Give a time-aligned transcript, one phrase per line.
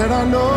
[0.00, 0.50] said I know.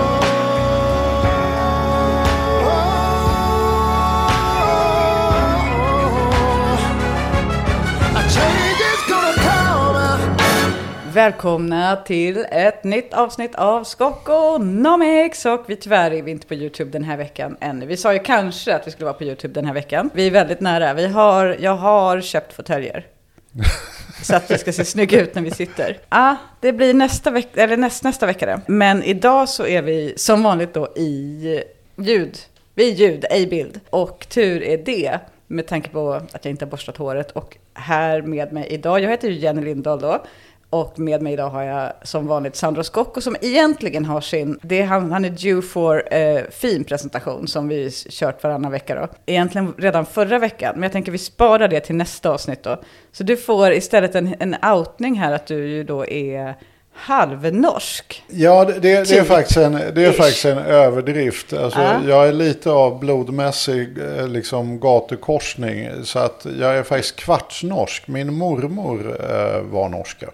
[11.13, 15.45] Välkomna till ett nytt avsnitt av Skokonomics.
[15.45, 17.85] Och vi tyvärr är vi inte på YouTube den här veckan ännu.
[17.85, 20.09] Vi sa ju kanske att vi skulle vara på YouTube den här veckan.
[20.13, 20.93] Vi är väldigt nära.
[20.93, 23.05] Vi har, jag har köpt fåtöljer.
[24.23, 25.89] Så att vi ska se snygga ut när vi sitter.
[25.91, 28.61] Ja, ah, det blir nästa vecka, eller näst, nästa vecka det.
[28.67, 31.63] Men idag så är vi som vanligt då i
[31.95, 32.37] ljud.
[32.75, 33.79] Vi är ljud, ej bild.
[33.89, 35.19] Och tur är det.
[35.47, 37.31] Med tanke på att jag inte har borstat håret.
[37.31, 40.23] Och här med mig idag, jag heter ju Jenny Lindahl då.
[40.73, 44.81] Och med mig idag har jag som vanligt Sandro Scocco som egentligen har sin, det
[44.81, 49.07] är han, han är due for eh, fin presentation som vi kört varannan vecka då.
[49.25, 52.81] Egentligen redan förra veckan, men jag tänker vi sparar det till nästa avsnitt då.
[53.11, 56.55] Så du får istället en, en outning här att du ju då är
[56.93, 58.23] halvnorsk.
[58.27, 60.17] Ja, det, det, det är, faktiskt en, det är Ish.
[60.17, 61.53] faktiskt en överdrift.
[61.53, 61.99] Alltså, Ja.
[62.07, 65.89] Jag är lite av blodmässig eh, liksom, gatukorsning.
[66.03, 68.07] Så att jag är faktiskt kvartsnorsk.
[68.07, 70.29] Min mormor eh, var norska.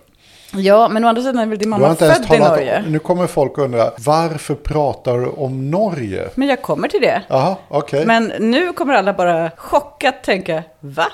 [0.53, 2.83] Ja, men å andra sidan är väl din mamma född i Norge?
[2.85, 6.29] om, nu kommer folk undra, varför pratar du om Norge?
[6.35, 7.21] Men jag kommer till det.
[7.27, 8.05] Jaha, okej.
[8.05, 11.05] Men nu kommer alla bara chockat tänka, va?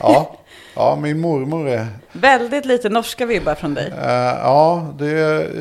[0.00, 0.36] Ja,
[0.74, 1.86] ja, min mormor är...
[2.12, 4.10] Väldigt lite norska vibbar från dig, Eh,
[4.42, 5.10] ja, det,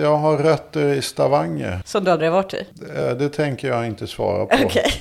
[0.01, 1.81] jag har rötter i Stavanger.
[1.85, 2.65] som du aldrig har varit i.
[2.95, 4.57] Eh, det tänker jag inte svara på.
[4.65, 4.91] Okej.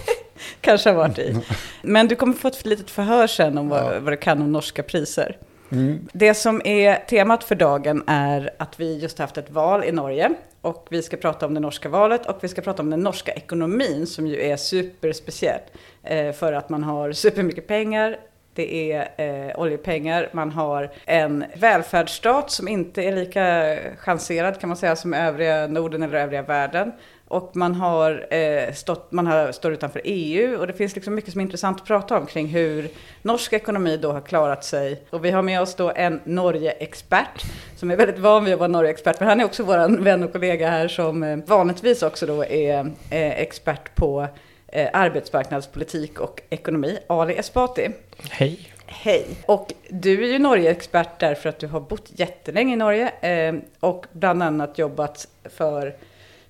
[0.60, 1.36] Kanske har varit i.
[1.82, 4.82] Men du kommer få ett litet förhör sen om vad, vad du kan om norska
[4.82, 5.36] priser.
[5.72, 6.08] Mm.
[6.12, 10.34] Det som är temat för dagen är att vi just haft ett val i Norge.
[10.60, 13.32] Och vi ska prata om det norska valet och vi ska prata om den norska
[13.32, 15.60] ekonomin som ju är superspeciell.
[16.02, 18.16] Eh, för att man har supermycket pengar,
[18.54, 24.76] det är eh, oljepengar, man har en välfärdsstat som inte är lika chanserad kan man
[24.76, 26.92] säga som övriga Norden eller övriga världen.
[27.28, 31.32] Och man har, eh, stått, man har, står utanför EU och det finns liksom mycket
[31.32, 32.88] som är intressant att prata om kring hur
[33.22, 35.02] norsk ekonomi då har klarat sig.
[35.10, 37.44] Och vi har med oss då en Norge-expert
[37.76, 39.20] som är väldigt van vid att vara Norge-expert.
[39.20, 42.78] Men han är också vår vän och kollega här som eh, vanligtvis också då är
[43.10, 44.28] eh, expert på
[44.68, 46.98] eh, arbetsmarknadspolitik och ekonomi.
[47.06, 47.90] Ali Esbati.
[48.30, 48.72] Hej.
[48.86, 49.26] Hej!
[49.46, 54.06] Och du är ju Norge-expert därför att du har bott jättelänge i Norge eh, och
[54.12, 55.94] bland annat jobbat för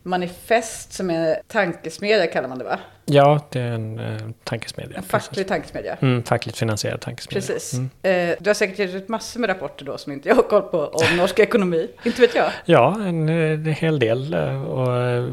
[0.06, 2.78] Manifest som är tankesmedja kallar man det va?
[3.05, 4.97] Ja, det är en eh, tankesmedja.
[4.97, 5.97] En facklig tankesmedja.
[6.00, 7.41] Mm, fackligt finansierad tankesmedja.
[7.41, 7.72] Precis.
[7.72, 7.91] Mm.
[8.31, 10.62] Eh, du har säkert gett ut massor med rapporter då som inte jag har koll
[10.62, 11.89] på om norsk ekonomi.
[12.05, 12.50] Inte vet jag.
[12.65, 14.34] Ja, en, eh, en hel del.
[14.34, 15.25] eh, Och, eh,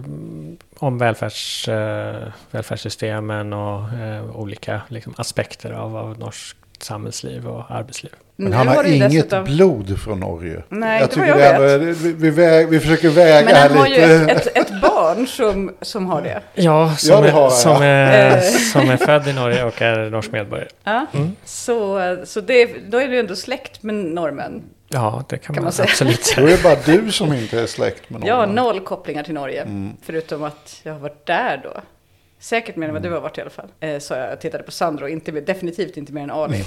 [0.79, 8.11] om välfärds, eh, välfärdssystemen och eh, olika liksom, aspekter av, av norskt samhällsliv och arbetsliv.
[8.35, 10.63] Men Nu han har det ju inget dessutom- blod från Norge.
[10.69, 13.69] Nej, jag vad tycker jag det ändå, vi, vi, väg, vi försöker väga Men här
[13.69, 14.31] han har ju lite.
[14.31, 16.41] ett, ett, ett barn som, som har det.
[16.53, 17.83] Ja, som, Ja, det har är, som, ja.
[17.83, 18.41] är, Eh.
[18.41, 20.67] som är född i Norge och är norsk medborgare.
[20.83, 21.05] Ja.
[21.13, 21.35] Mm.
[21.45, 24.61] Så, så det, då är du ändå släkt med norrmän.
[24.89, 25.85] Ja, det kan, Kan man, man säga.
[25.89, 26.47] absolut Då säga.
[26.47, 28.27] är det bara du som inte är släkt med någon.
[28.27, 29.61] Jag har noll kopplingar till Norge.
[29.61, 29.91] Mm.
[30.05, 31.81] Förutom att jag har varit där då.
[32.43, 33.71] Säkert mer än vad du har varit i alla fall.
[33.79, 36.63] Eh, så jag tittade på Sandro, inte, definitivt inte mer än Ali.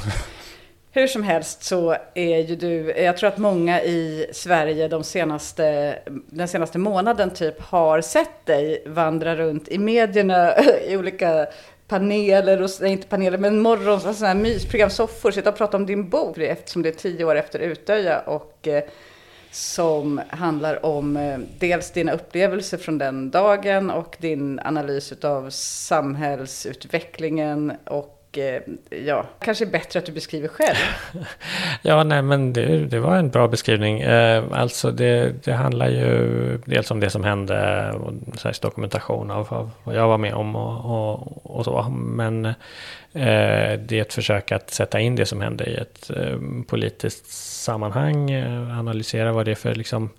[0.92, 5.98] Hur som helst så är ju du, jag tror att många i Sverige de senaste,
[6.26, 10.54] den senaste månaden typ har sett dig vandra runt i medierna
[10.86, 11.46] i olika
[11.88, 15.86] paneler, och, nej, inte paneler, men morgon, sådana här mysprogram, soffor, sitta och prata om
[15.86, 18.84] din bok eftersom det är tio år efter Utöja och eh,
[19.56, 27.72] som handlar om eh, dels dina upplevelser från den dagen och din analys av samhällsutvecklingen
[27.84, 28.62] och eh,
[29.06, 30.76] ja, kanske är bättre att du beskriver själv.
[31.82, 34.00] Ja, nej, men det, det var en bra beskrivning.
[34.00, 39.30] Eh, alltså det, det handlar ju dels om det som hände och en slags dokumentation
[39.30, 41.82] av, av vad jag var med om och, och, och så.
[41.90, 42.52] Men eh,
[43.78, 47.26] det är ett försök att sätta in det som hände i ett eh, politiskt
[47.62, 50.10] sammanhang, eh, analysera vad det är för liksom,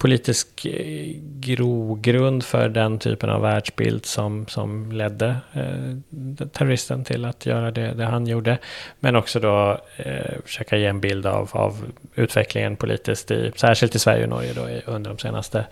[0.00, 7.46] politisk eh, grogrund för den typen av världsbild som, som ledde eh, terroristen till att
[7.46, 8.58] göra det, det han gjorde.
[9.00, 11.84] Men också då eh, försöka ge en bild av, av
[12.14, 15.66] utvecklingen politiskt, i, särskilt i Sverige och Norge då, i- under de senaste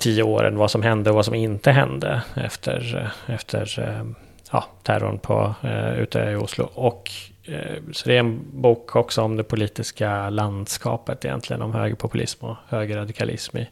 [0.00, 0.56] tio åren.
[0.56, 2.96] Vad som hände och vad som inte hände efter,
[3.28, 4.06] eh, efter eh,
[4.52, 6.64] ja, terrorn på eh, ute i Oslo.
[6.74, 7.10] Och
[7.50, 12.56] Eh, så det är en bok också om det politiska landskapet egentligen, om högerpopulism och
[12.68, 13.68] högerradikalism i,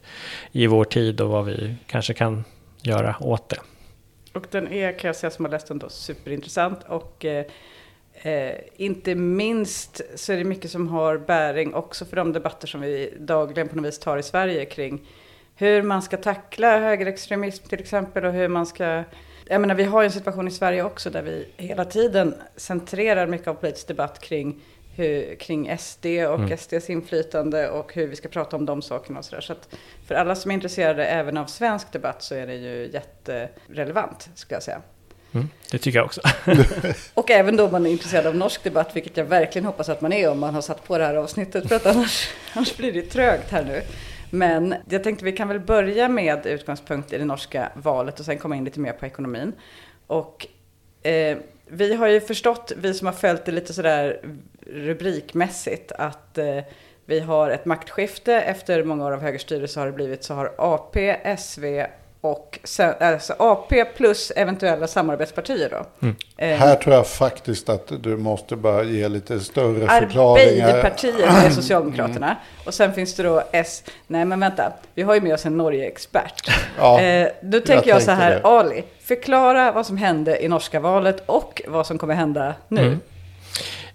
[0.53, 2.45] i vår tid och vad vi kanske kan
[2.83, 3.61] göra åt det.
[4.33, 6.81] Och den är, kan jag säga som har läst den då, superintressant.
[6.89, 7.45] Och eh,
[8.13, 12.81] eh, inte minst så är det mycket som har bäring också för de debatter som
[12.81, 15.07] vi dagligen på något vis tar i Sverige kring
[15.57, 19.05] hur man ska tackla högerextremism till exempel och hur man ska
[19.49, 23.27] jag menar, vi har ju en situation i Sverige också där vi hela tiden centrerar
[23.27, 24.61] mycket av politisk debatt kring,
[24.97, 26.59] hur, kring SD och mm.
[26.59, 29.41] SDs inflytande och hur vi ska prata om de sakerna och sådär.
[29.41, 29.69] Så att
[30.06, 34.56] för alla som är intresserade även av svensk debatt så är det ju jätterelevant, skulle
[34.56, 34.83] jag säga.
[35.33, 36.21] Mm, det tycker jag också.
[37.15, 40.12] och även då man är intresserad av norsk debatt, vilket jag verkligen hoppas att man
[40.12, 43.03] är om man har satt på det här avsnittet, för att annars, annars blir det
[43.03, 43.83] trögt här nu.
[44.31, 48.39] Men jag tänkte vi kan väl börja med utgångspunkt i det norska valet och sen
[48.39, 49.53] komma in lite mer på ekonomin.
[50.07, 50.47] Och
[51.03, 54.21] eh, vi har ju förstått, vi som har följt det lite sådär
[54.67, 56.61] rubrikmässigt, att eh,
[57.07, 58.35] vi har ett maktskifte.
[58.35, 61.65] Efter många år av högerstyre så har det blivit så har AP, SV
[62.20, 66.06] och sen, alltså AP plus eventuella samarbetspartier då.
[66.06, 66.17] Mm.
[66.37, 70.69] Eh, här tror jag faktiskt att du måste bara ge lite större förklaringar.
[70.69, 72.26] Arbeiderpartiet är Socialdemokraterna.
[72.26, 72.38] Mm.
[72.67, 73.85] Och sen finns det då S.
[74.06, 76.50] Nej men vänta, vi har ju med oss en Norge-expert.
[76.79, 78.41] Ja, eh, då tänker jag, jag så här, det.
[78.43, 82.81] Ali, förklara vad som hände i norska valet och vad som kommer hända nu.
[82.81, 83.00] Mm.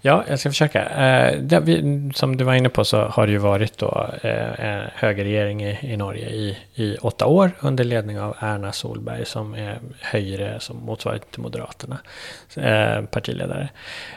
[0.06, 0.84] Ja, jag ska försöka.
[0.84, 4.82] Eh, det, vi, som du var inne på så har det ju varit då eh,
[4.94, 9.78] högerregering i, i Norge i, i åtta år under ledning av Erna Solberg som är
[10.00, 11.98] högre som motsvarighet till Moderaterna,
[12.56, 13.68] eh, partiledare.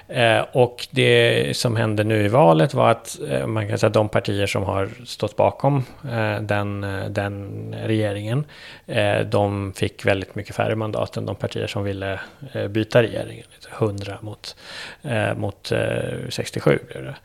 [0.08, 3.94] Eh, och det som hände nu i valet var att eh, man kan säga att
[3.94, 8.46] de partier som har stått bakom eh, den, eh, den regeringen,
[8.88, 12.20] eh, de fick väldigt mycket färre mandat än de partier som ville
[12.54, 13.46] eh, byta regeringen.
[13.80, 14.56] 100 mot,
[15.36, 15.72] mot
[16.30, 17.16] 67 blev det.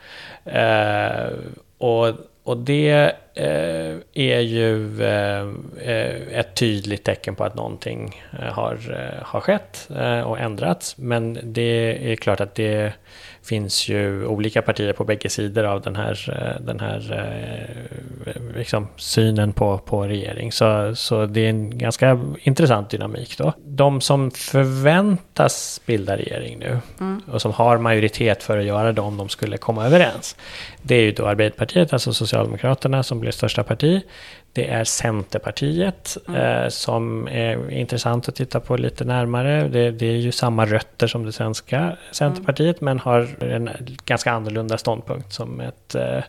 [0.61, 1.33] Eh,
[1.79, 2.15] och
[2.45, 5.49] och det eh, är ju eh,
[5.83, 8.79] eh ett tydligt tecken på att någonting eh, har,
[9.23, 9.89] har skett
[10.25, 10.97] och ändrats.
[10.99, 12.93] Men det är klart att det
[13.45, 17.01] finns ju olika partier på bägge sidor av den här, eh, den här
[18.27, 20.53] eh, liksom, synen på, på regering.
[20.53, 23.53] Så, så det är en ganska intressant dynamik då.
[23.65, 27.23] De som förväntas bilda regering nu mm.
[27.31, 30.37] och som har majoritet för att göra det om de skulle komma överens.
[30.83, 34.03] Det är ju då Arbeiderpartiet, alltså Socialdemokraterna som blir största parti.
[34.55, 36.41] Det är Centerpartiet mm.
[36.41, 39.69] eh, som är intressant att titta på lite närmare.
[39.69, 42.85] Det, det är ju samma rötter som det svenska Centerpartiet mm.
[42.85, 43.71] men har en
[44.05, 46.23] ganska annorlunda ståndpunkt som ett eh,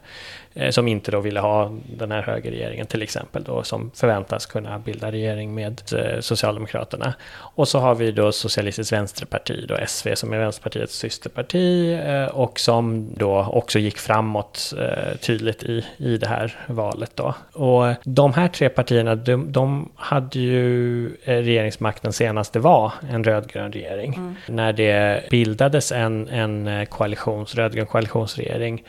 [0.69, 5.11] som inte då ville ha den här högerregeringen till exempel då, som förväntas kunna bilda
[5.11, 7.13] regering med eh, Socialdemokraterna.
[7.33, 12.59] Och så har vi då Socialistiskt Vänsterparti, då SV som är Vänsterpartiets systerparti eh, och
[12.59, 14.73] som då också gick framåt
[15.19, 17.35] tydligt i, i det här valet då.
[17.53, 23.71] Och de här tre partierna, de, de hade ju regeringsmakten senast det var en rödgrön
[23.71, 24.13] regering.
[24.13, 24.35] Mm.
[24.47, 28.83] När det bildades en, en koalitions, rödgrön koalitionsregering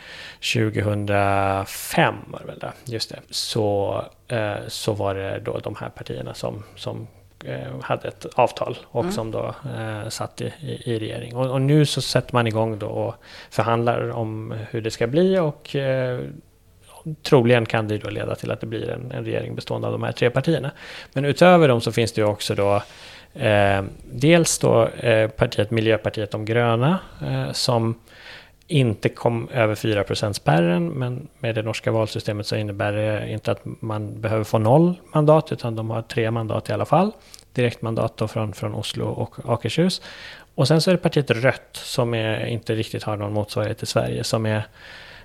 [0.52, 3.20] 2005 var det väl det, just det.
[3.31, 7.06] Så, eh, så var det då de här partierna som, som
[7.44, 9.12] eh, hade ett avtal och mm.
[9.12, 11.37] som då eh, satt i, i, i regering.
[11.37, 13.14] Och, och, nu så sätter man igång då och
[13.50, 16.20] förhandlar om hur det ska bli och eh,
[17.23, 20.02] troligen kan det då leda till att det blir en, en regering bestående av de
[20.02, 20.70] här tre partierna.
[21.12, 22.82] Men utöver dem så finns det ju också då
[23.35, 23.82] eh,
[24.12, 27.94] dels då eh, partiet Miljöpartiet de gröna eh, som
[28.66, 33.61] inte kom över 4 spärren men med det norska valsystemet så innebär det inte att
[33.64, 37.12] man behöver få noll mandat, utan de har tre mandat i alla fall.
[37.52, 40.02] Direktmandat då från, från Oslo och Akershus.
[40.54, 43.87] Och sen så är det partiet Rött som är, inte riktigt har någon motsvarighet i
[43.87, 44.66] Sverige, som är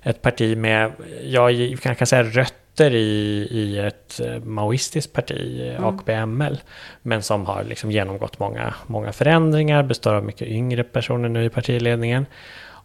[0.03, 0.91] ett parti med,
[1.24, 5.86] jag kan, säga rötter i, i ett eh, maoistiskt parti, mm.
[5.86, 6.58] AKP-ML,
[7.01, 11.50] men som har liksom genomgått många, många förändringar, består av mycket yngre personer nu i
[11.50, 12.25] partiledningen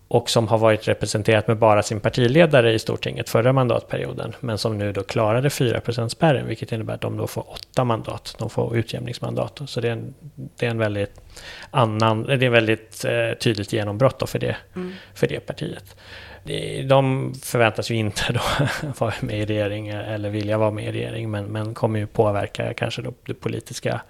[0.09, 4.79] och som har varit representerat med bara sin partiledare i Stortinget förra mandatperioden, men som
[4.79, 8.77] nu då klarade 4 spärren, vilket innebär att de då får åtta mandat, de får
[8.77, 9.61] utjämningsmandat.
[9.67, 11.21] Så det är en, det är en väldigt
[11.71, 14.93] annan, det är väldigt eh, tydligt genombrott för det, mm.
[15.15, 15.97] för det partiet.
[16.89, 18.41] De förväntas ju inte då
[18.99, 22.75] vara med i regering eller vilja vara med i regering, men, men kommer ju påverka
[22.75, 24.01] kanske då det politiska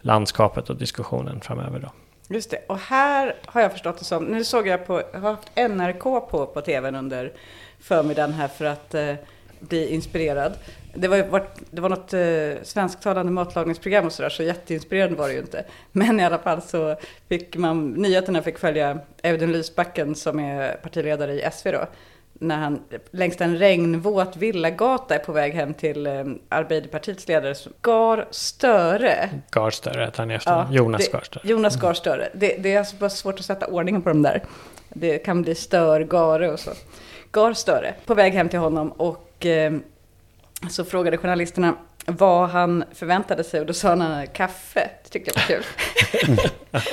[0.00, 1.88] landskapet och diskussionen framöver då.
[2.32, 5.30] Just det, och här har jag förstått det som, nu såg jag på, jag har
[5.30, 7.32] haft NRK på, på tvn under
[7.80, 9.14] förmiddagen här för att eh,
[9.60, 10.52] bli inspirerad.
[10.94, 15.40] Det var, det var något eh, svensktalande matlagningsprogram och sådär, så jätteinspirerande var det ju
[15.40, 15.64] inte.
[15.92, 16.96] Men i alla fall så
[17.28, 21.86] fick man, nyheterna fick följa Audun Lysbacken som är partiledare i SV då
[22.42, 22.80] när han
[23.10, 27.54] längs en regnvåt villagata är på väg hem till eh, Arbeiderpartiets ledare.
[27.82, 29.30] Gar Störe.
[29.50, 30.72] Gar Störe heter han i efternamn.
[30.72, 31.48] Ja, Jonas Gar Störe.
[31.48, 32.28] Jonas Gar Störe.
[32.34, 34.42] Det, det, är alltså bara svårt att sätta ordning på de där.
[34.88, 36.70] Det kan bli Stör, Gare och så.
[37.32, 37.94] Gar Störe.
[38.06, 39.72] På väg hem till honom och eh,
[40.70, 41.74] så frågade journalisterna
[42.06, 44.90] vad han förväntade sig och då sa han kaffe.
[45.02, 45.64] Det tyckte jag var kul.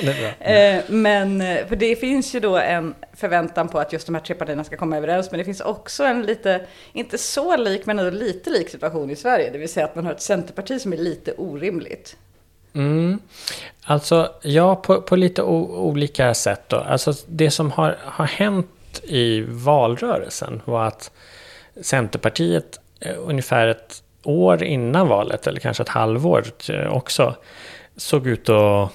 [0.00, 0.34] det.
[0.40, 4.22] Eh, Men, eh, för det finns ju då en förväntan på att just de här
[4.22, 5.30] tre partierna ska komma överens.
[5.30, 9.16] Men det finns också en lite, inte så lik, men ändå lite lik situation i
[9.16, 9.50] Sverige.
[9.50, 12.16] Det vill säga att man har ett centerparti som är lite orimligt.
[12.72, 13.18] Mm.
[13.84, 16.76] Alltså, ja, på, på lite olika sätt då.
[16.76, 21.10] Alltså, det som har, har hänt i valrörelsen var att
[21.82, 22.79] Centerpartiet eh,
[23.26, 27.34] ungefär ett år innan valet, eller kanske ett halvår eh, också,
[27.96, 28.92] såg ut att...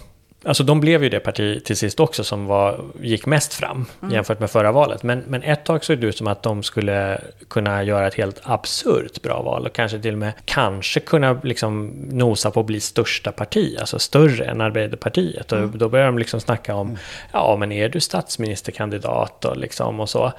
[0.47, 4.39] Alltså de blev ju det parti till sist också som var, gick mest fram jämfört
[4.39, 5.03] med förra valet.
[5.03, 8.41] Men, men ett tag såg det ut som att de skulle kunna göra ett helt
[8.43, 12.79] absurt bra val och kanske till och med kanske kunna liksom nosa på att bli
[12.79, 15.51] största parti, alltså större än Arbeiderpartiet.
[15.51, 16.97] Och då började de liksom snacka om,
[17.31, 20.33] ja men är du statsministerkandidat och liksom och så.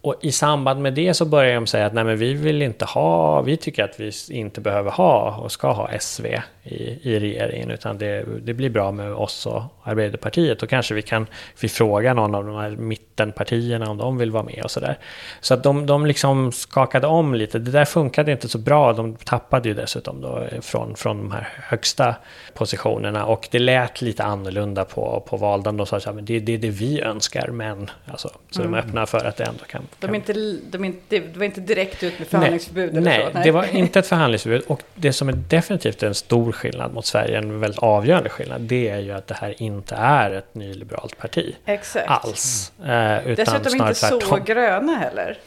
[0.00, 2.84] Och i samband med det så börjar de säga att nej men vi vill inte
[2.84, 6.26] ha, vi tycker att vi inte behöver ha och ska ha SV
[6.68, 11.02] i, i regeringen utan det, det blir bra med oss och Arbeiderpartiet och kanske vi
[11.02, 11.26] kan
[11.60, 14.98] vi fråga någon av de här mittenpartierna om de vill vara med och sådär.
[15.40, 19.16] Så att de, de liksom skakade om lite, det där funkade inte så bra, de
[19.16, 22.14] tappade ju dessutom då från, från de här högsta
[22.54, 25.76] positionerna och det lät lite annorlunda på, på valdagen.
[25.76, 29.06] De sa så här, men det, är det vi önskar men, alltså, så de öppnar
[29.06, 30.32] för att det ändå kan De kan- är inte,
[30.70, 33.38] de är inte, det var inte direkt ut med förhandlingsförbud eller nej, så?
[33.44, 34.62] det var inte ett förhandlingsförbud.
[34.66, 38.88] Och det som är definitivt en stor skillnad mot Sverige, en väldigt avgörande skillnad, det
[38.88, 41.56] är ju att det här inte är ett nyliberalt parti.
[41.66, 42.10] Exakt.
[42.10, 42.72] Alls.
[42.86, 44.44] Eh, utan Dessutom snarare inte så tvärtom.
[44.44, 45.38] gröna heller.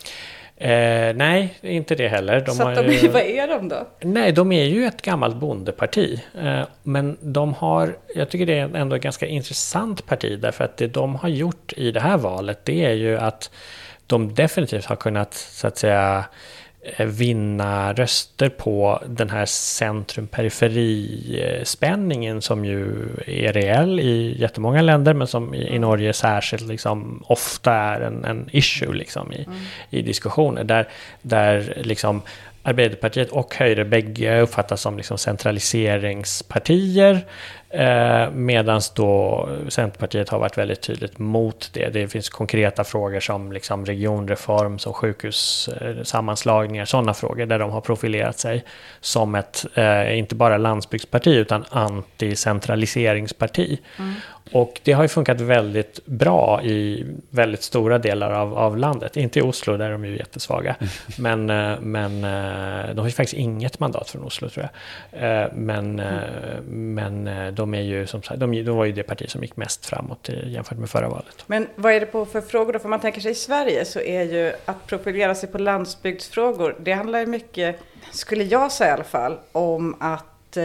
[0.57, 2.39] Eh, nej, inte det heller.
[2.45, 3.87] De så har att de, ju- vad är de då?
[3.99, 6.21] Nej, de är ju ett gammalt bondeparti.
[6.41, 10.77] Eh, Men de har, jag tycker det är ändå ett ganska intressant parti därför att
[10.77, 13.51] det de har gjort i det här valet det är ju att
[14.07, 16.23] de definitivt har kunnat så att säga eh,
[16.97, 25.53] vinna röster på den här centrum-periferi-spänningen som ju är reell i jättemånga länder men som
[25.53, 29.47] i, i Norge särskilt liksom ofta är en, en issue liksom i,
[29.89, 30.88] i diskussioner där,
[31.21, 32.21] där liksom
[32.63, 37.25] Arbeiderpartiet och Höjre bägge uppfattas som liksom centraliseringspartier.
[37.73, 41.89] Eh, Medan då Centerpartiet har varit väldigt tydligt mot det.
[41.89, 48.39] Det finns konkreta frågor som liksom regionreform, som sjukhussammanslagningar, sådana frågor där de har profilerat
[48.39, 48.63] sig
[49.01, 53.79] som ett, eh, inte bara landsbygdsparti utan anticentraliseringsparti.
[53.99, 54.13] Mm.
[54.51, 59.17] Och det har ju funkat väldigt bra i väldigt stora delar av, av landet.
[59.17, 60.75] Inte i Oslo, där är de ju jättesvaga.
[61.20, 64.70] Men, eh, men eh, de har ju faktiskt inget mandat från Oslo tror
[65.12, 65.43] jag.
[65.43, 69.29] Eh, Men, eh, men de är ju som sagt, de, de var ju det parti
[69.29, 71.43] som gick mest framåt jämfört med förra valet.
[71.48, 72.79] Men vad är det på för frågor då?
[72.79, 76.91] För man tänker sig i Sverige så är ju att profilera sig på landsbygdsfrågor, det
[76.91, 77.79] handlar ju mycket,
[78.12, 80.63] skulle jag säga i alla fall, om att eh,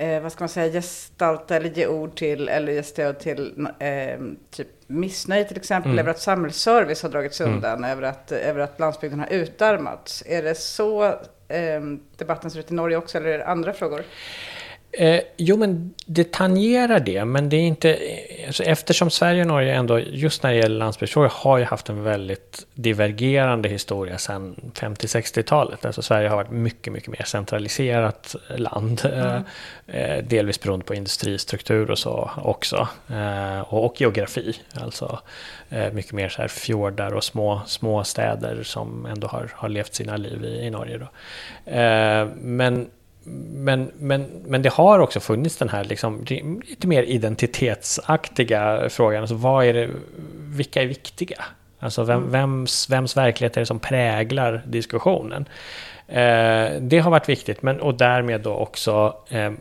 [0.00, 4.18] eh, vad ska man säga, gestalta eller ge ord till eller ge stöd till eh,
[4.50, 5.98] typ missnöje till exempel Mm.
[5.98, 7.54] över att samhällsservice har dragits Mm.
[7.54, 10.22] undan, över, att, över att landsbygden har utarmats.
[10.26, 11.04] Är det så
[11.48, 11.80] eh,
[12.16, 14.02] debatten ser ut i Norge också eller är det andra frågor?
[14.92, 17.98] Eh, jo, men det tangerar det, men det är inte...
[18.46, 22.02] Alltså, eftersom Sverige och Norge ändå, just när det gäller landsbygdsfrågor, har ju haft en
[22.02, 25.84] väldigt divergerande historia sedan 50-60-talet.
[25.84, 29.02] Alltså Sverige har varit mycket, mycket mer centraliserat land.
[29.04, 29.40] Eh,
[29.86, 32.88] eh, delvis beroende på industristruktur och så också.
[33.08, 34.60] Eh, och, och geografi.
[34.74, 35.18] Alltså
[35.68, 39.94] eh, mycket mer så här fjordar och små, små städer som ändå har, har levt
[39.94, 40.98] sina liv i, i Norge.
[40.98, 41.06] Då.
[41.72, 42.86] Eh, men
[43.24, 46.24] men, men, men det har också funnits den här liksom,
[46.68, 49.20] lite mer identitetsaktiga frågan.
[49.20, 49.90] Alltså vad är det,
[50.36, 51.44] vilka är viktiga?
[51.78, 55.48] Alltså vem, vems, vems verklighet är det som präglar diskussionen?
[56.10, 59.52] Eh, det har varit viktigt, men, och därmed då också eh,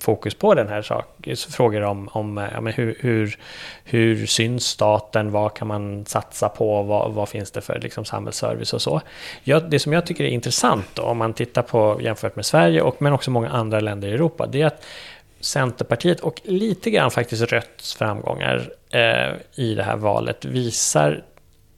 [0.00, 1.36] fokus på den här saken.
[1.36, 3.38] Frågor om, om eh, ja, men hur, hur,
[3.84, 8.72] hur syns staten, vad kan man satsa på, vad, vad finns det för liksom, samhällsservice
[8.72, 9.00] och så.
[9.42, 12.82] Jag, det som jag tycker är intressant då, om man tittar på jämfört med Sverige,
[12.82, 14.84] och, men också många andra länder i Europa, det är att
[15.40, 21.22] Centerpartiet och lite grann faktiskt Rötts framgångar eh, i det här valet visar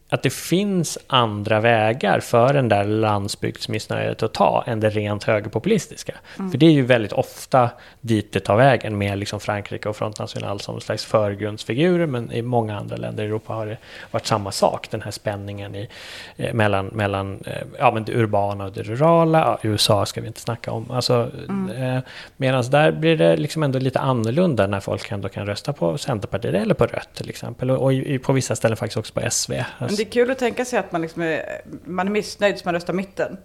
[0.08, 6.14] att det finns andra vägar för den där landsbygdsmissnöjet att ta än det rent högerpopulistiska.
[6.50, 7.70] För det är ju väldigt ofta
[8.00, 12.42] dit det tar vägen med liksom Frankrike och Front National som slags förgrundsfigurer men i
[12.42, 13.76] många andra länder i Europa har det
[14.10, 15.88] varit samma sak, den här spänningen i,
[16.36, 19.38] eh, mellan, mellan eh, ja, men det urbana och det rurala.
[19.38, 20.90] Ja, USA ska vi inte snacka om.
[20.90, 21.30] Alltså,
[21.78, 21.98] eh,
[22.36, 26.54] Medan där blir det liksom ändå lite annorlunda när folk ändå kan rösta på Centerpartiet
[26.54, 27.70] eller på Rött till exempel.
[27.70, 29.52] Och, och i, på vissa ställen faktiskt också på SV.
[29.97, 32.62] Men det är kul att tänka sig att man, liksom är, man är missnöjd så
[32.65, 33.37] man röstar mitten.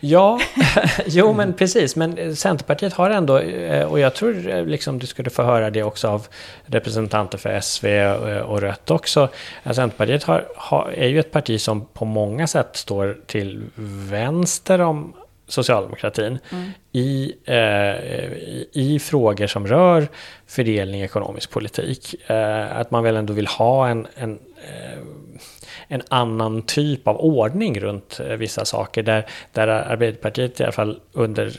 [0.00, 0.40] Ja,
[1.06, 1.96] jo men precis.
[1.96, 5.82] Men Centerpartiet har ändå, eh, och jag tror eh, liksom du skulle få höra det
[5.82, 6.26] också av
[6.66, 7.86] representanter för SV
[8.42, 9.28] och Rött också.
[9.64, 13.62] Centerpartiet har, har, är ju ett parti som på många sätt står till
[14.10, 15.14] vänster om
[15.48, 16.70] socialdemokratin mm.
[16.92, 17.94] i, eh,
[18.72, 20.08] i, frågor som rör
[20.46, 22.30] fördelning i ekonomisk politik.
[22.30, 24.98] Eh, att man väl ändå vill ha en, en eh,
[25.88, 29.02] en annan typ av ordning runt eh, vissa saker.
[29.02, 31.52] Där, där Arbeiderpartiet i alla fall under,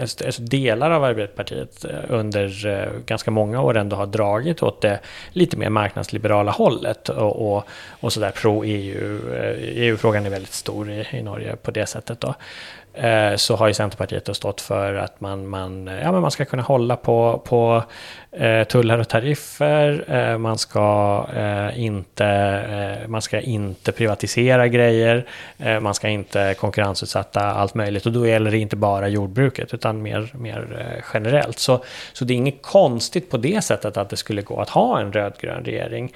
[0.00, 5.00] alltså delar av Arbeiderpartiet eh, under ganska många år ändå har dragit åt det
[5.32, 7.64] lite mer marknadsliberala hållet och, och,
[8.00, 9.20] och sådär pro-EU.
[9.60, 12.34] EU-frågan är väldigt stor i, i Norge på det sättet då.
[13.36, 16.62] Så har ju Centerpartiet då stått för att man, man, ja, men man ska kunna
[16.62, 17.82] hålla på, på
[18.68, 20.04] tullar och tariffer.
[20.08, 21.26] Eh, man, ska,
[21.76, 25.26] inte, man ska inte privatisera grejer.
[25.80, 28.06] man ska inte konkurrensutsätta allt möjligt.
[28.06, 31.58] Och då gäller det inte bara jordbruket utan mer, mer generellt.
[31.58, 35.00] Så, så det är inget konstigt på det sättet att det skulle gå att ha
[35.00, 36.12] en rödgrön regering.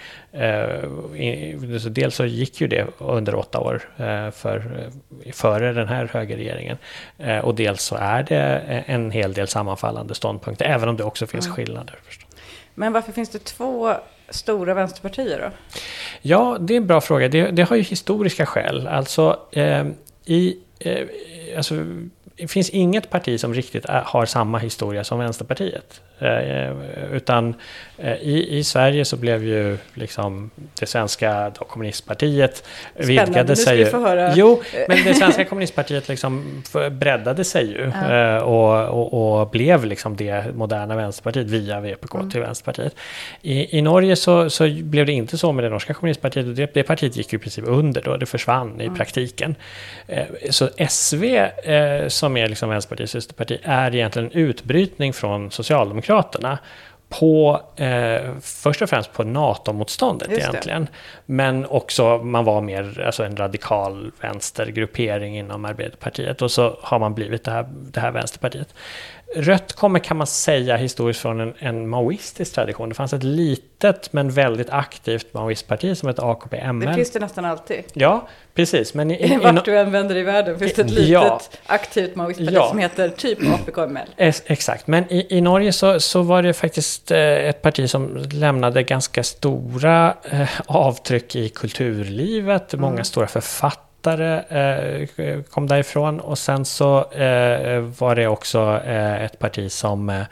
[1.90, 3.82] dels så gick ju det under åtta år
[4.30, 4.90] för,
[5.32, 6.78] före den här högerregeringen regeringen.
[7.18, 11.26] Eh, och dels så är det en hel del sammanfallande ståndpunkter, även om det också
[11.26, 11.56] finns mm.
[11.56, 11.98] skillnader.
[12.74, 13.94] Men varför finns det två
[14.28, 15.78] stora vänsterpartier då?
[16.22, 17.28] Ja, det är en bra fråga.
[17.28, 18.86] Det, det har ju historiska skäl.
[18.86, 19.86] Alltså, eh,
[20.24, 21.06] i, eh,
[21.56, 21.74] alltså,
[22.36, 26.00] det finns inget parti som riktigt eh, har samma historia som Vänsterpartiet.
[26.24, 26.72] Eh,
[27.12, 27.54] utan
[27.98, 30.50] eh, i, i Sverige så blev ju liksom
[30.80, 32.64] det svenska då, kommunistpartiet
[32.94, 33.86] Spännande, vidgade sig ju.
[34.34, 38.14] Jo, men det svenska kommunistpartiet liksom breddade sig ju ja.
[38.14, 42.30] Eh, och, och, och, blev liksom det moderna Vänsterpartiet via VPK mm.
[42.30, 42.96] till Vänsterpartiet.
[43.42, 46.74] I, I Norge så, så blev det inte så med det norska kommunistpartiet och det,
[46.74, 48.96] det partiet gick ju i princip under då, det försvann i mm.
[48.96, 49.54] praktiken.
[50.50, 51.46] Så SV
[52.08, 56.58] som är liksom Vänsterpartiets systerparti är egentligen en utbrytning från Socialdemokraterna Socialdemokraterna
[57.08, 60.88] på, eh, först och främst på NATO-motståndet egentligen.
[61.26, 67.14] Men också, man var mer alltså en radikal vänstergruppering inom Arbeiderpartiet och så har man
[67.14, 68.74] blivit det här, det här vänsterpartiet.
[69.36, 72.88] Rött kommer kan man säga historiskt från en, en maoistisk tradition.
[72.88, 76.88] Det fanns ett litet men väldigt aktivt maoistparti som hette AKP-ML.
[76.88, 77.84] Det finns det nästan alltid.
[77.92, 78.94] Ja, precis.
[78.94, 82.16] Men i, i, Vart du än vänder i världen finns det ett litet ja, aktivt
[82.16, 84.08] maoistparti ja, som heter typ APK-ML.
[84.46, 88.82] Exakt, men i, i Norge så, så var det faktiskt eh, ett parti som lämnade
[88.82, 92.74] ganska stora eh, avtryck i kulturlivet.
[92.74, 92.90] Mm.
[92.90, 99.24] Många stora författare författare eh, kom därifrån och sen så eh, var det också eh,
[99.24, 100.22] ett parti som eh,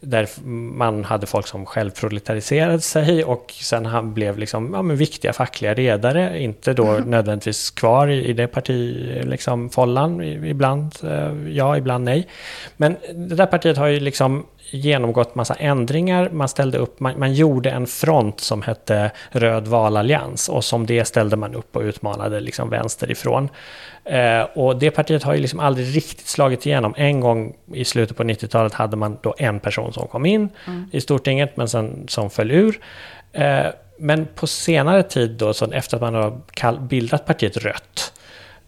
[0.00, 0.28] där
[0.76, 5.32] man hade folk som själv proletariserade sig och sen han blev liksom, ja, men viktiga
[5.32, 7.10] fackliga ledare, inte då mm.
[7.10, 10.92] nödvändigtvis kvar i, i det partifållan, liksom, ibland
[11.48, 12.28] ja, ibland nej.
[12.76, 16.30] Men det där partiet har ju liksom genomgått massa ändringar.
[16.32, 21.04] Man ställde upp, man, man, gjorde en front som hette Röd valallians och som det
[21.04, 23.48] ställde man upp och utmanade liksom vänsterifrån.
[24.04, 26.94] Eh, och det partiet har ju liksom aldrig riktigt slagit igenom.
[26.96, 30.88] En gång i slutet på 90-talet hade man då en person som kom in mm.
[30.92, 32.80] i Stortinget men sen som föll ur.
[33.32, 33.66] Eh,
[33.98, 38.12] men på senare tid då, så efter att man har bildat partiet Rött,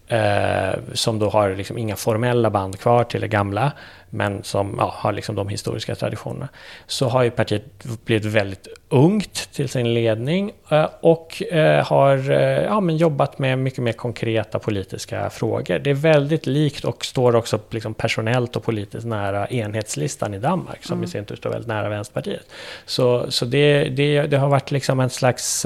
[0.07, 3.71] eh, som då har liksom inga formella band kvar till det gamla,
[4.09, 6.47] men som ja, har liksom de historiska traditionerna,
[6.87, 7.63] så har ju partiet
[8.05, 13.59] blivit väldigt ungt till sin ledning eh, och eh, har eh, ja, men jobbat med
[13.59, 15.79] mycket mer konkreta politiska frågor.
[15.79, 20.83] Det är väldigt likt och står också liksom personellt och politiskt nära enhetslistan i Danmark,
[20.83, 21.03] som mm.
[21.03, 22.45] i sin tur står väldigt nära Vänsterpartiet.
[22.85, 25.65] Så, så det, det, det har varit liksom en slags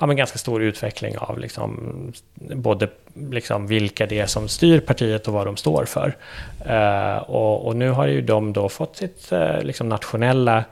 [0.00, 5.28] ja, men ganska stor utveckling av liksom, både liksom vilka det är som styr partiet
[5.28, 6.16] och vad de står för.
[6.66, 10.64] Uh, och, och, nu har ju de då fått sitt eh, liksom nationella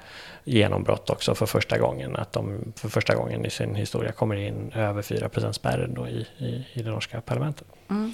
[0.44, 2.16] genombrott också för första gången.
[2.16, 6.26] Att de för första gången i sin historia kommer in över 4 spärren då i,
[6.38, 7.66] i, i det norska parlamentet.
[7.90, 8.12] Mm.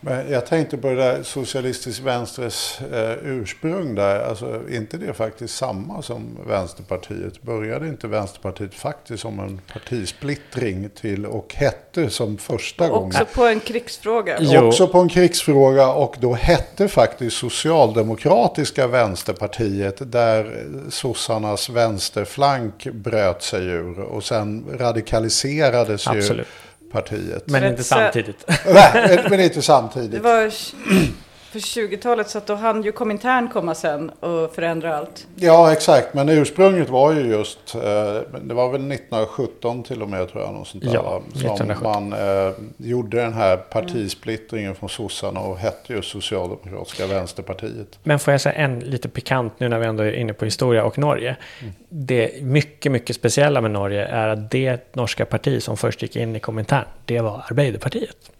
[0.00, 4.20] Men jag tänkte på det där socialistisk vänsters eh, ursprung där.
[4.20, 7.42] Alltså, inte det faktiskt samma som Vänsterpartiet?
[7.42, 13.22] Började inte Vänsterpartiet faktiskt som en partisplittring till och hette som första och gången?
[13.22, 14.36] Också på en krigsfråga.
[14.40, 14.60] Jo.
[14.60, 23.66] Också på en krigsfråga och då hette faktiskt Socialdemokratiska Vänsterpartiet där sossarnas vänsterflank bröt sig
[23.66, 26.38] ur och sen radikaliserades Absolut.
[26.38, 26.44] ju
[26.92, 27.50] partiet.
[27.50, 28.44] Men inte samtidigt.
[28.66, 30.12] Nej, men inte samtidigt.
[30.12, 30.52] Det var
[31.50, 35.26] För 20-talet, så att då hann ju Komintern komma sen och förändra allt.
[35.36, 36.14] Ja, exakt.
[36.14, 37.80] Men ursprunget var ju just, eh,
[38.42, 42.08] det var väl 1917 till och med tror jag, något sånt där, Ja, som 1917.
[42.08, 47.98] man eh, gjorde den här partisplittringen från sossarna och hette ju Socialdemokratiska vänsterpartiet.
[48.02, 50.84] Men får jag säga en lite pikant nu när vi ändå är inne på historia
[50.84, 51.36] och Norge.
[51.88, 56.36] Det mycket, mycket speciella med Norge är att det norska parti som först gick in
[56.36, 58.30] i Komintern, det var Arbeiderpartiet.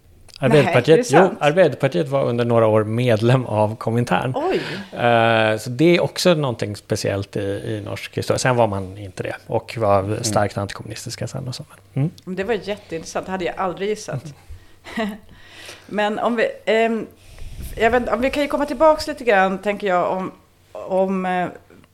[0.40, 1.31] Arbeiderpartiet, jo?
[1.40, 4.33] Arbeiderpartiet var under några år medlem av Komintern.
[4.37, 4.61] Oj!
[4.98, 8.38] Eh, Så det är också någonting speciellt i, i norsk historia.
[8.38, 11.64] Sen var man inte det och var starkt antikommunistiska sen och så.
[11.94, 12.11] Mm.
[12.24, 14.22] Det var jätteintressant, det hade jag aldrig gissat.
[15.87, 16.46] Men om vi,
[17.77, 20.33] jag vet, om vi kan ju komma tillbaka lite grann, tänker jag, om,
[20.72, 21.48] om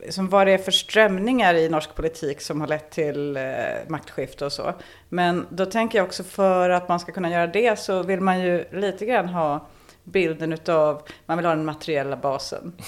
[0.05, 3.43] eh, som vad det är för strömningar i norsk politik som har lett till eh,
[3.89, 4.73] maktskifte och så.
[5.09, 8.41] Men då tänker jag också för att man ska kunna göra det så vill man
[8.41, 9.67] ju lite grann ha
[10.05, 12.73] bilden utav, man vill ha den materiella basen.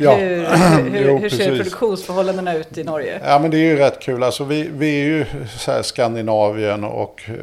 [0.00, 0.46] Ja, Hur,
[0.90, 3.20] hur, Jo, hur ser produktionsförhållandena ut i Norge?
[3.24, 4.22] Ja, men det är ju rätt kul.
[4.22, 5.26] Alltså, vi, vi är ju
[5.58, 7.34] så här Skandinavien och eh,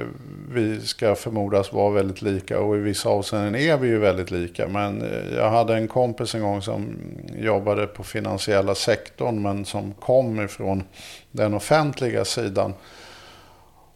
[0.56, 2.60] vi ska förmodas vara väldigt lika.
[2.60, 4.68] Och i vissa avseenden är vi ju väldigt lika.
[4.68, 6.98] Men eh, jag hade en kompis en gång som
[7.36, 10.84] jobbade på finansiella sektorn men som kom ifrån
[11.32, 12.74] den offentliga sidan.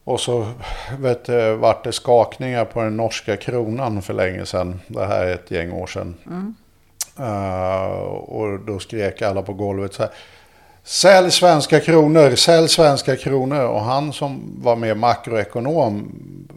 [0.03, 0.47] Och så
[0.99, 4.79] vet, du, vart det skakningar på den norska kronan för länge sedan.
[4.87, 6.15] Det här är ett gäng år sedan.
[7.19, 10.11] Eh, och då skrek alla på golvet så här.
[10.83, 13.61] Sälj svenska kronor, sälj svenska kronor.
[13.61, 16.11] Och han som var mer makroekonom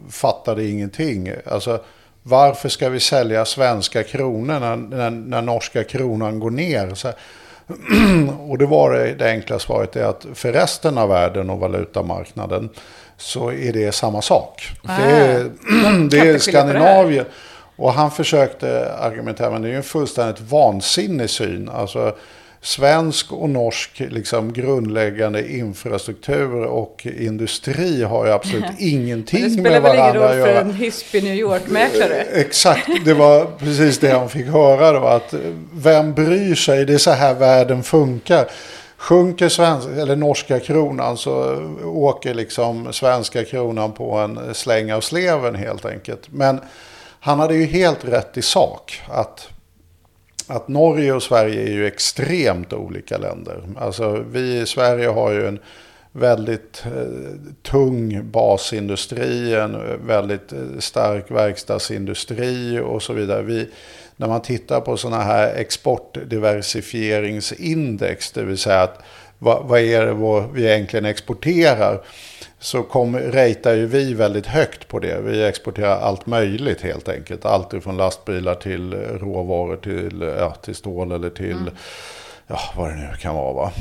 [0.09, 1.31] fattade ingenting.
[1.45, 1.79] Alltså,
[2.23, 6.93] varför ska vi sälja svenska kronor när, när, när norska kronan går ner?
[6.95, 7.07] Så.
[8.49, 12.69] Och det var det, det enkla svaret är att för resten av världen och valutamarknaden
[13.17, 14.71] så är det samma sak.
[14.83, 15.49] Ah, det är,
[16.09, 16.37] det är.
[16.37, 17.25] Skandinavien.
[17.75, 21.69] Och han försökte argumentera, men det är ju en fullständigt vansinnig syn.
[21.69, 22.15] Alltså,
[22.63, 29.81] svensk och norsk liksom, grundläggande infrastruktur och industri har ju absolut ingenting det med spelar
[29.81, 30.61] väl ingen varandra roll att för göra.
[30.61, 32.15] en hispig New York-mäklare?
[32.33, 35.05] Exakt, det var precis det han fick höra då.
[35.05, 35.33] Att
[35.73, 38.47] vem bryr sig, det är så här världen funkar.
[38.97, 45.55] Sjunker svenska, eller norska kronan så åker liksom svenska kronan på en släng av sleven
[45.55, 46.21] helt enkelt.
[46.29, 46.59] Men
[47.19, 49.01] han hade ju helt rätt i sak.
[49.09, 49.47] Att,
[50.47, 53.63] att Norge och Sverige är ju extremt olika länder.
[53.77, 55.59] Alltså vi i Sverige har ju en
[56.11, 56.91] väldigt eh,
[57.61, 63.41] tung basindustri, en väldigt eh, stark verkstadsindustri och så vidare.
[63.41, 63.69] Vi,
[64.15, 69.03] när man tittar på sådana här exportdiversifieringsindex, det vill säga att
[69.39, 70.13] vad, vad är det
[70.53, 72.01] vi egentligen exporterar,
[72.63, 75.21] så kom, ratear ju vi väldigt högt på det.
[75.21, 77.45] Vi exporterar allt möjligt helt enkelt.
[77.45, 81.71] Allt ifrån lastbilar till råvaror till, ja, till stål eller till
[82.47, 83.53] ja, vad det nu kan vara.
[83.53, 83.71] Va?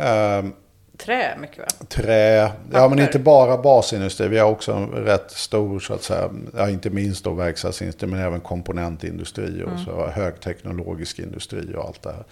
[0.00, 0.52] Ehm,
[0.96, 1.86] Trä mycket va?
[1.88, 4.28] Trä, ja men inte bara basindustri.
[4.28, 8.20] Vi har också en rätt stor, så att säga, ja, inte minst då verkstadsindustri, men
[8.20, 12.24] även komponentindustri och så högteknologisk industri och allt det här.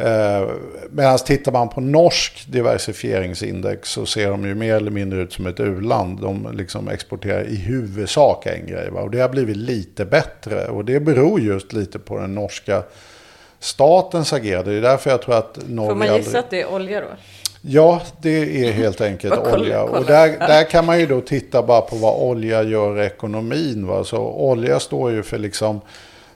[0.00, 0.48] Eh,
[0.90, 5.46] Medan tittar man på norsk diversifieringsindex så ser de ju mer eller mindre ut som
[5.46, 6.20] ett u-land.
[6.20, 8.90] De liksom exporterar i huvudsak en grej.
[8.90, 9.00] Va?
[9.00, 10.66] Och det har blivit lite bättre.
[10.68, 12.82] Och det beror just lite på den norska
[13.60, 14.70] statens agerande.
[14.70, 17.00] Det är därför jag tror att Norge Får man aldrig- gissa att det är olja
[17.00, 17.06] då?
[17.60, 19.84] Ja, det är helt enkelt kolla, olja.
[19.86, 19.98] kolla.
[19.98, 23.86] Och där, där kan man ju då titta bara på vad olja gör i ekonomin.
[23.86, 24.04] Va?
[24.04, 25.80] Så olja står ju för liksom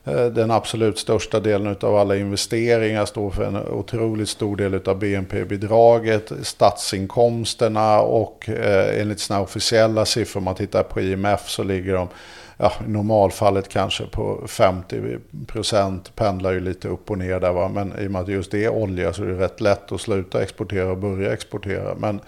[0.05, 4.99] Eh, den absolut största delen av alla investeringar, står för en otroligt stor del av
[4.99, 11.95] BNP-bidraget, statsinkomsterna och eh, enligt sina officiella siffror, om man tittar på IMF så ligger
[11.95, 12.09] de
[12.57, 17.69] ja, i normalfallet kanske på 50 procent, pendlar ju lite upp och ner där va.
[17.69, 20.01] Men i och med att just det är olja så är det rätt lätt att
[20.01, 21.95] sluta exportera och börja exportera.
[21.95, 22.21] Men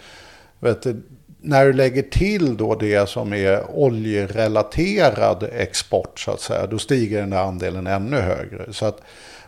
[0.61, 1.03] vet du,
[1.45, 7.21] när du lägger till då det som är oljerelaterad export så att säga, då stiger
[7.21, 8.73] den där andelen ännu högre.
[8.73, 9.01] Så att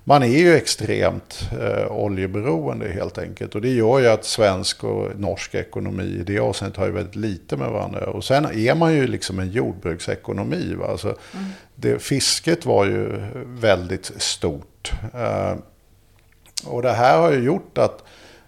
[0.05, 3.55] man är ju extremt eh, oljeberoende helt enkelt.
[3.55, 7.17] Och det gör ju att svensk och norsk ekonomi i det avseendet har ju väldigt
[7.17, 8.07] lite med varandra.
[8.07, 10.75] Och sen är man ju liksom en jordbruksekonomi.
[10.75, 10.87] Va?
[10.87, 11.17] Alltså,
[11.75, 14.93] det, fisket var ju väldigt stort.
[15.15, 15.55] Eh,
[16.67, 18.05] och det här har ju gjort att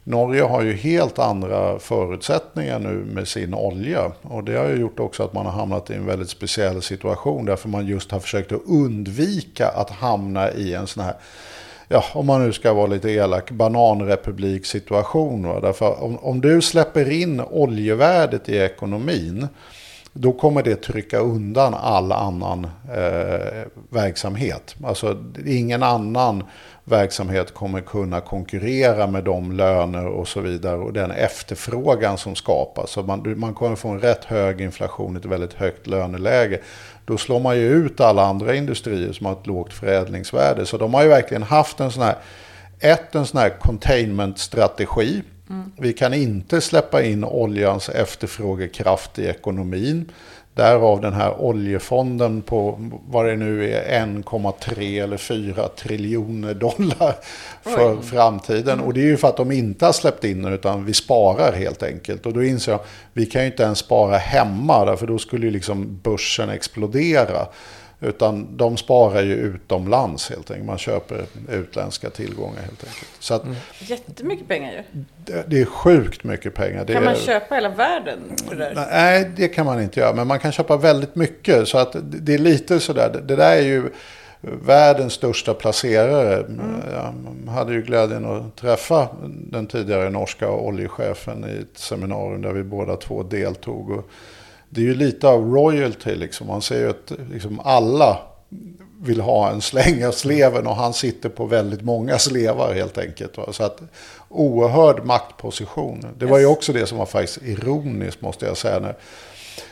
[0.08, 4.12] Norge har ju helt andra förutsättningar nu med sin olja.
[4.22, 7.44] Och det har ju gjort också att man har hamnat i en väldigt speciell situation.
[7.44, 11.14] Därför man just har försökt att undvika att hamna i en sån här,
[11.88, 15.46] ja om man nu ska vara lite elak, bananrepubliksituation.
[15.46, 15.60] Va?
[15.60, 19.48] Därför om, om du släpper in oljevärdet i ekonomin
[20.12, 24.76] då kommer det trycka undan all annan eh, verksamhet.
[24.84, 26.44] Alltså ingen annan
[26.88, 32.90] verksamhet kommer kunna konkurrera med de löner och så vidare och den efterfrågan som skapas.
[32.90, 36.60] Så man, man kommer få en rätt hög inflation, ett väldigt högt löneläge.
[37.04, 40.66] Då slår man ju ut alla andra industrier som har ett lågt förädlingsvärde.
[40.66, 42.16] Så de har ju verkligen haft en sån här,
[42.80, 45.22] ett, en sån här containment-strategi.
[45.50, 45.72] Mm.
[45.76, 50.12] Vi kan inte släppa in oljans efterfrågekraft i ekonomin.
[50.58, 57.14] Därav den här oljefonden på vad det nu är 1,3 eller 4 triljoner dollar
[57.62, 58.02] för Oj.
[58.02, 58.74] framtiden.
[58.74, 58.84] Mm.
[58.84, 61.52] Och det är ju för att de inte har släppt in den utan vi sparar
[61.52, 62.26] helt enkelt.
[62.26, 62.80] Och då inser jag,
[63.12, 67.46] vi kan ju inte ens spara hemma för då skulle ju liksom börsen explodera.
[68.00, 70.66] Utan de sparar ju utomlands helt enkelt.
[70.66, 73.10] Man köper utländska tillgångar helt enkelt.
[73.18, 73.56] Så att, mm.
[73.78, 75.04] Jättemycket pengar ju.
[75.24, 76.84] Det, det, är sjukt mycket pengar.
[76.84, 78.18] kan man köpa hela världen?
[78.50, 80.12] Det nej, det kan man inte göra.
[80.12, 81.68] Men man kan köpa väldigt mycket.
[81.68, 83.10] Så att det är lite sådär.
[83.12, 83.90] Det, det där är ju
[84.40, 86.36] världens största placerare.
[86.36, 86.82] Mm.
[86.92, 92.62] Jag hade ju glädjen att träffa den tidigare norska oljechefen i ett seminarium där vi
[92.62, 93.90] båda två deltog.
[93.90, 94.10] Och
[94.70, 96.46] det är ju lite av royalty liksom.
[96.46, 98.18] Man ser ju att liksom alla
[99.00, 103.36] vill ha en släng av sleven och han sitter på väldigt många slevar helt enkelt.
[103.36, 103.52] Va?
[103.52, 103.80] Så att
[104.28, 106.06] oerhörd maktposition.
[106.18, 108.80] Det var ju också det som var faktiskt ironiskt måste jag säga.
[108.80, 108.94] När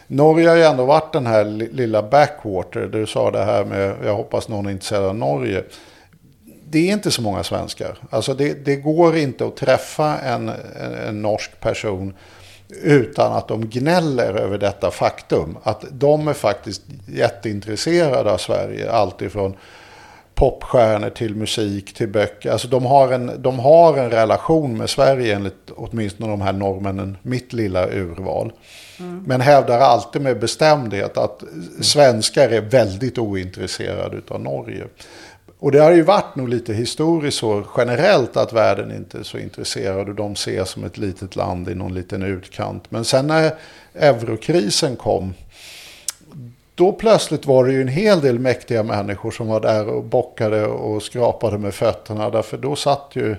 [0.07, 2.87] Norge har ju ändå varit den här lilla backwater.
[2.87, 5.65] Du sa det här med, jag hoppas någon är intresserad av Norge.
[6.69, 7.99] Det är inte så många svenskar.
[8.11, 12.15] Alltså det, det går inte att träffa en, en, en norsk person
[12.69, 15.59] utan att de gnäller över detta faktum.
[15.63, 18.93] Att de är faktiskt jätteintresserade av Sverige.
[18.93, 19.57] Alltifrån
[20.37, 22.51] popstjärnor till musik till böcker.
[22.51, 27.17] Alltså de har, en, de har en relation med Sverige enligt åtminstone de här norrmännen,
[27.23, 28.53] mitt lilla urval.
[28.99, 29.25] Mm.
[29.27, 31.43] Men hävdar alltid med bestämdhet att
[31.81, 34.85] svenskar är väldigt ointresserade av Norge.
[35.59, 39.39] Och det har ju varit nog lite historiskt så generellt att världen inte är så
[39.39, 42.91] intresserad och de ses som ett litet land i någon liten utkant.
[42.91, 43.55] Men sen när
[43.95, 45.35] eurokrisen kom
[46.77, 50.67] då plötsligt var det ju en hel del mäktiga människor som var där och bockade
[50.67, 52.31] och skrapade med fötterna.
[52.31, 53.37] Därför då satt ju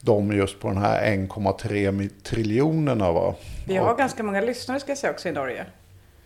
[0.00, 3.12] de just på den här 1,3 triljonerna.
[3.12, 3.34] Va?
[3.66, 5.66] Vi har och, ganska många lyssnare ska jag säga också i Norge.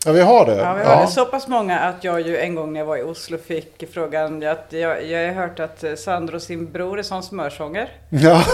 [0.06, 0.56] Ja, vi har det.
[0.56, 1.00] Ja, vi har ja.
[1.00, 1.06] det.
[1.06, 4.46] Så pass många att jag ju en gång när jag var i Oslo fick frågan
[4.46, 7.88] att jag, jag har hört att Sandro och sin bror är som smörsånger.
[8.08, 8.44] Ja.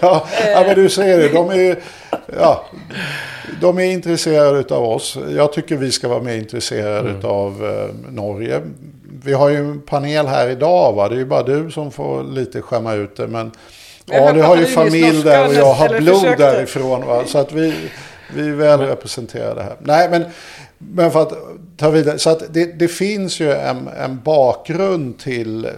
[0.00, 1.28] ja, ja, men du ser det.
[1.28, 1.78] De är,
[2.38, 2.64] ja,
[3.60, 5.18] de är intresserade av oss.
[5.36, 7.24] Jag tycker vi ska vara mer intresserade mm.
[7.24, 8.62] av eh, Norge.
[9.24, 10.92] Vi har ju en panel här idag.
[10.92, 11.08] Va?
[11.08, 13.26] Det är ju bara du som får lite skämma ut det.
[13.26, 13.52] Men
[14.12, 16.42] Ali har ju familj där och jag har blod försökte.
[16.42, 17.06] därifrån.
[17.06, 17.22] Va?
[17.26, 17.74] Så att vi...
[18.34, 19.76] Vi är väl representerade här.
[19.80, 20.24] Nej, men,
[20.78, 21.32] men för att
[21.76, 22.18] ta vidare.
[22.18, 25.68] Så att det, det finns ju en, en bakgrund till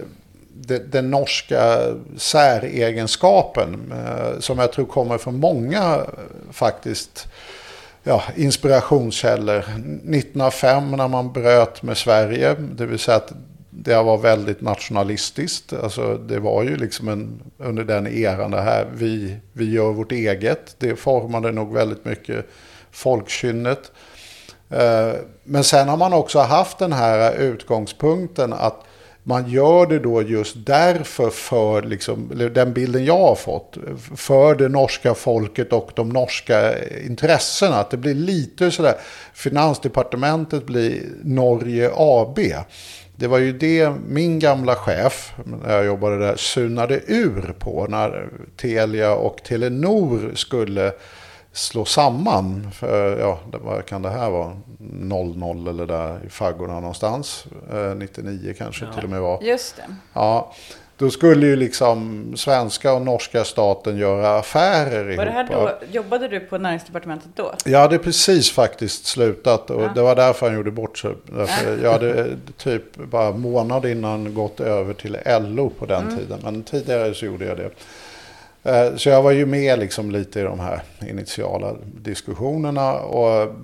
[0.91, 1.79] den norska
[2.17, 3.93] säregenskapen.
[3.93, 6.01] Eh, som jag tror kommer från många
[6.51, 7.27] faktiskt
[8.03, 9.57] ja, inspirationskällor.
[9.57, 12.55] 1905 när man bröt med Sverige.
[12.75, 13.33] Det vill säga att
[13.83, 15.73] det var väldigt nationalistiskt.
[15.73, 20.11] Alltså det var ju liksom en, under den eran det här, vi, vi gör vårt
[20.11, 20.75] eget.
[20.77, 22.45] Det formade nog väldigt mycket
[22.91, 23.91] folkkynnet.
[24.69, 25.11] Eh,
[25.43, 28.83] men sen har man också haft den här utgångspunkten att
[29.23, 33.77] man gör det då just därför för, liksom, den bilden jag har fått,
[34.15, 37.75] för det norska folket och de norska intressena.
[37.75, 38.95] Att det blir lite sådär,
[39.33, 42.39] Finansdepartementet blir Norge AB.
[43.15, 48.29] Det var ju det min gamla chef, när jag jobbade där, sunade ur på när
[48.57, 50.91] Telia och Telenor skulle
[51.53, 52.71] slå samman.
[52.71, 54.57] För, ja, vad kan det här vara?
[54.77, 57.45] 00 eller där i faggorna någonstans.
[57.95, 58.93] 99 kanske ja.
[58.93, 59.41] till och med var.
[59.41, 59.95] Just det.
[60.13, 60.53] Ja.
[60.99, 65.17] Då skulle ju liksom svenska och norska staten göra affärer ihop.
[65.17, 67.53] Var det här då, jobbade du på näringsdepartementet då?
[67.65, 69.91] Jag hade precis faktiskt slutat och ja.
[69.95, 71.11] det var därför han gjorde bort sig.
[71.25, 76.17] Därför jag hade typ bara månad innan gått över till LO på den mm.
[76.17, 76.39] tiden.
[76.43, 77.69] Men tidigare så gjorde jag det.
[78.63, 82.93] Eh, så jag var ju med liksom lite i de här initiala diskussionerna.
[82.93, 83.55] Och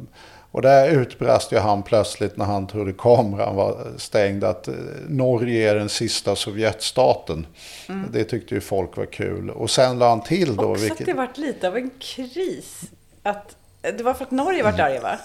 [0.55, 4.73] och där utbrast ju han plötsligt när han trodde kameran var stängd att eh,
[5.07, 7.47] Norge är den sista Sovjetstaten.
[7.89, 8.09] Mm.
[8.11, 9.49] Det tyckte ju folk var kul.
[9.49, 10.71] Och sen la han till då.
[10.71, 10.99] Också vilket...
[10.99, 12.81] att det varit lite av en kris.
[13.23, 13.55] Att
[13.97, 15.17] Det var för att Norge vart arga va?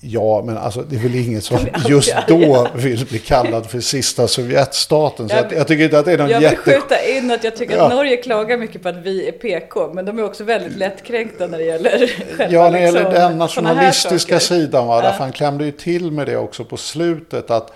[0.00, 4.28] Ja, men alltså det är väl ingen som just då vill bli kallad för sista
[4.28, 5.28] Sovjetstaten.
[5.28, 6.72] Så Jag- jag, tycker inte att det är någon Jag vill jätte...
[6.72, 7.96] skjuta in att jag tycker att Ja.
[7.96, 11.58] Norge klagar mycket på att vi är PK, men de är också väldigt lättkränkta när
[11.58, 14.86] det gäller själva Ja, när det gäller liksom, den nationalistiska sidan.
[14.86, 14.96] Va?
[14.96, 15.02] Ja.
[15.02, 17.50] Därför han klämde ju till med det också på slutet.
[17.50, 17.72] Att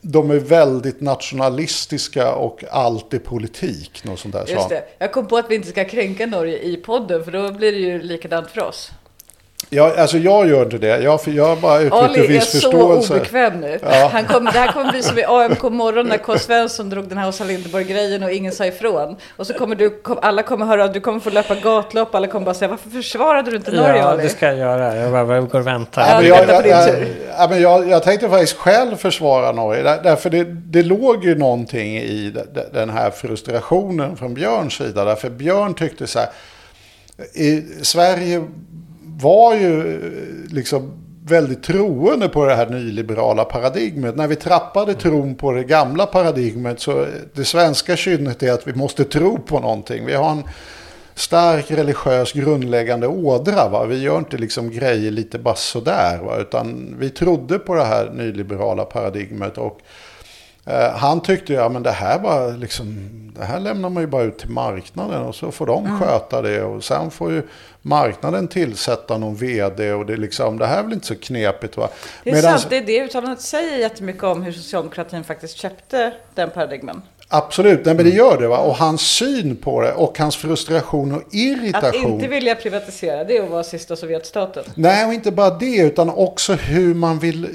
[0.00, 4.04] de är väldigt nationalistiska och allt är politik.
[4.04, 4.84] Något sånt där, Just det.
[4.98, 7.78] Jag kom på att vi inte ska kränka Norge i podden, för då blir det
[7.78, 8.90] ju likadant för oss.
[9.70, 11.02] Ja, alltså jag gör inte det.
[11.02, 13.14] Jag, jag bara uttrycker Ali är viss så förståelse.
[13.14, 13.78] obekväm nu.
[13.82, 14.10] Ja.
[14.12, 16.38] Han kom, det här kommer bli som i AMK morgon när K.
[16.38, 19.16] Svensson drog den här Åsa Linderborg-grejen och ingen sa ifrån.
[19.36, 22.54] Och så kommer du, alla kommer höra, du kommer få löpa gatlopp, alla kommer bara
[22.54, 24.22] säga varför försvarade du inte Norge Ja, Ali?
[24.22, 24.96] det ska jag göra.
[24.96, 26.02] Jag bara, jag går och väntar.
[26.08, 26.66] Ja, men jag, jag,
[27.38, 29.82] jag, men jag, jag tänkte faktiskt själv försvara Norge.
[29.82, 34.74] Där, därför det, det låg ju någonting i de- de- den här frustrationen från Björns
[34.74, 35.04] sida.
[35.04, 36.28] Därför Björn tyckte så här.
[37.34, 38.44] I, Sverige
[39.20, 44.16] var ju eh, liksom väldigt troende på det här nyliberala paradigmet.
[44.16, 48.68] När vi trappade tron på det gamla paradigmet så eh, det svenska kynnet är att
[48.68, 50.06] vi måste tro på någonting.
[50.06, 50.42] Vi har en
[51.14, 53.68] stark religiös grundläggande ådra.
[53.68, 53.84] Va?
[53.84, 56.18] Vi gör inte liksom grejer lite bara sådär.
[56.18, 56.36] Va?
[56.36, 59.58] Utan vi trodde på det här nyliberala paradigmet.
[59.58, 59.80] Och
[60.96, 64.38] han tyckte ja men det här var liksom, det här lämnar man ju bara ut
[64.38, 66.00] till marknaden och så får de Mm.
[66.00, 66.62] sköta det.
[66.62, 67.42] Och sen får ju
[67.82, 71.76] marknaden tillsätta någon vd och det är liksom, det här är väl inte så knepigt
[71.76, 71.88] va.
[72.24, 76.12] Det är Medans- sant, det är det uttalandet säger jättemycket om hur socialdemokratin faktiskt köpte
[76.34, 77.02] den paradigmen.
[77.30, 78.58] Absolut, nej, men det gör det va.
[78.58, 82.12] Och hans syn på det och hans frustration och Att irritation.
[82.12, 84.64] inte vilja privatisera, det är att vara sista Sovjetstaten.
[84.74, 87.48] Nej, och inte bara det, utan också hur man vill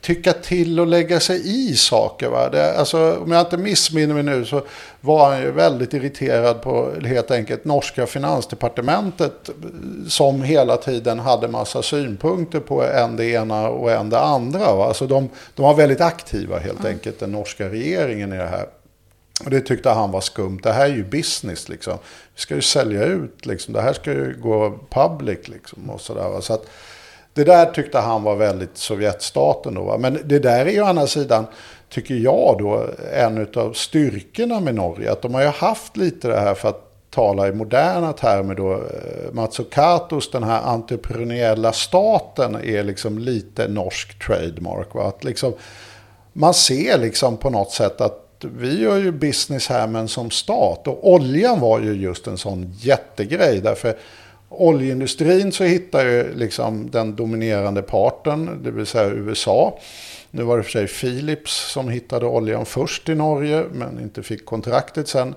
[0.00, 2.28] tycka till och lägga sig i saker.
[2.28, 2.48] Va?
[2.48, 4.62] Det, alltså, om jag inte missminner mig nu så
[5.00, 9.50] var han ju väldigt irriterad på helt enkelt norska finansdepartementet
[10.08, 14.74] som hela tiden hade massa synpunkter på en det ena och en det andra.
[14.74, 14.86] Va?
[14.86, 18.66] Alltså de, de var väldigt aktiva helt enkelt, den norska regeringen i det här.
[19.44, 20.60] Och det tyckte han var skumt.
[20.62, 21.98] Det här är ju business liksom.
[22.34, 23.74] Vi ska ju sälja ut liksom.
[23.74, 25.90] Det här ska ju gå public liksom.
[25.90, 26.66] Och så där, så att
[27.34, 29.82] det där tyckte han var väldigt Sovjetstaten då.
[29.82, 29.98] Va?
[29.98, 31.46] Men det där är ju å andra sidan,
[31.88, 35.12] tycker jag då, en av styrkorna med Norge.
[35.12, 38.72] Att de har ju haft lite det här för att tala i moderna termer då.
[38.72, 44.94] Eh, Matsukatos, den här entreprenöriella staten är liksom lite norsk trademark.
[44.94, 45.08] Va?
[45.08, 45.54] Att liksom,
[46.32, 48.23] man ser liksom på något sätt att
[48.58, 50.88] vi gör ju business här men som stat.
[50.88, 53.60] Och oljan var ju just en sån jättegrej.
[53.60, 53.96] Därför
[54.48, 59.78] oljeindustrin så hittar ju liksom den dominerande parten, det vill säga USA.
[60.30, 64.44] Nu var det för sig Philips som hittade oljan först i Norge men inte fick
[64.44, 65.34] kontraktet sen.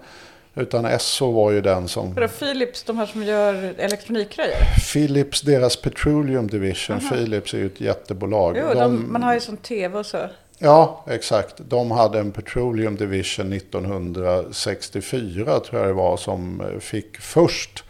[0.56, 2.14] Utan Esso var ju den som...
[2.14, 4.58] För Philips, de här som gör elektronikgrejer.
[4.94, 8.58] Philips, deras Petroleum Division, Philips är ju ett jättebolag.
[8.58, 10.18] Jo, de, man har ju sån tv och så.
[10.60, 11.56] Ja, exakt.
[11.58, 17.84] De hade en Petroleum Division 1964 tror jag det var som eh, fick först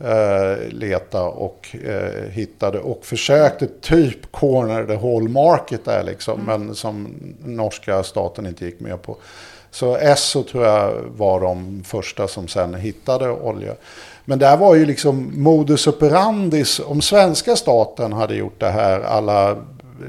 [0.00, 6.40] eh, leta och eh, hittade och försökte typ corner the whole market där liksom.
[6.46, 9.16] Men som norska staten inte gick med på.
[9.70, 13.74] Så Esso tror jag var de första som sen hittade olja.
[14.24, 16.80] Men där var ju liksom modus operandis.
[16.80, 19.56] Om svenska staten hade gjort det här alla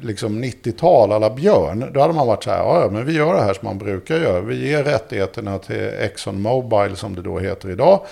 [0.01, 1.91] liksom 90-tal, alla Björn.
[1.93, 4.17] Då hade man varit så här, ja men vi gör det här som man brukar
[4.17, 4.41] göra.
[4.41, 8.06] Vi ger rättigheterna till Exxon Mobil som det då heter idag.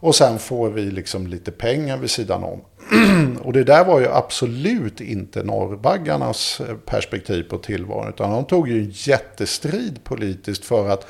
[0.00, 2.60] Och sen får vi liksom lite pengar vid sidan om.
[3.42, 8.08] och det där var ju absolut inte norrbaggarnas eh, perspektiv på tillvaron.
[8.08, 11.06] Utan de tog ju en jättestrid politiskt för att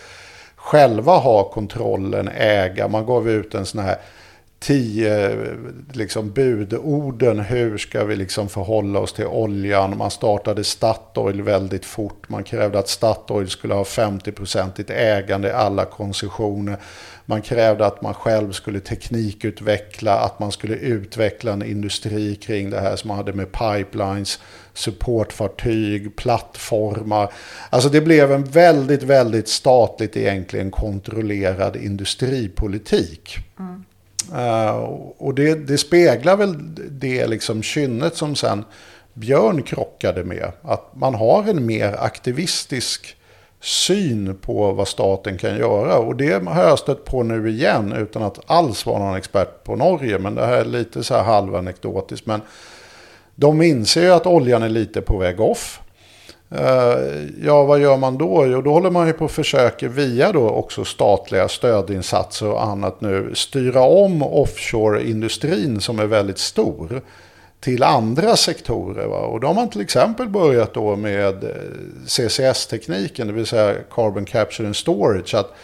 [0.57, 2.89] själva ha kontrollen, äga.
[2.89, 3.97] Man gav ut en sån här
[4.59, 5.37] tio
[5.93, 7.41] liksom, budorden.
[7.41, 9.99] Hur ska vi liksom förhålla oss till oljan?
[9.99, 12.29] Man startade Statoil väldigt fort.
[12.29, 16.77] Man krävde att Statoil skulle ha 50-procentigt ägande i alla koncessioner.
[17.25, 22.81] Man krävde att man själv skulle teknikutveckla, att man skulle utveckla en industri kring det
[22.81, 24.41] här som man hade med pipelines,
[24.75, 27.33] supportfartyg, plattformar.
[27.71, 33.37] Alltså det blev en väldigt, väldigt statligt egentligen kontrollerad industripolitik.
[33.59, 33.85] Mm.
[34.35, 34.77] Eh,
[35.19, 36.55] och det, det speglar väl
[36.91, 38.65] det liksom kynnet som sen
[39.15, 40.53] Björn krockade med.
[40.63, 43.17] Att man har en mer aktivistisk
[43.61, 45.99] syn på vad staten kan göra.
[45.99, 49.77] Och det har jag stött på nu igen utan att alls vara någon expert på
[49.77, 50.19] Norge.
[50.19, 52.27] Men det här är lite så här halvanekdotiskt.
[52.27, 52.41] Men
[53.35, 55.81] de inser ju att oljan är lite på väg off.
[56.51, 58.47] Eh, ja, vad gör man då?
[58.47, 63.01] Jo, då håller man ju på och försöker via då också statliga stödinsatser och annat
[63.01, 67.03] nu styra om offshore-industrin som är väldigt stor
[67.61, 69.07] till andra sektorer.
[69.07, 69.19] Va?
[69.19, 71.51] Och då har man till exempel börjat då med eh,
[72.07, 75.35] CCS-tekniken, det vill säga Carbon Capture and Storage.
[75.35, 75.55] Att,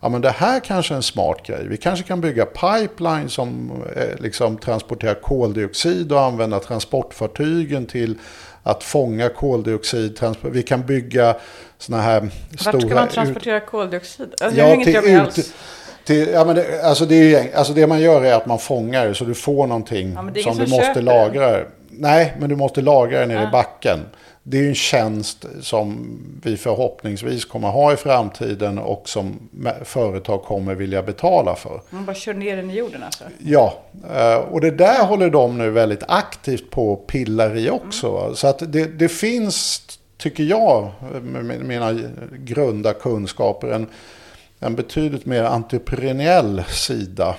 [0.00, 1.66] ja, men det här kanske är en smart grej.
[1.68, 8.18] Vi kanske kan bygga pipeline som eh, liksom transporterar koldioxid och använda transportfartygen till
[8.64, 10.20] att fånga koldioxid.
[10.42, 11.36] Vi kan bygga
[11.78, 12.72] sådana här Vart stora...
[12.72, 14.34] Vart ska man transportera koldioxid?
[14.40, 15.54] Alltså, ja, till, ut,
[16.04, 19.24] till, ja, men det, alltså det, alltså det man gör är att man fångar så
[19.24, 21.50] du får någonting ja, som du måste lagra.
[21.50, 21.66] Den.
[21.90, 24.00] Nej, men du måste lagra det nere i backen.
[24.46, 29.48] Det är ju en tjänst som vi förhoppningsvis kommer ha i framtiden och som
[29.82, 31.80] företag kommer vilja betala för.
[31.90, 33.24] Man bara kör ner den i jorden alltså?
[33.38, 33.78] Ja,
[34.14, 38.18] eh, och det där håller de nu väldigt aktivt på och pillar i också.
[38.18, 38.34] Mm.
[38.34, 39.82] Så att det, det finns,
[40.16, 40.90] tycker jag,
[41.22, 42.00] med mina
[42.32, 43.86] grunda kunskaper, en
[44.64, 47.36] en betydligt mer entreprenöriell sida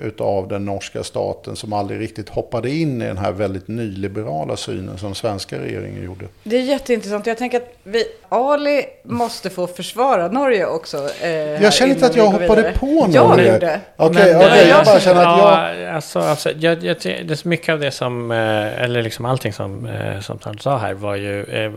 [0.00, 4.98] utav den norska staten som aldrig riktigt hoppade in i den här väldigt nyliberala synen
[4.98, 6.26] som svenska regeringen gjorde.
[6.42, 7.26] Det är jätteintressant.
[7.26, 11.08] Jag tänker att vi, Ali måste få försvara Norge också.
[11.20, 11.30] Eh,
[11.62, 12.72] jag känner inte att jag hoppade vidare.
[12.78, 13.44] på Norge.
[13.44, 13.80] Jag gjorde.
[13.96, 15.84] Okej, okay, okay, jag bara känner att jag...
[15.84, 19.52] Ja, alltså, alltså, jag, jag, det är mycket av det som, eh, eller liksom allting
[19.52, 21.72] som, eh, som han sa här var ju, eh,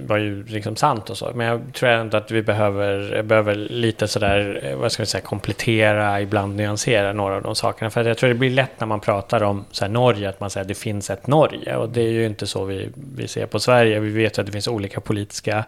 [0.00, 1.30] var ju liksom sant och så.
[1.34, 6.20] Men jag tror ändå att vi behöver, behöver lite sådär, vad ska vi säga, komplettera
[6.20, 7.90] ibland ibland nyansera några av de sakerna.
[7.90, 10.62] För jag tror det blir lätt när man pratar om så Norge, att man säger
[10.62, 11.76] att det finns ett Norge.
[11.76, 14.00] Och det är ju inte så vi, vi ser på Sverige.
[14.00, 15.64] Vi vet ju att det finns olika politiska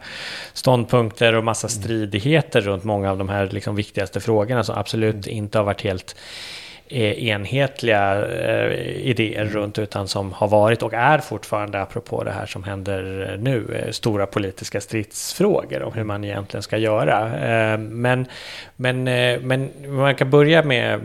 [0.53, 5.59] ståndpunkter och massa stridigheter runt många av de här liksom, viktigaste frågorna som absolut inte
[5.59, 6.17] har varit helt
[6.91, 8.73] enhetliga eh,
[9.07, 13.83] idéer runt utan som har varit och är fortfarande, apropå det här som händer nu,
[13.85, 17.39] eh, stora politiska stridsfrågor om hur man egentligen ska göra.
[17.39, 18.27] Eh, men,
[18.77, 19.05] men,
[19.43, 21.01] men man kan börja med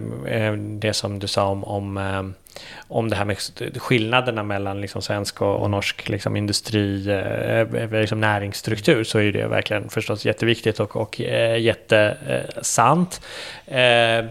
[0.61, 2.33] det som du sa om, om
[2.88, 3.38] om det här med
[3.78, 9.20] skillnaderna mellan liksom svensk och, och norsk liksom industri, eh, eh, eh liksom näringsstruktur, så
[9.20, 13.22] är det verkligen förstås jätteviktigt och, och eh, jättesant.
[13.66, 14.26] Eh,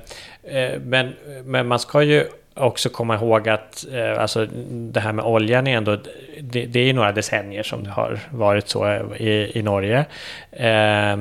[0.45, 1.12] Eh, men,
[1.45, 5.77] men man ska ju också komma ihåg att eh, alltså, det här med oljan är
[5.77, 5.99] ändå,
[6.41, 10.05] det, det är några decennier som det har varit så eh, i, i Norge.
[10.51, 11.16] Eh,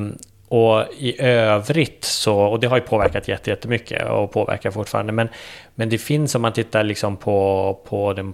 [0.48, 5.30] och i övrigt så, och det har ju påverkat jättemycket och påverkar fortfarande, men,
[5.76, 8.34] men det finns om man tittar liksom på, på den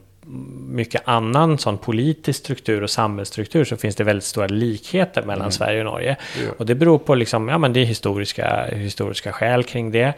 [0.69, 5.51] mycket annan sån politisk struktur och samhällsstruktur så finns det väldigt stora likheter mellan mm.
[5.51, 6.15] Sverige och Norge.
[6.45, 6.51] Ja.
[6.57, 10.13] Och det beror på liksom, ja men det är historiska, historiska skäl kring det.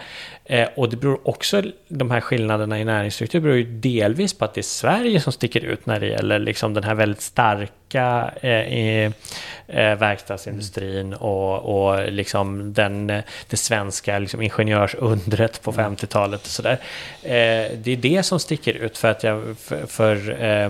[0.46, 4.54] Eh, och det beror också, de här skillnaderna i näringsstruktur beror ju delvis på att
[4.54, 9.12] det är Sverige som sticker ut när det gäller liksom den här väldigt starka eh,
[9.72, 13.08] eh, verkstadsindustrin och, och liksom den,
[13.48, 16.34] det svenska liksom ingenjörsundret på 50-talet mm.
[16.34, 16.78] och sådär.
[17.24, 20.70] Eh, det är det som sticker ut för att jag, för, för eh,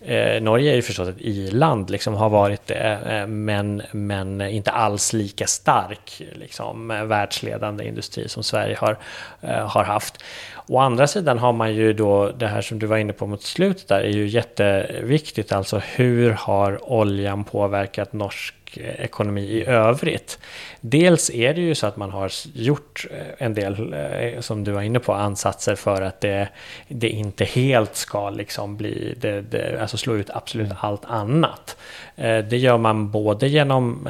[0.00, 4.70] Eh, Norge är ju förstås ett i-land, liksom har varit det, eh, men, men inte
[4.70, 8.96] alls lika stark liksom, världsledande industri som Sverige har,
[9.40, 10.24] eh, har haft.
[10.68, 13.42] Å andra sidan har man ju då det här som du var inne på mot
[13.42, 20.38] slutet där är ju jätteviktigt, alltså hur har oljan påverkat norsk ekonomi i övrigt.
[20.80, 24.70] Dels är det ju så att man har gjort eh, en del, eh, som du
[24.70, 26.48] var inne på, ansatser för att det,
[26.88, 30.78] det inte helt ska liksom bli, det, det, alltså slå ut absolut mm.
[30.80, 31.76] allt annat.
[32.16, 34.00] Eh, det gör man både genom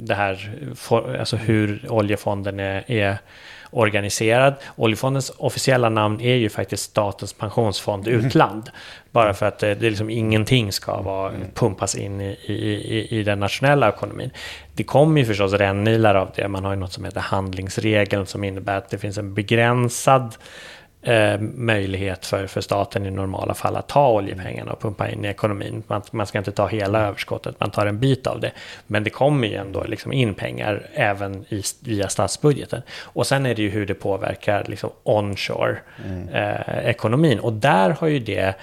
[0.00, 0.50] det här,
[1.18, 3.18] alltså hur oljefonden är, är
[3.72, 4.54] organiserad.
[4.76, 8.26] Oljefondens officiella namn är ju faktiskt Statens pensionsfond mm.
[8.26, 8.70] utland.
[9.10, 11.50] Bara för att det, det liksom ingenting ska vara, mm.
[11.54, 14.30] pumpas in i, i, i den nationella ekonomin.
[14.74, 16.48] Det kommer ju förstås rännilar av det.
[16.48, 20.34] Man har ju något som heter handlingsregeln som innebär att det finns en begränsad
[21.02, 25.28] eh, möjlighet för, för staten i normala fall att ta oljepengarna och pumpa in i
[25.28, 25.82] ekonomin.
[25.86, 28.52] Man, man ska inte ta hela överskottet, man tar en bit av det.
[28.86, 32.82] Men det kommer ju ändå liksom in pengar även i, via statsbudgeten.
[33.00, 37.32] Och sen är det ju hur det påverkar liksom onshore-ekonomin.
[37.32, 37.38] Mm.
[37.38, 38.54] Eh, och där har ju det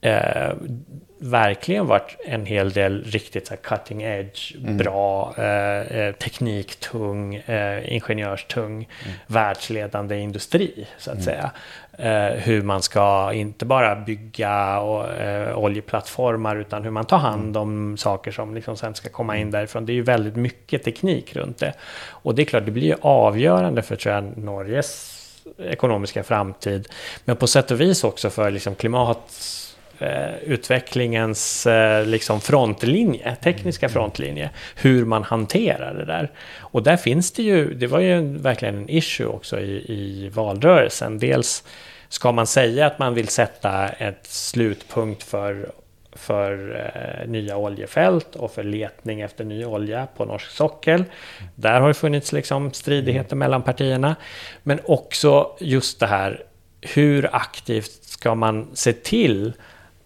[0.00, 0.52] eh,
[1.18, 4.76] verkligen varit en hel del riktigt så cutting edge, mm.
[4.76, 9.16] bra, eh, eh, tekniktung, eh, ingenjörstung, mm.
[9.26, 11.24] världsledande industri så att mm.
[11.24, 11.50] säga.
[11.98, 17.56] Eh, hur man ska inte bara bygga och, eh, oljeplattformar utan hur man tar hand
[17.56, 17.62] mm.
[17.62, 19.52] om saker som liksom sen ska komma in mm.
[19.52, 19.86] därifrån.
[19.86, 21.72] Det är ju väldigt mycket teknik runt det.
[22.10, 25.14] Och det är klart, det blir ju avgörande för tror jag, Norges
[25.58, 26.88] ekonomiska framtid.
[27.24, 29.30] Men på sätt och vis också för liksom klimat
[30.42, 33.92] utvecklingens eh, liksom frontlinje, tekniska mm.
[33.92, 36.30] frontlinje, hur man hanterar det där.
[36.58, 41.18] Och där finns det ju, det var ju verkligen en issue också i, i valrörelsen.
[41.18, 41.64] Dels
[42.08, 45.70] ska man säga att man vill sätta ett slutpunkt för
[46.18, 51.04] för eh, nya oljefält och för letning efter ny olja på norsk sockel.
[51.54, 54.16] Där har det funnits liksom stridigheter mellan partierna.
[54.62, 56.44] Men också just det här,
[56.80, 59.52] hur aktivt ska man se till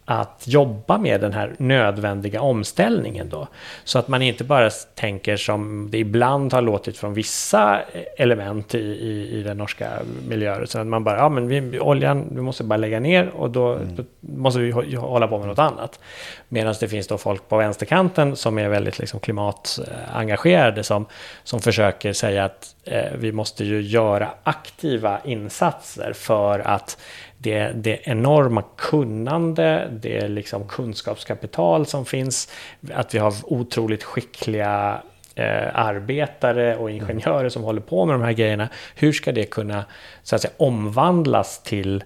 [0.04, 3.48] att jobba med den här nödvändiga omställningen då.
[3.84, 7.80] Så att man inte bara tänker som det ibland har låtit från vissa
[8.16, 9.88] element i, i, i den norska
[10.28, 10.80] miljörörelsen.
[10.80, 13.96] Att man bara, ja men vi, oljan, vi måste bara lägga ner och då, mm.
[13.96, 16.00] då måste vi hålla på med något annat.
[16.48, 21.06] Medan det finns då folk på vänsterkanten som är väldigt liksom klimatengagerade som,
[21.44, 26.98] som försöker säga att eh, vi måste ju göra aktiva insatser för att
[27.42, 32.52] det, det enorma kunnande, det liksom kunskapskapital som finns,
[32.94, 35.02] att vi har otroligt skickliga
[35.34, 38.68] eh, arbetare och ingenjörer som håller på med de här grejerna.
[38.94, 39.84] Hur ska det kunna
[40.22, 42.04] så att säga, omvandlas till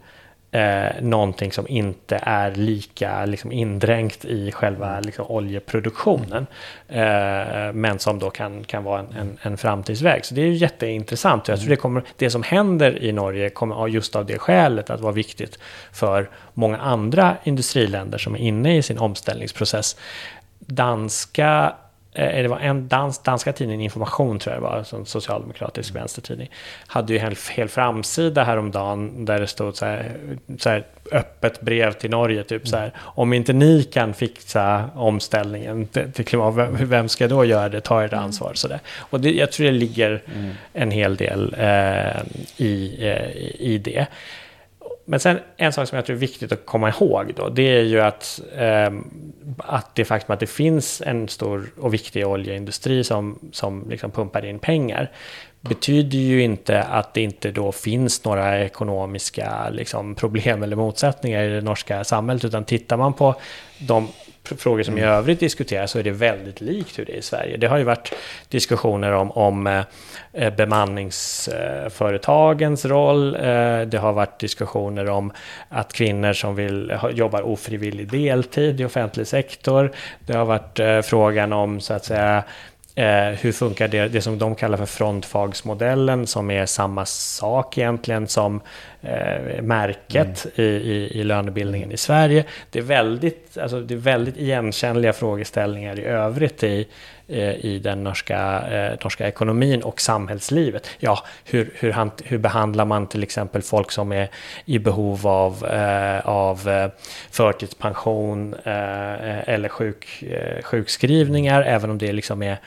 [0.56, 6.46] eh, någonting som inte är lika liksom, indränkt i själva liksom, oljeproduktionen.
[6.88, 10.24] Eh, men som då kan, kan vara en, en, en framtidsväg.
[10.24, 11.48] Så det är ju jätteintressant.
[11.48, 15.00] Jag tror det, kommer, det som händer i Norge kommer just av det skälet att
[15.00, 15.58] vara viktigt
[15.92, 19.96] för många andra industriländer som är inne i sin omställningsprocess.
[20.58, 21.74] Danska
[22.16, 26.00] det var en dans, danska tidningen Information tror jag det var, en socialdemokratisk mm.
[26.00, 26.50] vänstertidning,
[26.86, 30.12] hade ju en hel, hel framsida häromdagen där det stod så här,
[30.58, 35.86] så här öppet brev till Norge, typ så här, om inte ni kan fixa omställningen
[35.86, 38.24] till klimat, vem ska då göra det, ta ert mm.
[38.24, 38.80] ansvar, så där.
[38.98, 40.50] Och det, jag tror det ligger mm.
[40.72, 42.22] en hel del eh,
[42.56, 44.06] i, eh, i det.
[45.08, 47.82] Men sen en sak som jag tror är viktigt att komma ihåg då, det är
[47.82, 48.90] ju att, eh,
[49.58, 54.44] att det faktum att det finns en stor och viktig oljeindustri som, som liksom pumpar
[54.44, 55.10] in pengar
[55.60, 61.48] betyder ju inte att det inte då finns några ekonomiska liksom, problem eller motsättningar i
[61.48, 63.34] det norska samhället, utan tittar man på
[63.78, 64.08] de
[64.46, 65.12] frågor som i mm.
[65.12, 67.56] övrigt diskuteras så är det väldigt likt hur det är i Sverige.
[67.56, 68.12] Det har ju varit
[68.48, 69.84] diskussioner om, om
[70.32, 73.34] eh, bemanningsföretagens roll.
[73.34, 75.32] Eh, det har varit diskussioner om
[75.68, 79.92] att kvinnor som vill jobbar ofrivillig deltid i offentlig sektor.
[80.26, 82.44] Det har varit eh, frågan om så att säga
[82.98, 88.28] Eh, hur funkar det, det som de kallar för frontfagsmodellen som är samma sak egentligen
[88.28, 88.60] som
[89.02, 90.70] eh, märket mm.
[90.70, 92.44] i, i, i, lönebildningen i Sverige.
[92.70, 96.86] Det är, väldigt, alltså, det är väldigt igenkännliga frågeställningar i övrigt i,
[97.28, 100.90] eh, i den norska, eh, norska ekonomin och samhällslivet.
[100.98, 104.28] Ja, hur, hur, han, hur behandlar man till exempel folk som är
[104.64, 106.90] i behov av, eh, av eh,
[107.30, 110.24] förtidspension eh, eller sjuk,
[110.62, 112.58] sjukskrivningar, även om det liksom är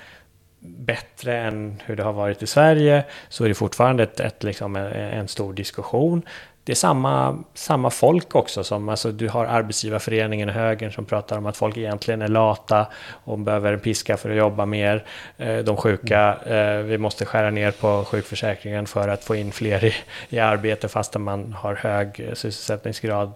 [0.60, 4.76] bättre än hur det har varit i Sverige så är det fortfarande ett, ett liksom
[4.76, 6.22] en, en, stor diskussion.
[6.64, 11.38] Det är samma, samma folk också som, alltså du har arbetsgivarföreningen och högern som pratar
[11.38, 12.88] om att folk egentligen är lata
[13.24, 15.06] och behöver en piska för att jobba mer.
[15.38, 19.84] Eh, de sjuka, eh, vi måste skära ner på sjukförsäkringen för att få in fler
[19.86, 19.94] i,
[20.30, 23.34] i arbete fastän man har hög eh, sysselsättningsgrad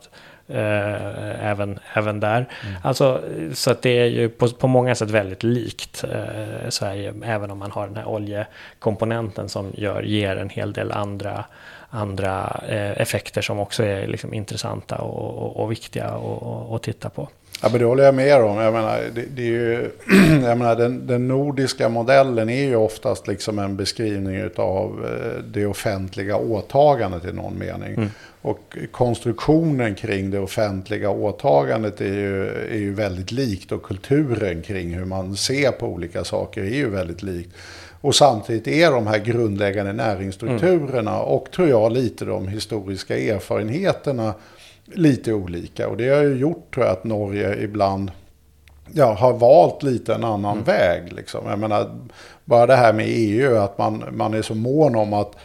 [0.48, 2.38] Eh, även, även där.
[2.38, 2.76] Mm.
[2.84, 3.22] Alltså,
[3.54, 7.58] så att det är ju på, på många sätt väldigt likt eh, Sverige, även om
[7.58, 11.46] man har den här oljekomponenten som gör, ger en hel del andra,
[11.90, 16.06] andra eh, effekter som också är liksom intressanta och, och, och viktiga
[16.72, 17.30] att titta på.
[17.62, 18.58] Ja, men det håller jag med om.
[18.58, 19.92] Jag menar, det, det är ju,
[20.46, 25.66] jag menar, den, den, nordiska modellen är ju oftast liksom en beskrivning av eh, det
[25.66, 27.94] offentliga åtagandet i någon mening.
[27.94, 28.10] Mm.
[28.44, 34.94] Och konstruktionen kring det offentliga åtagandet är ju, är ju väldigt likt och kulturen kring
[34.94, 37.56] hur man ser på olika saker är ju väldigt likt.
[38.02, 41.26] Och samtidigt är de här grundläggande näringsstrukturerna mm.
[41.26, 44.34] och tror jag lite de historiska erfarenheterna
[44.86, 45.88] lite olika.
[45.88, 48.12] Och det har ju gjort tror jag att Norge ibland
[48.92, 50.64] ja, har valt lite en annan mm.
[50.64, 51.14] väg.
[51.14, 51.48] Liksom.
[51.48, 51.92] Jag menar,
[52.46, 55.36] bara det här med EU, att man, man är så mån om att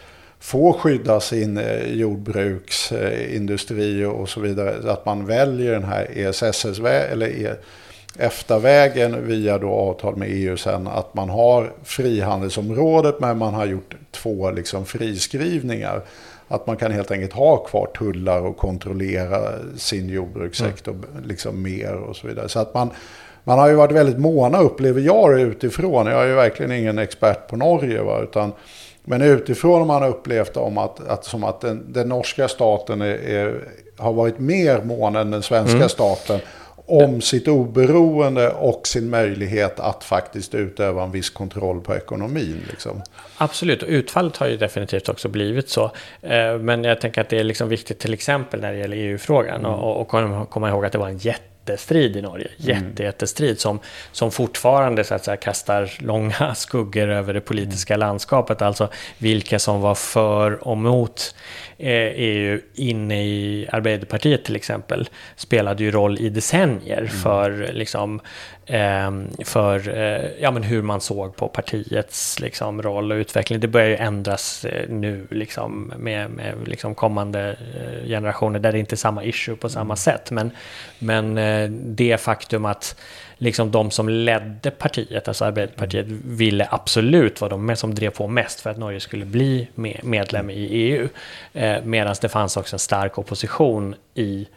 [0.40, 4.92] få skydda sin eh, jordbruksindustri och så vidare.
[4.92, 6.80] Att man väljer den här ESSS
[7.10, 7.54] eller e
[8.18, 10.86] EFTA-vägen via då avtal med EU sen.
[10.86, 16.02] Att man har frihandelsområdet men man har gjort två liksom friskrivningar.
[16.48, 21.24] Att man kan helt enkelt ha kvar tullar och kontrollera sin jordbrukssektor mm.
[21.24, 22.48] liksom mer och så vidare.
[22.48, 22.90] Så att man,
[23.44, 26.06] man har ju varit väldigt måna, upplever jag utifrån.
[26.06, 28.02] Jag är ju verkligen ingen expert på Norge.
[28.02, 28.20] Va?
[28.22, 28.52] Utan,
[29.08, 33.06] men utifrån har man upplevt om att, att, som att den, den norska staten är,
[33.06, 35.88] är, har varit mer mån än den svenska mm.
[35.88, 36.40] staten
[36.88, 42.60] om sitt oberoende och sin möjlighet att faktiskt utöva en viss kontroll på ekonomin.
[42.70, 43.02] Liksom.
[43.36, 45.84] Absolut, och utfallet har ju definitivt också blivit så.
[46.22, 49.60] Eh, men jag tänker att det är liksom viktigt till exempel när det gäller EU-frågan
[49.60, 49.70] mm.
[49.70, 50.08] och, och
[50.50, 52.48] komma ihåg att det var en jätte jättestrid i Norge.
[52.58, 52.86] Mm.
[52.86, 53.80] Jätte, jättestrid som,
[54.12, 58.08] som fortfarande så att säga, kastar långa skuggor över det politiska mm.
[58.08, 58.62] landskapet.
[58.62, 58.88] Alltså
[59.18, 61.34] vilka som var för och mot
[61.80, 67.08] Eh, e inne i Arbeiderpartiet till exempel spelade ju roll i decennier mm.
[67.08, 68.20] för liksom
[68.70, 73.60] Ehm, för eh, ja, men hur man såg på partiets liksom, roll och utveckling.
[73.60, 77.56] Det börjar ju ändras eh, nu liksom, med, med liksom, kommande
[78.06, 79.96] generationer där det inte är samma issue på samma mm.
[79.96, 80.30] sätt.
[80.30, 80.50] Men,
[80.98, 81.34] men
[81.96, 82.96] det faktum att
[83.38, 88.60] liksom de som ledde partiet, alltså Arbeiderpartiet, ville absolut vara de som drev på mest
[88.60, 89.68] för att Norge skulle bli
[90.02, 91.08] medlem i EU.
[91.84, 94.48] Medan det fanns också en stark opposition i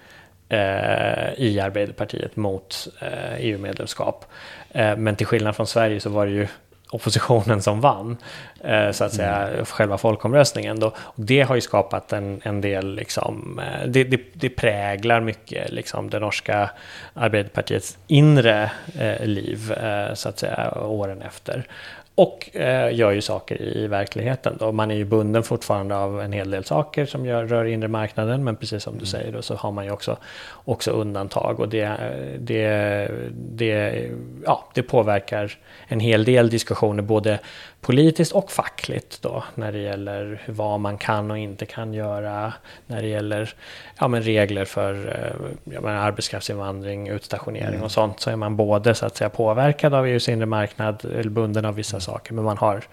[0.49, 4.25] eh, i Arbeiderpartiet mot eh, EU-medlemskap.
[4.71, 6.47] Eh, men till skillnad från Sverige så var det ju
[6.91, 8.17] oppositionen som vann,
[8.63, 9.65] eh, så att säga, mm.
[9.65, 10.79] själva folkomröstningen.
[10.79, 10.87] Då.
[10.97, 15.71] Och det har ju skapat en, en del, liksom, eh, det, det, det, präglar mycket
[15.71, 16.69] liksom, det norska
[17.13, 21.67] Arbeiderpartiets inre eh, liv, eh, så att säga, åren efter.
[22.15, 24.57] Och eh, gör ju saker i verkligheten.
[24.59, 24.71] Då.
[24.71, 28.43] Man är ju bunden fortfarande av en hel del saker som gör, rör inre marknaden.
[28.43, 29.05] Men precis som du mm.
[29.05, 30.17] säger då, så har man ju också,
[30.65, 31.59] också undantag.
[31.59, 31.97] Och det,
[32.39, 34.09] det, det,
[34.45, 35.57] ja, det påverkar
[35.87, 37.39] en hel del diskussioner både
[37.81, 42.53] politiskt och fackligt då när det gäller vad man kan och inte kan göra
[42.87, 43.53] när det gäller
[43.99, 47.83] ja, men regler för eh, ja, men arbetskraftsinvandring, utstationering mm.
[47.83, 51.29] och sånt så är man både så att säga påverkad av EUs inre marknad eller
[51.29, 52.01] bunden av vissa mm.
[52.01, 52.83] saker men man har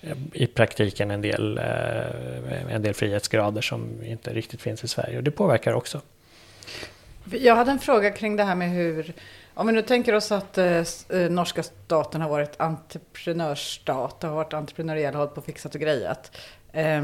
[0.00, 5.16] eh, i praktiken en del, eh, en del frihetsgrader som inte riktigt finns i Sverige
[5.16, 6.00] och det påverkar också.
[7.30, 9.14] Jag hade en fråga kring det här med hur
[9.58, 10.66] om vi nu tänker oss att eh,
[11.08, 16.36] eh, norska staten har varit entreprenörsstat, har varit entreprenöriell, hållit på fixat och grejat.
[16.72, 17.02] Eh,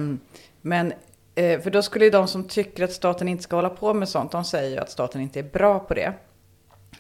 [0.61, 0.93] men,
[1.35, 4.09] eh, för då skulle ju de som tycker att staten inte ska hålla på med
[4.09, 6.13] sånt, de säger ju att staten inte är bra på det.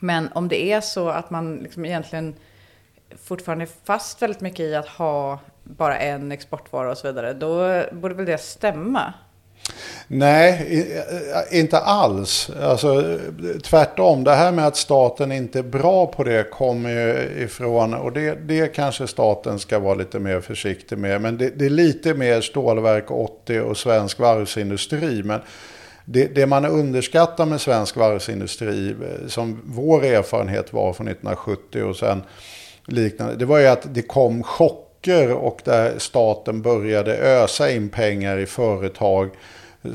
[0.01, 2.35] Men om det är så att man liksom egentligen
[3.17, 7.83] fortfarande är fast väldigt mycket i att ha bara en exportvara och så vidare, då
[7.93, 9.15] borde väl det stämma?
[10.09, 10.87] Nej,
[11.51, 12.51] eh, inte alls.
[12.63, 13.19] Alltså,
[13.63, 18.13] tvärtom, det här med att staten inte är bra på det kommer ju ifrån, och
[18.13, 22.15] det, det kanske staten ska vara lite mer försiktig med, men det, det är lite
[22.15, 25.23] mer stålverk 80 och svensk varvsindustri.
[25.23, 25.41] Men
[26.05, 31.97] det, det, man underskattar med svensk varvsindustri, eh, som vår erfarenhet var från 1970 och
[31.97, 32.23] sen
[32.87, 37.89] liknande, det var ju att det kom chock chocker och där staten började ösa in
[37.89, 39.31] pengar i företag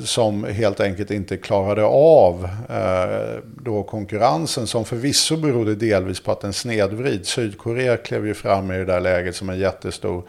[0.04, 6.42] som helt enkelt inte klarade av eh, då konkurrensen som förvisso berodde delvis på att
[6.42, 7.26] den snedvrid.
[7.26, 10.24] Sydkorea klev ju fram i det där läget som en jättestor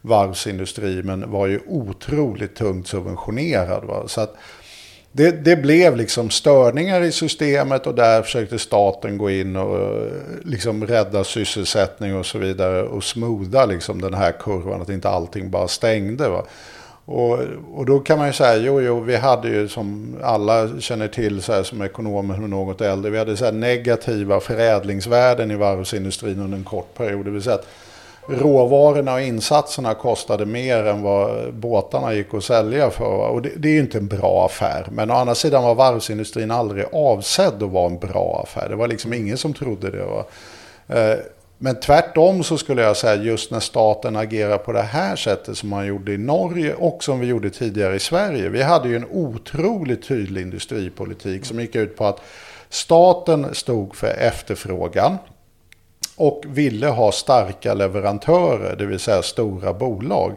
[0.00, 3.84] varvsindustri men var ju otroligt tungt subventionerad.
[3.84, 4.08] Va?
[4.08, 4.36] Så att
[5.12, 10.06] det, det, blev liksom störningar i systemet och där försökte staten gå in och
[10.44, 15.50] liksom rädda sysselsättning och så vidare och smoda liksom den här kurvan att inte allting
[15.50, 16.28] bara stängde.
[16.28, 16.44] Va?
[17.04, 17.38] Och,
[17.74, 21.42] och då kan man ju säga, jo, jo, vi hade ju som alla känner till
[21.42, 26.40] så här, som ekonomer och något äldre, vi hade så här negativa förädlingsvärden i varvsindustrin
[26.40, 27.24] under en kort period.
[27.24, 27.68] Det vill säga att
[28.26, 33.28] råvarorna och insatserna kostade mer än vad båtarna gick att sälja för.
[33.28, 34.86] Och det, det är ju inte en bra affär.
[34.90, 38.68] Men å andra sidan var varvsindustrin aldrig avsedd att vara en bra affär.
[38.68, 40.04] Det var liksom ingen som trodde det.
[40.04, 40.24] Va?
[40.88, 41.18] Eh,
[41.58, 45.68] men tvärtom så skulle jag säga just när staten agerar på det här sättet som
[45.68, 48.48] man gjorde i Norge och som vi gjorde tidigare i Sverige.
[48.48, 52.20] Vi hade ju en otroligt tydlig industripolitik som gick ut på att
[52.68, 55.18] staten stod för efterfrågan
[56.22, 60.32] och ville ha starka leverantörer, det vill säga stora bolag.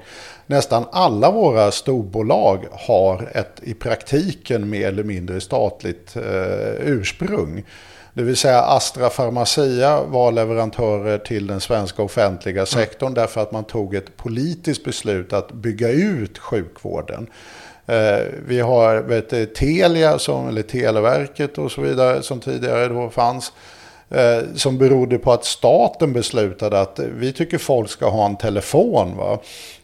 [0.45, 7.63] Nästan alla våra storbolag har ett i praktiken mer eller mindre statligt eh, ursprung.
[8.13, 12.65] Det vill säga Astra Pharmacia var leverantörer till den svenska offentliga mm.
[12.65, 13.15] sektorn mm.
[13.15, 17.27] därför att man tog ett politiskt beslut att bygga ut sjukvården.
[17.85, 23.51] Eh, vi har vet, Telia, som, eller Televerket och så vidare som tidigare då fanns.
[24.09, 29.17] Eh, som berodde på att staten beslutade att vi tycker folk ska ha en telefon.
[29.17, 29.39] Va?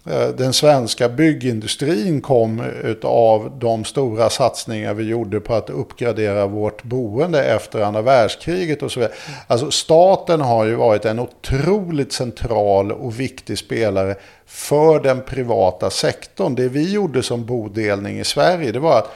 [0.09, 2.63] Eh, den svenska byggindustrin kom
[3.03, 8.91] av de stora satsningar vi gjorde på att uppgradera vårt boende efter andra världskriget och
[8.91, 9.15] så vidare.
[9.47, 14.15] Alltså staten har ju varit en otroligt central och viktig spelare
[14.45, 16.55] för den privata sektorn.
[16.55, 19.11] Det vi gjorde som bodelning i Sverige det var att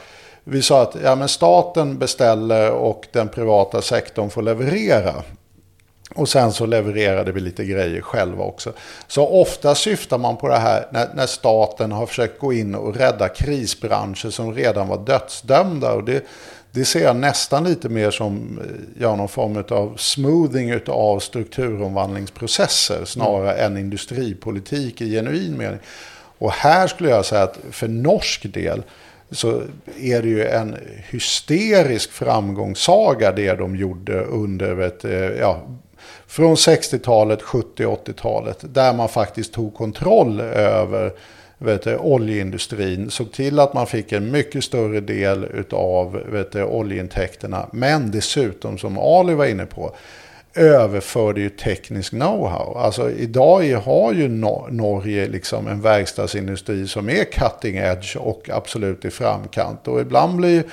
[0.48, 5.14] vi sa att ja, men staten beställer och den privata sektorn får leverera.
[6.14, 8.72] Och sen så levererade vi lite grejer själva också.
[9.06, 12.96] Så ofta syftar man på det här när, när staten har försökt gå in och
[12.96, 15.92] rädda krisbranscher som redan var dödsdömda.
[15.92, 16.24] Och det,
[16.70, 18.60] det ser jag nästan lite mer som
[18.98, 23.72] ja, någon form av smoothing av strukturomvandlingsprocesser snarare mm.
[23.72, 25.80] än industripolitik i genuin mening.
[26.38, 28.82] Och här skulle jag säga att för norsk del
[29.30, 29.62] så
[30.00, 30.76] är det ju en
[31.10, 35.62] hysterisk framgångssaga det de gjorde under vet, eh, ja,
[36.26, 38.58] från 60-talet, 70 80-talet.
[38.74, 41.12] Där man faktiskt tog kontroll över
[41.58, 43.10] vet du, oljeindustrin.
[43.10, 47.66] Såg till att man fick en mycket större del av vet du, oljeintäkterna.
[47.72, 49.96] Men dessutom, som Ali var inne på,
[50.56, 52.78] överförde ju teknisk know-how.
[52.78, 59.10] Alltså idag har ju Norge liksom en verkstadsindustri som är cutting edge och absolut i
[59.10, 59.88] framkant.
[59.88, 60.64] Och ibland blir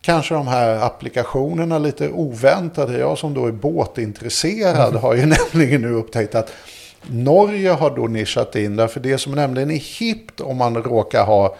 [0.00, 2.98] kanske de här applikationerna lite oväntade.
[2.98, 5.02] Jag som då är båtintresserad mm.
[5.02, 6.52] har ju nämligen nu upptäckt att
[7.02, 11.56] Norge har då nischat in därför det som nämligen är hippt om man råkar ha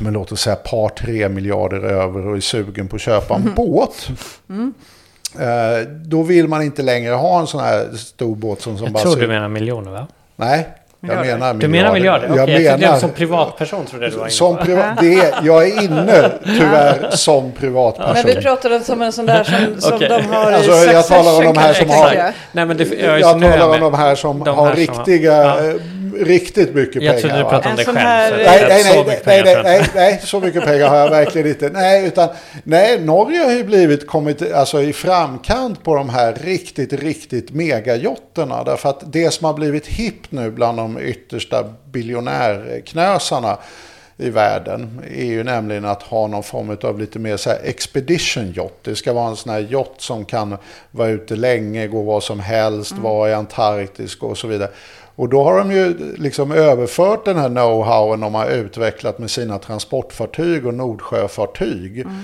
[0.00, 3.42] men låt oss säga par tre miljarder över och är sugen på att köpa en
[3.42, 3.54] mm.
[3.54, 4.08] båt.
[4.48, 4.74] Mm.
[5.34, 8.92] Eh, då vill man inte längre ha en sån här stor båt som, som Jag
[8.92, 9.02] bara...
[9.02, 10.06] Jag tror du menar miljoner va?
[10.36, 10.68] Nej,
[11.00, 11.60] jag menar miljarder.
[11.60, 12.28] Du menar miljarder?
[12.28, 15.34] Jag okay, menar, jag som privatperson trodde jag du var inne som priva, det är,
[15.42, 18.14] Jag är inne tyvärr som privatperson.
[18.14, 20.08] Men vi pratade som en sån där som, som okay.
[20.08, 22.32] de har alltså, i Jag talar om de här som har...
[22.52, 25.42] Nej, men det, jag, jag talar om de här som de har här riktiga...
[25.42, 25.78] Som har, ja
[26.16, 27.12] riktigt mycket pengar.
[27.12, 27.98] Jag trodde du pratade om dig själv.
[27.98, 28.30] Här...
[28.30, 31.70] Nej, nej, nej, nej, nej, nej, nej, så mycket pengar har jag verkligen inte.
[31.70, 32.28] Nej, utan
[32.64, 38.64] nej, Norge har ju blivit kommit alltså, i framkant på de här riktigt, riktigt megajotterna.
[38.64, 43.58] Därför att det som har blivit hippt nu bland de yttersta biljonärknösarna
[44.20, 48.52] i världen är ju nämligen att ha någon form av lite mer så här expedition
[48.56, 48.74] yacht.
[48.82, 50.56] Det ska vara en sån här yacht som kan
[50.90, 53.02] vara ute länge, gå var som helst, mm.
[53.02, 54.70] vara i Antarktis och så vidare.
[55.18, 59.58] Och då har de ju liksom överfört den här know-howen de har utvecklat med sina
[59.58, 62.00] transportfartyg och Nordsjöfartyg.
[62.00, 62.14] Mm.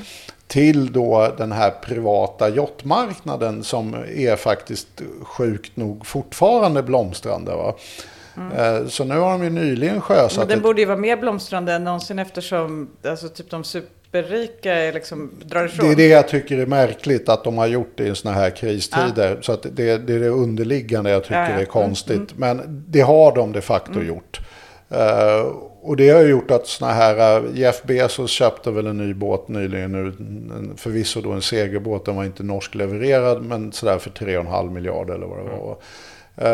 [0.46, 4.88] Till då den här privata yachtmarknaden som är faktiskt
[5.22, 7.56] sjukt nog fortfarande blomstrande.
[7.56, 7.74] Va?
[8.36, 8.88] Mm.
[8.88, 10.38] Så nu har de ju nyligen sjösatt...
[10.38, 14.74] Men den borde ju vara mer blomstrande än någonsin eftersom alltså, typ de super superrika
[14.74, 15.86] är liksom, drar ifrån.
[15.86, 18.50] Det är det jag tycker är märkligt att de har gjort det i sådana här
[18.50, 19.30] kristider.
[19.30, 19.42] Ja.
[19.42, 21.60] Så att det, det, är det underliggande jag tycker ja, ja.
[21.60, 22.16] är konstigt.
[22.16, 22.34] Mm.
[22.36, 24.08] Men det har de de facto mm.
[24.08, 24.40] gjort.
[24.92, 25.52] Uh,
[25.82, 29.48] och det har gjort att sådana här, uh, Jeff Bezos köpte väl en ny båt
[29.48, 30.12] nyligen nu,
[30.76, 35.26] förvisso då en segerbåt, den var inte norsk levererad, men sådär för 3,5 miljarder eller
[35.26, 35.64] vad det var.
[35.64, 35.76] Mm.
[36.36, 36.48] Eh,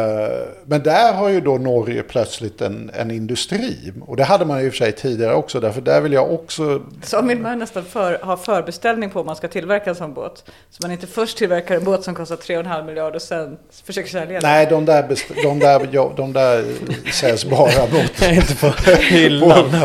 [0.64, 3.92] men där har ju då Norge plötsligt en, en industri.
[4.06, 5.60] Och det hade man ju i och för sig tidigare också.
[5.60, 6.82] Därför där vill jag också...
[7.02, 10.44] Så vill man nästan för, ha förbeställning på om man ska tillverka en sån båt.
[10.70, 14.40] Så man inte först tillverkar en båt som kostar 3,5 miljarder och sen försöker sälja
[14.40, 14.50] den.
[14.50, 16.64] Nej, de där, de där, ja, de där
[17.12, 18.22] säljs bara mot...
[18.32, 19.70] inte på hyllan.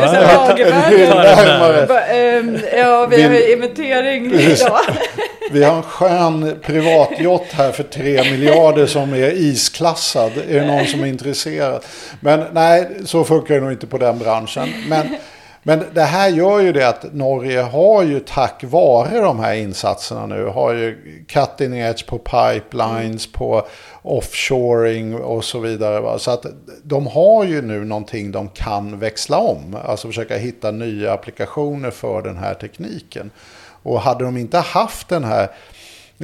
[2.10, 4.80] Ehm, ja, vi har inventering idag.
[5.52, 10.32] Vi har en skön privatjott här för 3 miljarder som är isklassad.
[10.50, 11.86] Är det någon som är intresserad?
[12.20, 14.70] Men nej, så funkar det nog inte på den branschen.
[14.88, 15.16] Men,
[15.64, 20.26] men det här gör ju det att Norge har ju tack vare de här insatserna
[20.26, 23.68] nu, har ju cutting edge på pipelines, på
[24.02, 26.00] offshoring och så vidare.
[26.00, 26.20] Va?
[26.20, 26.46] Så att
[26.84, 29.78] de har ju nu någonting de kan växla om.
[29.86, 33.32] Alltså försöka hitta nya applikationer för den här tekniken.
[33.86, 35.50] Och hade de inte haft den här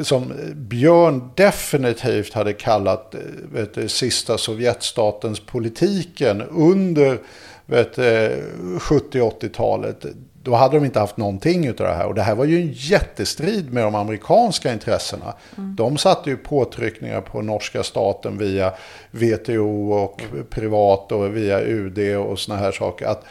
[0.02, 3.16] som Björn definitivt hade kallat
[3.54, 7.20] vet du, sista Sovjetstatens politiken under
[7.68, 10.06] 70-80-talet.
[10.44, 12.08] Då hade de inte haft någonting av det här.
[12.08, 15.34] Och det här var ju en jättestrid med de amerikanska intressena.
[15.58, 15.76] Mm.
[15.76, 18.74] De satte ju påtryckningar på norska staten via
[19.12, 23.06] WTO och privat och via UD och såna här saker.
[23.06, 23.24] Att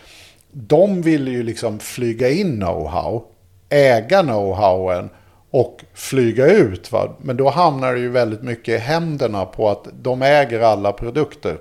[0.53, 3.22] de ville ju liksom flyga in know-how
[3.71, 5.09] äga know-howen
[5.51, 6.93] och flyga ut.
[6.93, 7.16] Va?
[7.18, 11.59] Men då hamnar det ju väldigt mycket i händerna på att de äger alla produkter.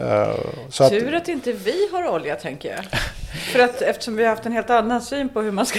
[0.00, 0.34] Uh,
[0.68, 2.84] så Tur att, att inte vi har olja tänker jag.
[3.52, 5.78] För att eftersom vi har haft en helt annan syn på hur man ska...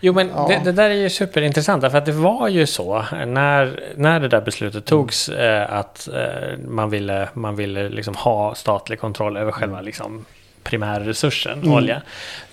[0.00, 0.48] Jo men ja.
[0.48, 1.90] det, det, där är ju superintressant.
[1.90, 6.58] För att det var ju så när, när det där beslutet togs eh, att eh,
[6.68, 10.24] man ville, man ville liksom ha statlig kontroll över själva liksom,
[10.62, 11.72] primärresursen, mm.
[11.72, 12.02] olja.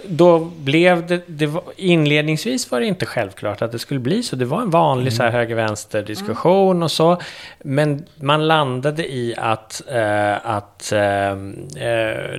[0.09, 4.35] Då blev det, det var, inledningsvis var det inte självklart att det skulle bli så.
[4.35, 7.17] Det var en vanlig så här höger-vänster diskussion och så.
[7.59, 11.35] Men man landade i att, eh, att eh, eh,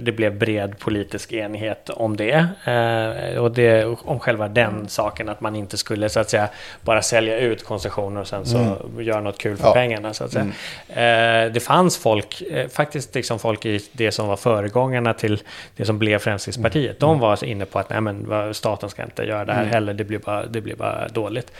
[0.01, 2.47] det blev bred politisk enighet om det.
[2.65, 6.49] Eh, och det, om själva den saken, att man inte skulle så att säga
[6.83, 9.03] bara sälja ut koncessioner och sen så Mm.
[9.03, 9.73] göra något kul för Ja.
[9.73, 10.15] pengarna.
[10.15, 10.47] Så att säga.
[11.47, 15.43] Eh, det fanns folk, eh, faktiskt liksom folk i det som var föregångarna till
[15.77, 17.01] det som blev Fremskrittspartiet.
[17.01, 20.05] De var inne på att nej, men, staten ska inte göra det här heller, det
[20.05, 21.53] blir bara, det blir bara dåligt.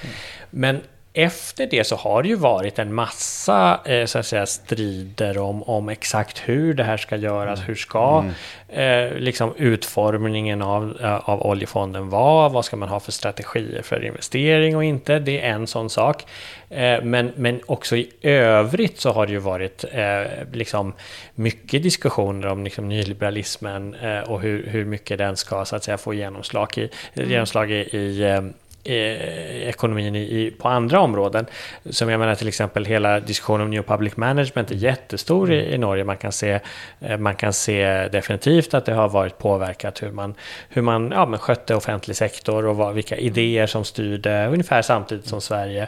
[0.51, 0.81] Men
[1.17, 5.63] efter det så har det ju varit en massa eh, så att säga, strider om,
[5.63, 7.61] om exakt hur det här ska göras.
[7.67, 8.25] Hur ska
[8.69, 12.49] eh, liksom utformningen av, eh, av oljefonden vara?
[12.49, 15.19] Vad ska man ha för strategier för investering och inte?
[15.19, 16.25] Det är en sån sak.
[16.71, 20.93] Eh, men, men också i övrigt så har det ju varit eh, liksom
[21.35, 25.99] mycket diskussioner om liksom nyliberalismen eh, och hur, hur mycket den ska så att säga,
[25.99, 28.41] få genomslag i, genomslag i, i
[28.87, 31.47] eh, eh, ekonomin i, i, på andra områden.
[31.91, 35.79] Som jag menar till exempel hela diskussionen om New Public Management är jättestor i, i
[35.79, 36.05] Norge.
[36.05, 36.61] Man kan, se,
[37.01, 40.35] eh, man kan se definitivt att det har varit påverkat hur man,
[40.69, 45.27] hur man ja, men skötte offentlig sektor och vad, vilka idéer som styrde ungefär samtidigt
[45.27, 45.87] som Sverige.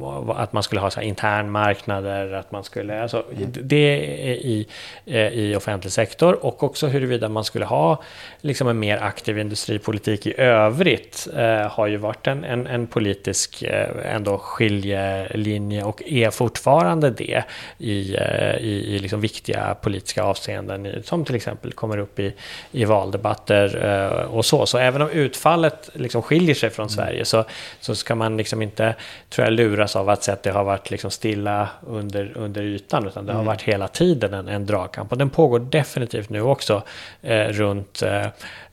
[0.00, 3.24] Och att man skulle ha så här internmarknader, att man skulle, alltså,
[3.62, 4.66] det är i,
[5.06, 8.02] eh, i offentlig sektor och också huruvida man skulle ha
[8.40, 13.62] liksom en mer aktiv industripolitik i övrigt eh, har ju varit en, en, en politisk
[13.62, 17.44] eh, ändå skiljelinje och är fortfarande det
[17.78, 22.34] i, eh, i, i liksom viktiga politiska avseenden som till exempel kommer upp i,
[22.72, 24.66] i valdebatter eh, och så.
[24.66, 27.44] Så även om utfallet liksom skiljer sig från Sverige så,
[27.80, 28.94] så ska man liksom inte
[29.30, 33.06] tror jag, luras av att säga att det har varit liksom stilla under, under ytan
[33.06, 35.12] utan det har varit hela tiden en, en dragkamp.
[35.12, 36.82] Och den pågår definitivt nu också
[37.22, 38.26] eh, runt eh,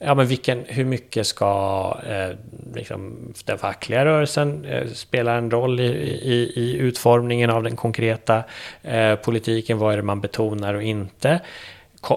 [0.04, 2.38] ja, men vilken, hur mycket ska eh,
[2.76, 8.44] liksom, den fackliga rörelsen eh, spela en roll i, i, i utformningen av den konkreta
[8.84, 9.78] eh, politiken?
[9.78, 11.40] Vad är det man betonar och inte?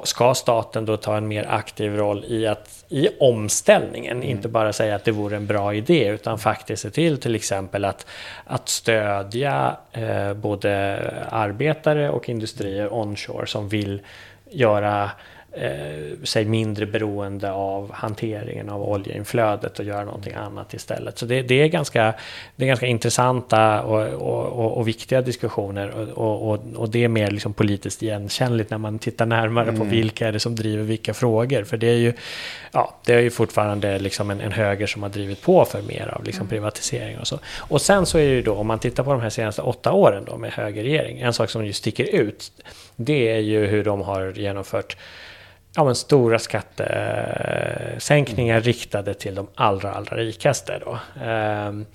[0.05, 4.23] Ska staten då ta en mer aktiv roll i, att, i omställningen?
[4.23, 7.85] Inte bara säga att det vore en bra idé utan faktiskt se till till exempel
[7.85, 8.07] att,
[8.45, 14.01] att stödja eh, både arbetare och industrier onshore som vill
[14.51, 15.11] göra
[15.57, 21.19] eh, sig mindre beroende av hanteringen av oljeinflödet och göra någonting annat istället.
[21.19, 22.15] Så det, det, är, ganska,
[22.57, 27.31] det är ganska intressanta och, och, och, och viktiga diskussioner och, och, det är mer
[27.31, 31.65] liksom politiskt igenkännligt när man tittar närmare på vilka är det som driver vilka frågor.
[31.65, 32.13] För det är ju,
[32.73, 36.15] ja, det är ju fortfarande liksom en, en höger som har drivit på för mer
[36.15, 37.39] av liksom privatisering och så.
[37.59, 39.93] Och sen så är det ju då, om man tittar på de här senaste åtta
[39.93, 42.53] åren då med högerregering, en sak som ju sticker ut,
[42.97, 44.97] det är ju hur de har genomfört
[45.77, 50.81] ja, men stora skattesänkningar riktade till de allra, allra rikaste.
[50.85, 50.99] Då.
[51.25, 51.87] Ehm,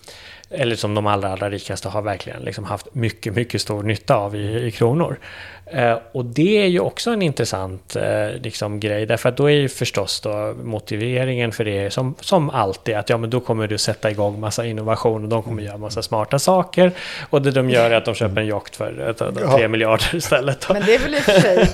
[0.52, 4.36] eller som de allra, allra rikaste har verkligen liksom haft mycket, mycket stor nytta av
[4.36, 5.20] i, i kronor.
[5.66, 9.54] Eh, och det är ju också en intressant eh, liksom, grej, därför att då är
[9.56, 13.78] ju förstås då motiveringen för det som, som alltid att ja, men då kommer du
[13.78, 16.92] sätta igång massa innovation och de kommer göra massa smarta saker.
[17.30, 19.28] Och det de gör är att de köper en yacht för eh, tre
[19.62, 19.68] Ja.
[19.68, 20.66] miljarder istället.
[20.68, 20.74] Då.
[20.74, 21.68] Men det är väl i och för sig,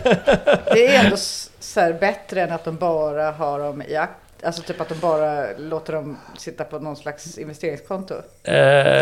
[0.73, 1.15] det är ändå
[1.59, 4.24] så här bättre än att de bara har dem i akt.
[4.45, 8.13] Alltså typ att de bara låter dem sitta på någon slags investeringskonto.
[8.43, 8.55] Eh,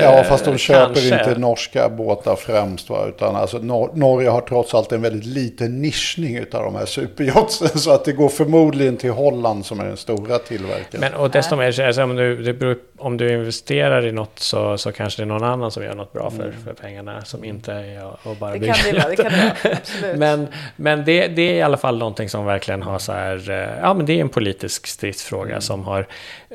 [0.03, 1.19] Ja, fast de köper kanske.
[1.29, 2.89] inte norska båtar främst.
[2.89, 3.05] Va?
[3.07, 7.67] Utan alltså, Nor- Norge har trots allt en väldigt liten nischning av de här superyachtsen.
[7.79, 10.99] Så att det går förmodligen till Holland som är den stora tillverkaren.
[10.99, 14.39] Men och desto mer, så alltså, om, du, det beror, om du investerar i något
[14.39, 17.43] så, så kanske det är någon annan som gör något bra för, för pengarna som
[17.43, 19.75] inte är att bara Det bygga kan det vara, det kan det vara.
[19.81, 20.17] Absolut.
[20.17, 23.79] Men, men det, det är i alla fall någonting som verkligen har så här, eh,
[23.81, 26.07] ja men det är en politisk stridsfråga som har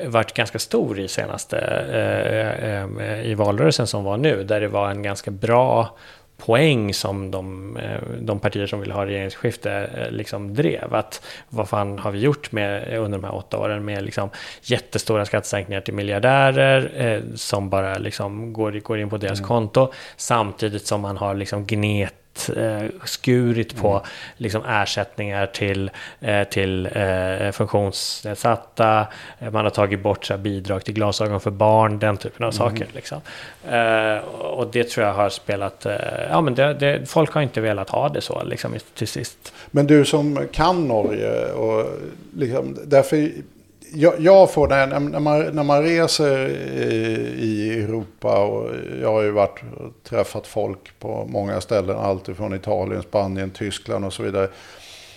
[0.06, 1.58] varit ganska stor i senaste,
[1.92, 5.96] eh, eh, i valrörelsen som var nu, där det var en ganska bra
[6.38, 10.94] poäng som de, eh, de partier som vill ha regeringsskifte eh, liksom drev.
[10.94, 14.30] Att vad fan har vi gjort med, under de här åtta åren med liksom
[14.62, 20.86] jättestora skattesänkningar till miljardärer eh, som bara liksom går, går in på deras konto samtidigt
[20.86, 22.14] som man har liksom gnet
[22.56, 24.02] eh, skurit på
[24.36, 29.06] liksom ersättningar till, eh, till eh, funktionsnedsatta.
[29.52, 32.86] Man har tagit bort så bidrag till glasögon för barn, den typen av saker.
[32.92, 33.20] Liksom.
[33.70, 35.86] Eh, och det tror jag har spelat...
[36.30, 39.52] Ja, men det, det, folk har inte velat ha det så liksom, till sist.
[39.70, 41.86] Men du som kan Norge och
[42.36, 43.30] liksom, därför
[43.92, 49.00] jag, jag får det när, när, man, när man reser i, i Europa och eh,
[49.00, 54.12] jag har ju varit och träffat folk på många ställen, alltifrån Italien, Spanien, Tyskland och
[54.12, 54.48] så vidare.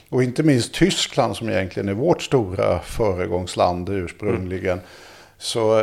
[0.09, 4.73] och inte minst Tyskland som egentligen är vårt stora föregångsland ursprungligen.
[4.77, 4.85] Mm.
[5.41, 5.77] Så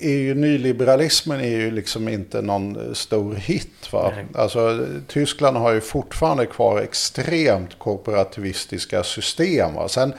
[0.00, 3.92] är ju nyliberalismen är ju liksom inte någon stor hit.
[3.92, 4.12] Va?
[4.34, 9.74] Alltså, Tyskland har ju fortfarande kvar extremt korporativistiska system.
[9.74, 9.88] Va?
[9.88, 10.12] Sen,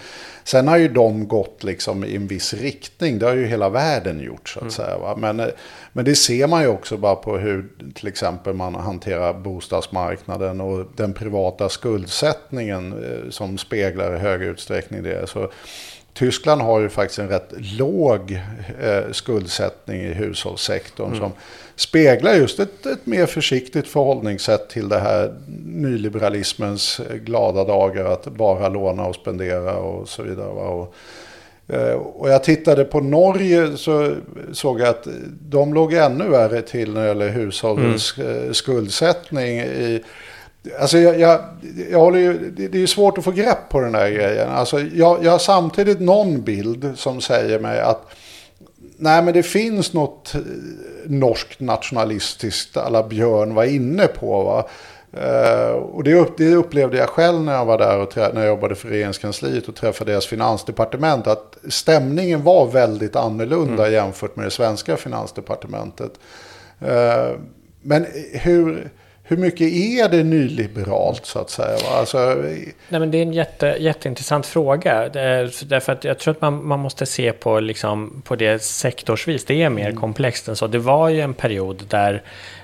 [0.43, 3.19] sen har ju de gått liksom i en viss riktning.
[3.19, 4.71] Det har ju hela världen gjort så att mm.
[4.71, 4.97] säga.
[4.97, 5.15] Va?
[5.17, 5.51] Men,
[5.93, 10.85] men det ser man ju också bara på hur till exempel man hanterar bostadsmarknaden och
[10.95, 15.29] den privata skuldsättningen eh, som speglar i hög utsträckning det.
[15.29, 15.51] Så,
[16.13, 18.41] Tyskland har ju faktiskt en rätt låg
[18.81, 21.19] eh, skuldsättning i hushållssektorn mm.
[21.19, 21.31] som
[21.75, 25.33] speglar just ett, ett, mer försiktigt förhållningssätt till det här
[25.65, 30.47] nyliberalismens glada dagar att bara låna och spendera och så vidare.
[30.47, 30.95] Och,
[31.67, 34.15] eh, och jag tittade på Norge så
[34.51, 35.07] såg jag att
[35.41, 38.47] de låg ännu värre till när det gäller hushållens mm.
[38.47, 39.59] Eh, skuldsättning.
[39.59, 40.03] I,
[40.79, 41.39] Alltså jag, jag,
[41.91, 44.49] jag håller ju, det är svårt att få grepp på den här grejen.
[44.49, 48.05] Alltså jag, jag har samtidigt någon bild som säger mig att
[48.97, 50.41] nej men det finns något eh,
[51.05, 54.43] norskt nationalistiskt alla Björn var inne på.
[54.43, 54.65] Va?
[55.17, 58.75] Uh, och det, det, upplevde jag själv när jag var där och när jag jobbade
[58.75, 61.27] för regeringskansliet och träffade deras finansdepartement.
[61.27, 63.93] Att stämningen var väldigt annorlunda mm.
[63.93, 66.11] jämfört med det svenska finansdepartementet.
[66.81, 67.37] Uh,
[67.81, 68.91] men hur
[69.25, 71.77] hur mycket är det nyliberalt så att säga?
[71.91, 72.17] Alltså...
[72.89, 75.09] Nej, men det är en jätte, jätteintressant fråga.
[75.09, 79.45] Därför att jag tror att man, man måste se på, liksom, på det sektorsvis.
[79.45, 79.99] Det är mer mm.
[79.99, 80.67] komplext än så.
[80.67, 82.21] Det var ju en period där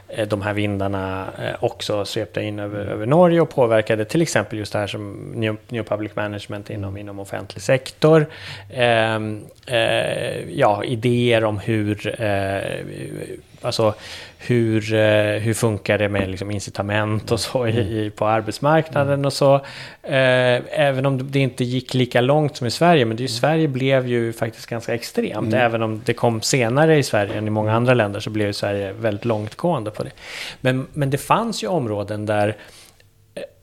[0.07, 4.59] eh, de här vindarna eh, också svepte in över, över Norge och påverkade till exempel
[4.59, 8.25] just det här som New, New Public Management inom, inom offentlig sektor.
[8.69, 9.15] Eh,
[9.67, 12.61] eh, ja, idéer om hur eh,
[13.61, 13.93] alltså
[14.37, 19.33] hur, eh, hur funkar det med liksom incitament och så i, i på arbetsmarknaden och
[19.33, 19.55] så.
[20.03, 23.67] Eh, även om det inte gick lika långt som i Sverige, men det ju, Sverige
[23.67, 25.53] blev ju faktiskt ganska extremt.
[25.53, 25.65] Mm.
[25.65, 28.53] Även om det kom senare i Sverige än i många andra länder så blev ju
[28.53, 30.11] Sverige väldigt långtgående på det.
[30.61, 32.55] Men, men det fanns ju områden där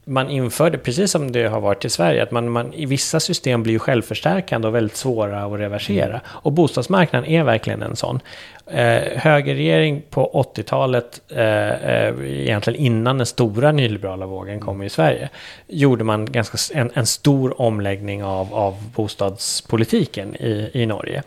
[0.09, 3.63] man införde, precis som det har varit i Sverige, att man, man i vissa system
[3.63, 6.09] blir ju självförstärkande och väldigt svåra att reversera.
[6.09, 6.21] Mm.
[6.27, 8.21] Och bostadsmarknaden är verkligen en sån.
[8.67, 15.29] Eh, högerregering på 80-talet, eh, eh, egentligen innan den stora nyliberala vågen kom i Sverige,
[15.67, 21.23] gjorde man ganska en, en stor omläggning av, av bostadspolitiken i, i Norge.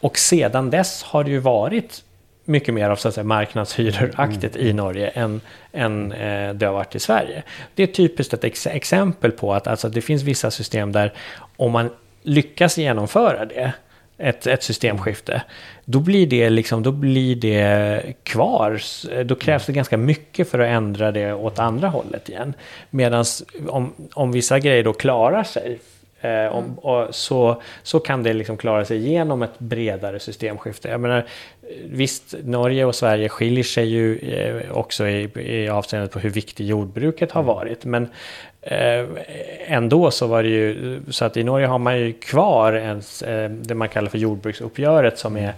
[0.00, 2.02] Och sedan dess har det ju varit
[2.46, 4.68] mycket mer av så att säga, marknadshyreraktigt mm.
[4.68, 5.40] i Norge än,
[5.72, 7.42] än eh, det har varit i Sverige.
[7.74, 11.12] Det är typiskt ett ex exempel på att alltså, det finns vissa system där
[11.56, 11.90] om man
[12.22, 13.72] lyckas genomföra det,
[14.18, 15.42] ett, ett systemskifte,
[15.84, 18.80] då blir, det liksom, då blir det kvar.
[19.24, 22.54] Då krävs det ganska mycket för att ändra det åt andra hållet igen.
[22.90, 23.24] Medan
[23.68, 25.78] om, om vissa grejer då klarar sig
[26.26, 26.78] Eh, om, mm.
[26.78, 30.88] och så, så kan det liksom klara sig igenom ett bredare systemskifte.
[30.88, 31.26] Jag menar,
[31.84, 36.66] visst, Norge och Sverige skiljer sig ju eh, också i, i avseendet på hur viktigt
[36.66, 37.54] jordbruket har mm.
[37.54, 37.84] varit.
[37.84, 38.08] Men
[38.62, 39.04] eh,
[39.66, 43.50] ändå så var det ju så att i Norge har man ju kvar ens, eh,
[43.50, 45.54] det man kallar för jordbruksuppgöret som är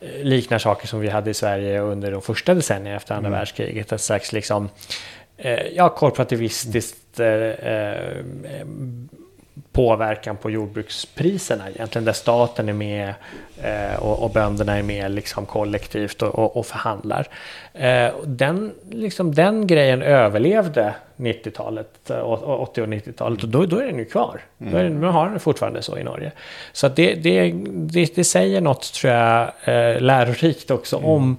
[0.00, 3.38] eh, liknar saker som vi hade i Sverige under de första decennierna efter andra mm.
[3.38, 3.92] världskriget.
[3.92, 4.68] Ett slags liksom,
[5.36, 7.20] eh, ja, korporativistiskt
[9.72, 13.14] påverkan på jordbrukspriserna egentligen, där staten är med
[13.62, 17.28] eh, och, och bönderna är med liksom kollektivt och, och, och förhandlar.
[17.74, 23.98] Eh, den, liksom, den grejen överlevde 90-talet, 80 och 90-talet och då, då är den
[23.98, 24.40] ju kvar.
[24.58, 24.72] Mm.
[24.72, 26.32] Då, är, då har den fortfarande så i Norge.
[26.72, 31.08] Så det, det, det, det säger något, tror jag, eh, lärorikt också mm.
[31.08, 31.36] om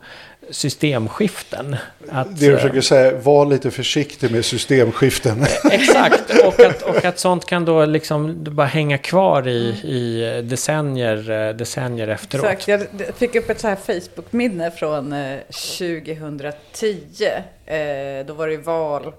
[0.50, 1.76] systemskiften.
[2.10, 5.46] Att, det du försöker säga, var lite försiktig med systemskiften.
[5.72, 11.54] Exakt, och att, och att sånt kan då liksom bara hänga kvar i, i decennier,
[11.54, 12.46] decennier efteråt.
[12.46, 15.16] Exakt, jag fick upp ett så här Facebook-minne från
[15.78, 16.98] 2010.
[17.66, 19.14] Eh, eh, då var det val,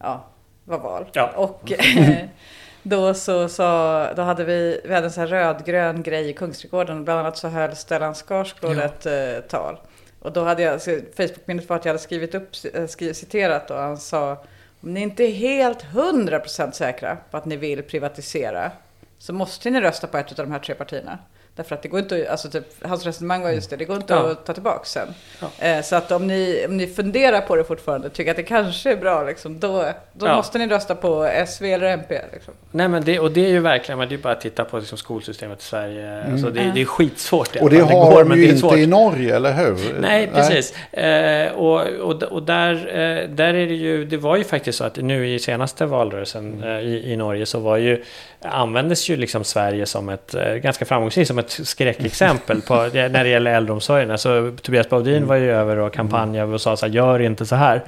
[0.00, 0.24] ja,
[0.64, 1.06] var val.
[1.12, 1.32] Ja.
[1.36, 2.16] Och eh,
[2.82, 7.04] då så sa, då hade vi, vi hade en så här rödgrön grej i Kungsträdgården.
[7.04, 8.82] Bland annat så höll Stellan Skarsgård ja.
[8.82, 9.76] ett tal.
[10.24, 13.70] Och då hade jag, alltså, Facebook-minnet var att jag hade skrivit upp, eh, skrivit, citerat
[13.70, 14.44] och han sa
[14.80, 18.70] om ni inte är helt hundra procent säkra på att ni vill privatisera
[19.18, 21.18] så måste ni rösta på ett av de här tre partierna.
[21.56, 24.12] Därför att det går inte alltså typ, hans resonemang var just det, det går inte
[24.14, 24.30] Ja.
[24.30, 25.08] att ta tillbaka sen.
[25.40, 25.66] Ja.
[25.66, 28.92] Eh, så att om ni, om ni funderar på det fortfarande, tycker att det kanske
[28.92, 30.36] är bra, liksom, då, då Ja.
[30.36, 32.20] måste ni rösta på SV eller MP.
[32.32, 32.54] Liksom.
[32.70, 34.78] Nej men det, och det är ju verkligen, men det är bara att titta på
[34.78, 36.24] liksom skolsystemet i Sverige.
[36.32, 37.56] Alltså det, det är skitsvårt.
[37.56, 37.88] i Och det fall.
[37.88, 38.76] har går, de men ju det inte svårt.
[38.76, 39.76] i Norge, eller hur?
[40.00, 40.74] Nej, precis.
[40.92, 44.84] Eh, och och, och där, eh, där är det ju, det var ju faktiskt så
[44.84, 48.02] att nu i senaste valrörelsen eh, i, i Norge så var ju,
[48.44, 53.28] användes ju liksom Sverige som ett, eh, ganska framgångsrikt, som ett skräckexempel på, när det
[53.28, 54.10] gäller äldreomsorgen.
[54.10, 57.56] Alltså, Tobias Baudin var ju över och kampanjade och sa så här, gör inte så
[57.56, 57.82] här.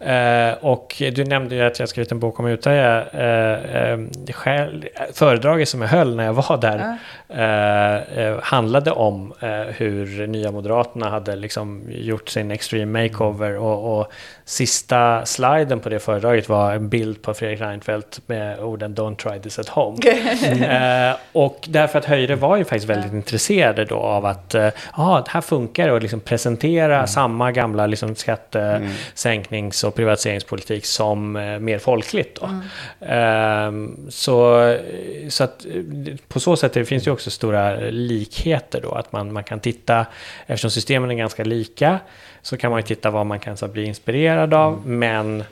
[0.00, 3.06] Eh, och du nämnde ju att jag skrivit en bok om Utöya.
[3.06, 3.98] Eh, eh,
[4.34, 4.84] själv,
[5.14, 6.98] föredraget som jag höll när jag var där
[7.28, 9.32] eh, handlade om
[9.68, 14.12] hur Nya Moderaterna hade liksom gjort sin extreme makeover och, och
[14.44, 19.40] sista sliden på det föredraget var en bild på Fredrik Reinfeldt med orden Don't try
[19.40, 19.97] this at home.
[20.62, 25.20] eh, och därför att Höjre var ju faktiskt väldigt intresserade då av att eh, ah,
[25.20, 31.78] det här funkar och liksom presentera samma gamla liksom, skattesänknings och privatiseringspolitik som eh, mer
[31.78, 32.40] folkligt.
[32.40, 32.50] Då.
[33.06, 34.76] Ehm, så,
[35.28, 38.90] så att eh, på så sätt det finns det ju också stora likheter då.
[38.90, 40.06] Att man, man kan titta,
[40.46, 41.98] eftersom systemen är ganska lika,
[42.42, 44.86] så kan man ju titta vad man kan så, bli inspirerad av.
[44.86, 45.46] Men ehm,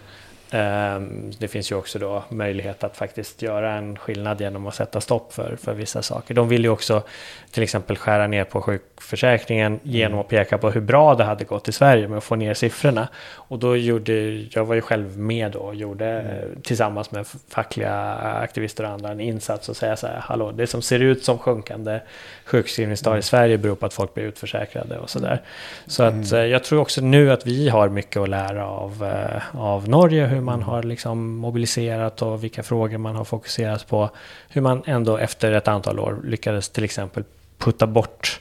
[1.38, 5.32] det finns ju också då möjlighet att faktiskt göra en skillnad genom att sätta stopp
[5.32, 6.34] för, för vissa saker.
[6.34, 7.02] De vill ju också
[7.50, 11.68] till exempel skära ner på sjukförsäkringen genom att peka på hur bra det hade gått
[11.68, 13.09] i Sverige med att få ner siffrorna.
[13.34, 14.12] Och då gjorde,
[14.50, 19.11] jag var ju själv med då och gjorde eh, tillsammans med fackliga aktivister och andra
[19.11, 22.00] en insats och säga så här, hallå, det som ser ut som sjunkande
[22.44, 25.40] sjukskrivningstal i Sverige beror på att folk blir utförsäkrade och sådär.
[25.86, 29.61] Så att eh, jag tror också nu att vi har mycket att lära av, eh,
[29.61, 34.11] av Norge, hur man har liksom mobiliserat och vilka frågor man har fokuserat på.
[34.49, 37.24] Hur man ändå efter ett antal år lyckades till exempel
[37.59, 38.40] putta bort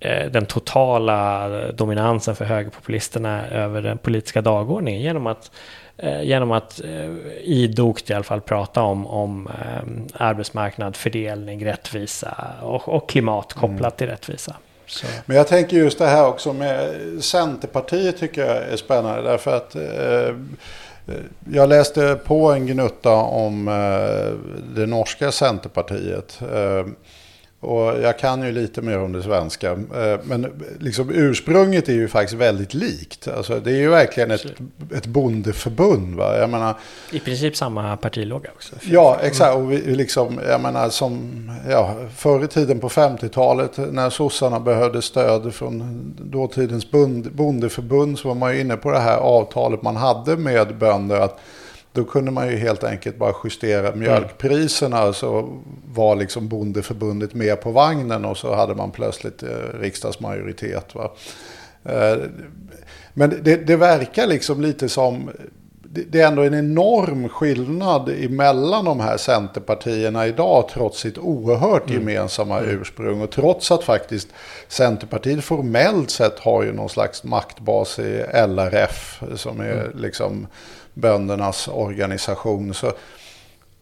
[0.00, 5.50] eh, den totala dominansen för högerpopulisterna över den politiska dagordningen genom att
[5.96, 7.10] eh, Genom att eh,
[7.42, 9.48] idogt i alla fall prata om, om
[10.14, 14.56] arbetsmarknad, fördelning, rättvisa och, och klimat kopplat till rättvisa.
[14.86, 15.06] Så.
[15.26, 19.22] Men jag tänker just det här också med Centerpartiet tycker jag är spännande.
[19.22, 20.36] Därför att eh,
[21.06, 21.14] Eh,
[21.52, 26.40] jag läste på en gnutta om eh, det norska Centerpartiet.
[26.52, 26.86] Eh,
[27.64, 29.70] och jag kan ju lite mer om det svenska.
[29.72, 30.46] Eh, men
[30.80, 33.28] liksom ursprunget är ju faktiskt väldigt likt.
[33.28, 34.46] Alltså, det är ju verkligen ett,
[34.94, 36.14] ett bondeförbund.
[36.14, 36.38] Va?
[36.38, 36.74] Jag menar,
[37.12, 38.74] I princip samma partilogga också.
[38.82, 39.56] Ja, exakt.
[39.56, 41.30] Och vi liksom, jag menar, som
[41.68, 48.28] ja, förr i tiden på 50-talet när sossarna behövde stöd från dåtidens bond, bondeförbund så
[48.28, 51.20] var man ju inne på det här avtalet man hade med bönder.
[51.20, 51.40] att
[51.94, 55.60] då kunde man ju helt enkelt bara justera mjölkpriserna så
[55.94, 60.94] var liksom bondeförbundet med på vagnen och så hade man plötsligt eh, riksdagsmajoritet.
[60.94, 61.12] Va?
[61.84, 62.16] Eh,
[63.14, 65.30] men det, det verkar liksom lite som
[65.94, 72.60] det är ändå en enorm skillnad emellan de här centerpartierna idag trots sitt oerhört gemensamma
[72.60, 74.28] ursprung och trots att faktiskt
[74.68, 80.46] Centerpartiet formellt sett har ju någon slags maktbas i LRF som är liksom
[80.94, 82.92] böndernas organisation så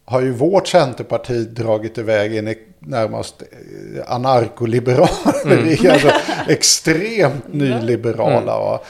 [0.04, 5.06] har ju vårt Centerparti dragit iväg in i närmast eh, anarkoliberaler.
[5.86, 6.10] Är alltså
[6.48, 8.58] extremt nyliberala.
[8.58, 8.80] Va?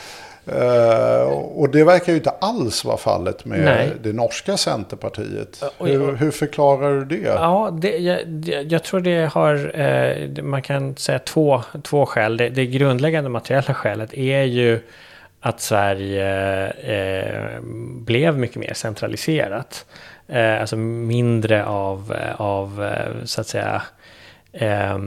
[0.47, 3.93] Eh, och det verkar ju inte alls vara fallet med Nej.
[4.03, 5.63] det norska Centerpartiet.
[5.79, 7.29] och- Hur, hur förklarar du det?
[7.29, 8.19] Ja, det, jag,
[8.73, 12.37] jag tror det har, eh, man kan säga två, två skäl.
[12.37, 14.81] Det, det grundläggande materiella skälet är ju
[15.45, 17.61] att Sverige eh,
[18.07, 19.87] blev mycket mer centraliserat.
[20.29, 23.83] Eh, alltså mindre av, eh, av eh, så att säga,
[24.53, 24.99] eh,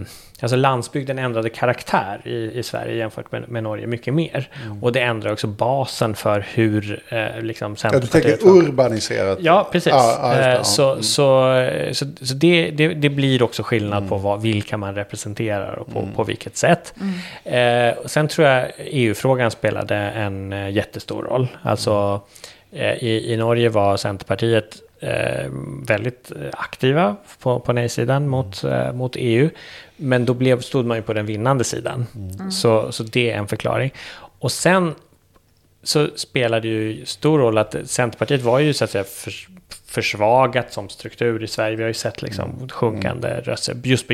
[0.41, 4.49] Alltså landsbygden ändrade karaktär i, i Sverige jämfört med, med Norge mycket mer.
[4.81, 9.38] Och det ändrar också basen för hur eh, liksom Ja, du tänker urbaniserat?
[9.41, 9.91] Ja, precis.
[9.93, 10.63] Ja, ja, det, Eh, ja.
[10.63, 11.03] så Mm.
[11.03, 15.93] så, så, så det, det, det blir också skillnad på vad, vilka man representerar och
[15.93, 16.93] på, på vilket sätt.
[17.43, 21.47] Eh, och sen tror jag EU-frågan spelade en eh, jättestor roll.
[21.61, 22.21] Alltså
[22.71, 25.49] eh, i, i Norge var Centerpartiet eh,
[25.87, 29.49] väldigt aktiva på, på nej-sidan mot, eh, mot EU.
[29.97, 32.05] Men då blev, stod man ju på den vinnande sidan.
[32.51, 33.93] Så, så det är en förklaring.
[34.39, 34.95] Och sen
[35.83, 39.33] så spelar det ju stor roll att Centerpartiet var ju så att säga för,
[39.85, 41.75] försvagat som struktur i Sverige.
[41.75, 43.77] Vi har ju sett liksom sjunkande röster.
[43.83, 44.07] Just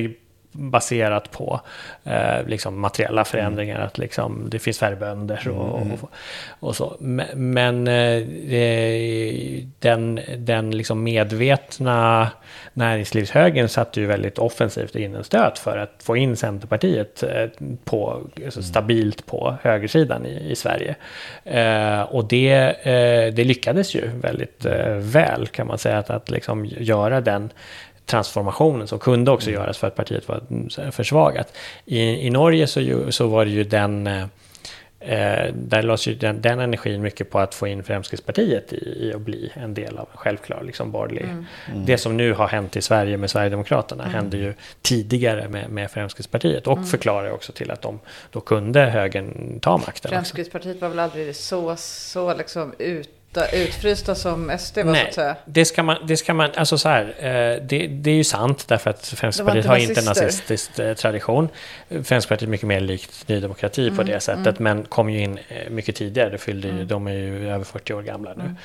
[0.52, 1.62] baserat på
[2.04, 3.80] eh, liksom materiella förändringar.
[3.80, 6.12] Att liksom, det finns färre bönder och, och,
[6.60, 6.96] och så.
[7.00, 8.24] Men, men eh,
[9.80, 12.28] den, den liksom medvetna
[12.74, 17.48] näringslivshögern satte ju väldigt offensivt in en stöt för att få in Centerpartiet eh,
[17.84, 20.96] på, alltså stabilt på högersidan i, i Sverige.
[21.44, 22.54] Eh, och det,
[22.84, 27.50] eh, det lyckades ju väldigt eh, väl kan man säga, att, att liksom göra den
[28.12, 31.54] transformationen som kunde också göras för att partiet var försvagat.
[31.86, 34.26] I, i Norge så, ju, så var det ju den eh,
[35.04, 39.14] Eh, där lades ju den, den, energin mycket på att få in Fremskrittspartiet i, i
[39.16, 41.24] att bli en del av en självklar liksom, borgerlig.
[41.24, 41.46] Mm.
[41.72, 41.86] Mm.
[41.86, 44.16] Det som nu har hänt i Sverige med Sverigedemokraterna mm.
[44.16, 46.86] hände ju tidigare med, med Fremskrittspartiet och mm.
[46.86, 48.00] förklarar också till att de
[48.32, 50.10] då kunde högern ta makten.
[50.10, 53.10] Fremskrittspartiet var väl aldrig så, så liksom ut
[53.54, 55.36] utfrysta som SD var Nej, så att säga.
[55.46, 58.68] Det ska man, det ska man, alltså så här, eh, det, det är ju sant
[58.68, 61.50] därför att Fremskrittspartiet har inte nazistisk eh, tradition.
[61.90, 64.64] Fremskrittspartiet är mycket mer likt Ny Demokrati mm, på det sättet, mm.
[64.78, 66.38] men kom ju in eh, mycket tidigare.
[66.38, 66.88] Fyllde mm.
[66.88, 68.56] De är ju över 40 år gamla nu.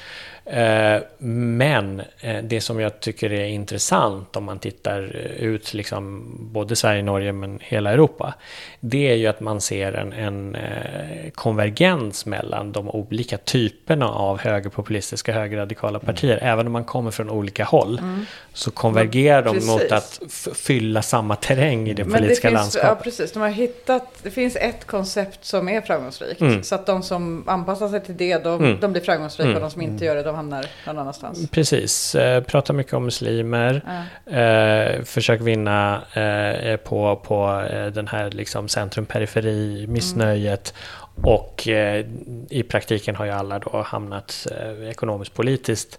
[0.46, 0.96] Mm.
[0.96, 5.02] Eh, men eh, det som jag tycker är intressant om man tittar
[5.38, 8.34] ut, liksom, både Sverige, Norge men hela Europa,
[8.80, 14.38] det är ju att man ser en, en eh, konvergens mellan de olika typerna av
[14.38, 16.38] högerpopulistiska, högerradikala partier.
[16.38, 16.52] Mm.
[16.52, 18.26] Även om man kommer från olika håll mm.
[18.52, 19.70] så konvergerar de precis.
[19.70, 20.20] mot att
[20.54, 22.96] fylla samma terräng i det men politiska det finns, landskapet.
[22.98, 23.32] Ja, precis.
[23.32, 26.40] De har hittat, det finns ett koncept som är framgångsrikt.
[26.40, 26.62] Mm.
[26.62, 28.80] Så att de som anpassar sig till det, de, mm.
[28.80, 31.50] de blir framgångsrika och de som inte gör det, de hamnar någon annanstans.
[31.50, 33.82] Precis, eh, pratar mycket om muslimer.
[34.26, 34.36] Ja.
[34.40, 40.74] Eh, försök vinna eh, på, på eh, den här liksom centrum-periferi, missnöjet.
[41.16, 41.34] Mm.
[41.34, 42.06] Och eh,
[42.50, 45.98] i praktiken har ju alla då hamnat eh, ekonomiskt politiskt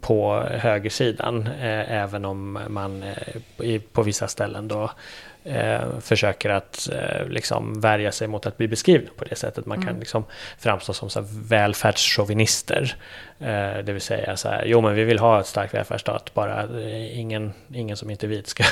[0.00, 3.04] på högersidan, även om man
[3.92, 4.90] på vissa ställen då
[5.44, 9.66] eh, försöker att eh, liksom värja sig mot att bli beskrivna på det sättet.
[9.66, 9.88] Man mm.
[9.88, 10.24] kan liksom
[10.58, 12.96] framstå som så välfärdschauvinister.
[13.38, 16.62] Eh, det vill säga så här, jo men vi vill ha ett starkt välfärdsstat, bara
[16.62, 18.64] eh, ingen, ingen som inte är vit ska...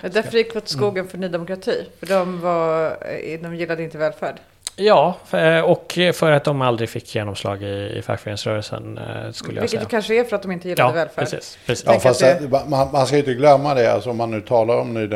[0.00, 3.98] Därför gick det åt skogen för Ny Demokrati, för de, var, eh, de gillade inte
[3.98, 4.36] välfärd.
[4.84, 5.16] Ja,
[5.64, 9.80] och för att de aldrig fick genomslag i, i fackföreningsrörelsen eh, skulle jag säga.
[9.80, 11.24] Vilket kanske är för att de inte gillade ja, välfärd.
[11.24, 11.86] Precis, precis.
[11.86, 12.64] Ja, fast det...
[12.66, 15.08] man, man ska ju inte glömma det, alltså om man nu talar om Ny.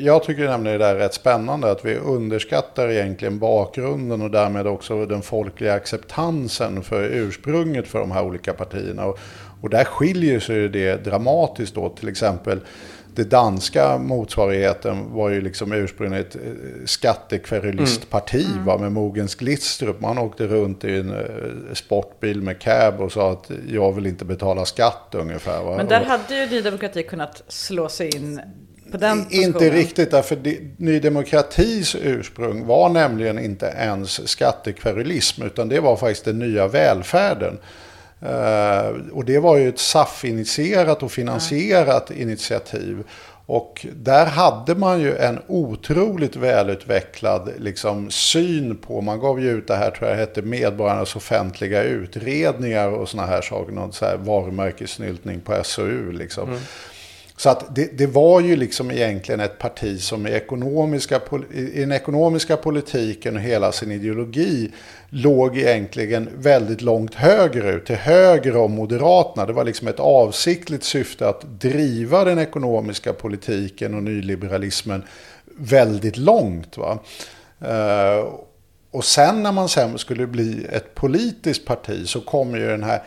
[0.00, 5.06] Jag tycker nämligen det är rätt spännande att vi underskattar egentligen bakgrunden och därmed också
[5.06, 9.04] den folkliga acceptansen för ursprunget för de här olika partierna.
[9.04, 9.18] Och,
[9.60, 12.60] och där skiljer sig det dramatiskt då, till exempel
[13.14, 16.40] det danska motsvarigheten var ju liksom ursprungligen ett eh,
[16.84, 18.80] skattekverulistparti mm.
[18.80, 20.00] med Mogens Glistrup.
[20.00, 24.24] Man åkte runt i en eh, sportbil med cab och sa att jag vill inte
[24.24, 25.62] betala skatt ungefär.
[25.62, 25.76] Va?
[25.76, 28.40] Men där hade ju Ny Demokrati kunnat slå sig in
[29.30, 30.38] Inte riktigt, därför
[30.76, 37.58] Ny Demokratis ursprung var nämligen inte ens skattekverulism, utan det var faktiskt den nya välfärden.
[38.24, 42.22] Uh, och det var ju ett SAF-initierat och finansierat ja.
[42.22, 43.04] initiativ.
[43.46, 49.68] Och där hade man ju en otroligt välutvecklad liksom, syn på, man gav ju ut
[49.68, 54.16] det här, tror jag hette Medborgarnas offentliga utredningar och sådana här saker, någon så här
[54.16, 56.48] varumärkessnyltning på SOU liksom.
[56.48, 56.60] Mm.
[57.36, 61.20] Så att det, det, var ju liksom egentligen ett parti som i, ekonomiska,
[61.52, 64.72] i den ekonomiska politiken och hela sin ideologi
[65.08, 69.46] låg egentligen väldigt långt högerut, till höger om Moderaterna.
[69.46, 75.02] Det var liksom ett avsiktligt syfte att driva den ekonomiska politiken och nyliberalismen
[75.56, 76.76] väldigt långt.
[76.76, 76.98] Va?
[77.60, 78.28] Eh,
[78.90, 83.02] och sen när man sen skulle bli ett politiskt parti så kommer ju den här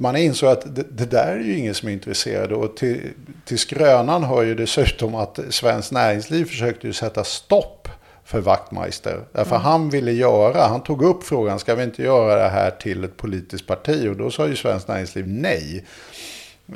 [0.00, 2.52] man insåg att det, det, där är ju ingen som är intresserad.
[2.52, 3.10] Och till,
[3.44, 7.88] till skrönan hör ju dessutom att Svenskt Näringsliv försökte ju sätta stopp
[8.24, 9.20] för Wachtmeister.
[9.32, 9.64] Därför mm.
[9.64, 13.16] han ville göra, han tog upp frågan, ska vi inte göra det här till ett
[13.16, 14.08] politiskt parti?
[14.08, 15.84] Och då sa ju Svenskt Näringsliv nej.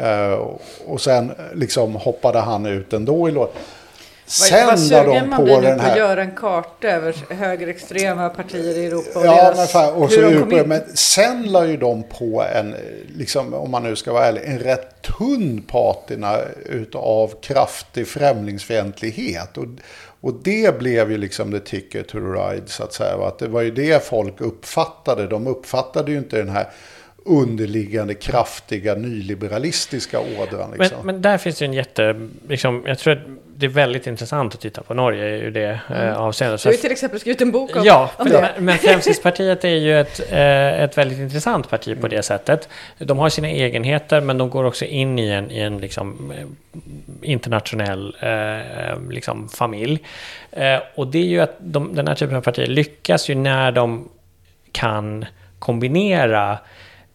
[0.01, 0.57] Uh,
[0.87, 3.53] och sen liksom hoppade han ut ändå i lådan.
[4.27, 8.87] Sen vad sugen man blir nu på att göra en karta över högerextrema partier i
[8.87, 9.19] Europa.
[9.19, 12.75] Och ja, deras, men, fan, och så Europa, men sen la ju de på en,
[13.17, 19.59] liksom, om man nu ska vara ärlig, en rätt tunn patina utav kraftig främlingsfientlighet.
[19.59, 19.67] Och,
[20.21, 23.17] och det blev ju liksom the ticket to ride så att säga.
[23.27, 25.27] Att det var ju det folk uppfattade.
[25.27, 26.67] De uppfattade ju inte den här
[27.25, 30.75] underliggande kraftiga nyliberalistiska ådran.
[30.79, 30.97] Liksom.
[30.97, 33.23] Men, men där finns det en jätte, liksom, jag tror att
[33.57, 36.17] det är väldigt intressant att titta på Norge i det mm.
[36.17, 36.63] avseendet.
[36.63, 38.41] Du har ju till exempel skrivit en bok om, ja, om det.
[38.41, 42.69] Men, men Fremskrittspartiet är ju ett, eh, ett väldigt intressant parti på det sättet.
[42.99, 46.47] De har sina egenheter men de går också in i en, i en liksom, eh,
[47.31, 49.99] internationell eh, liksom, familj.
[50.51, 53.73] Eh, och det är ju att de, den här typen av partier lyckas ju när
[53.73, 54.09] de
[54.73, 55.25] kan
[55.59, 56.59] kombinera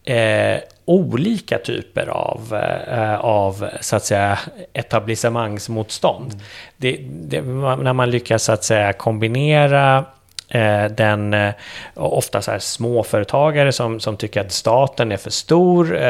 [0.10, 2.56] eh, olika typer av,
[2.88, 4.40] eh, av så att säga,
[4.73, 6.34] etablissemangsmotstånd.
[6.34, 6.45] Mm.
[6.77, 10.06] Det, det, när man lyckas så att säga kombinera
[10.49, 11.53] Eh, den eh,
[11.93, 15.95] ofta så här småföretagare som, som tycker att staten är för stor.
[15.95, 16.01] Eh,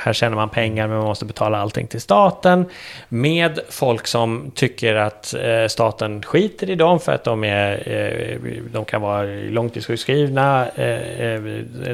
[0.00, 2.66] här tjänar man pengar men man måste betala allting till staten.
[3.08, 5.34] Med folk som tycker att
[5.68, 8.38] staten skiter i dem för att de, är,
[8.72, 10.66] de kan vara långtidssjukskrivna.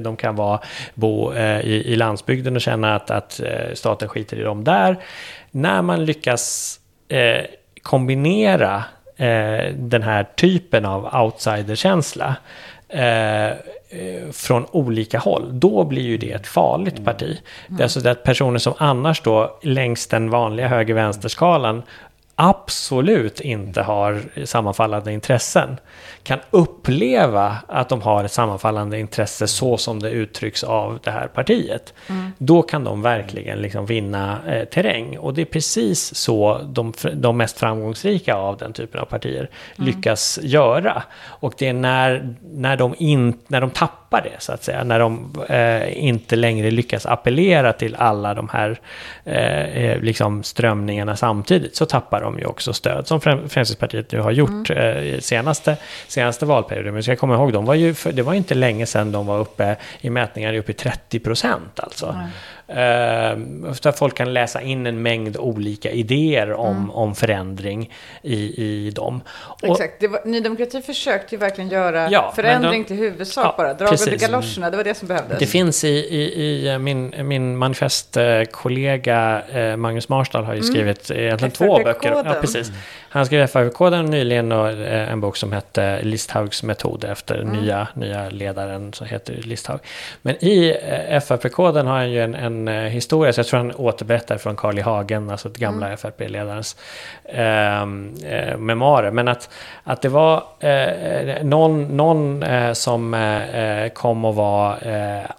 [0.01, 0.61] De kan vara,
[0.94, 3.40] bo i, i landsbygden och känna att, att
[3.74, 4.97] staten skiter i dem där.
[5.51, 6.78] När man lyckas
[7.82, 8.85] kombinera
[9.16, 12.36] eh, den här typen av outsiderkänsla
[12.88, 13.51] eh,
[14.32, 17.40] från olika håll, då blir ju det ett farligt parti.
[17.66, 17.76] Mm.
[17.76, 21.82] Det är alltså det att personer som annars då längs den vanliga höger-vänster-skalan
[22.34, 25.76] absolut inte har sammanfallande intressen
[26.27, 31.27] kan uppleva att de har ett sammanfallande intresse så som det uttrycks av det här
[31.27, 31.94] partiet.
[32.09, 32.32] Mm.
[32.39, 35.19] Då kan de verkligen liksom vinna eh, terräng.
[35.19, 39.86] Och det är precis så de, de mest framgångsrika av den typen av partier mm.
[39.90, 41.03] lyckas göra.
[41.27, 44.99] Och det är när, när, de in, när de tappar det, så att säga, när
[44.99, 48.81] de eh, inte längre lyckas appellera till alla de här
[49.24, 54.31] eh, eh liksom strömningarna samtidigt, så tappar de ju också stöd, som Fremskrittspartiet nu har
[54.31, 55.15] gjort mm.
[55.15, 55.77] eh, senaste
[56.09, 56.95] senaste valperioden.
[56.95, 59.77] Men ska komma ihåg, de var ju, det var inte länge sedan de var uppe
[60.01, 62.07] i mätningar uppe i 30 procent alltså.
[62.07, 62.27] Mm.
[62.70, 66.90] Uh, så att folk kan läsa in en mängd olika idéer om, mm.
[66.90, 69.20] om förändring i, i dem.
[69.38, 73.47] Och, Exakt, det var, Ny Demokrati försökte ju verkligen göra ja, förändring de, till huvudsak
[73.47, 73.74] ja, bara.
[73.74, 75.38] Dra under galoscherna, det var det som behövdes.
[75.38, 80.72] Det finns i, i, i min, min manifestkollega eh, Magnus Marstal har ju mm.
[80.72, 82.22] skrivit egentligen två böcker.
[82.24, 82.68] Ja, precis.
[82.68, 82.80] Mm.
[83.09, 87.56] Han skrev FR-koden nyligen och eh, en bok som hette Listhaugs metod efter mm.
[87.56, 89.80] nya, nya ledaren som heter Listhaug.
[90.22, 93.73] Men i eh, FRP-koden har han ju en, en eh, historia, så jag tror han
[93.73, 95.97] återberättar från Carl I Hagen, alltså ett gamla mm.
[95.97, 96.77] FRP-ledarens
[97.24, 99.11] ehm, eh, memoarer.
[99.11, 99.51] Men att,
[99.85, 104.77] att det var eh, någon, någon eh, som eh, kom och var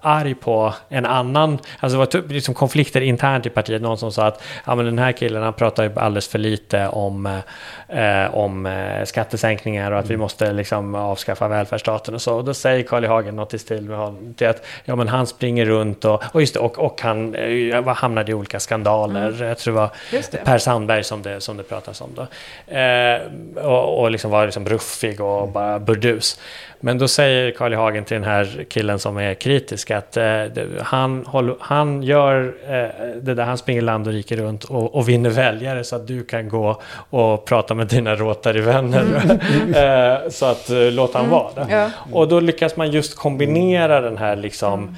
[0.02, 4.11] arg på en annan, alltså det var typ liksom konflikter internt i partiet, någon som
[4.11, 7.41] sa att ja, men den här killen han pratar ju alldeles för lite om
[7.88, 10.22] eh, om eh, skattesänkningar och att vi mm.
[10.22, 12.35] måste liksom avskaffa välfärdsstaten och så.
[12.35, 15.07] Och då säger Carl I Hagen något i stil med honom till att ja, men
[15.07, 19.27] han springer runt och, och, just det, och, och han eh, hamnade i olika skandaler.
[19.27, 19.47] Mm.
[19.47, 20.43] Jag tror det var det.
[20.43, 22.27] Per Sandberg som det, som det pratas om då.
[22.75, 25.53] Eh, och, och liksom var liksom ruffig och mm.
[25.53, 26.39] bara burdus.
[26.79, 30.43] Men då säger Carl I Hagen till den här killen som är kritisk att eh,
[30.81, 35.09] han, håller, han gör eh, det där, han springer land och rike runt och, och,
[35.09, 39.01] vinner väljare så att du kan gå och prata med dina Rotary-vänner.
[39.01, 39.73] Mm.
[40.23, 41.31] eh, så att eh, låt han mm.
[41.31, 41.67] vara.
[41.69, 41.89] Ja.
[42.11, 44.95] Och då lyckas man just kombinera den här liksom mm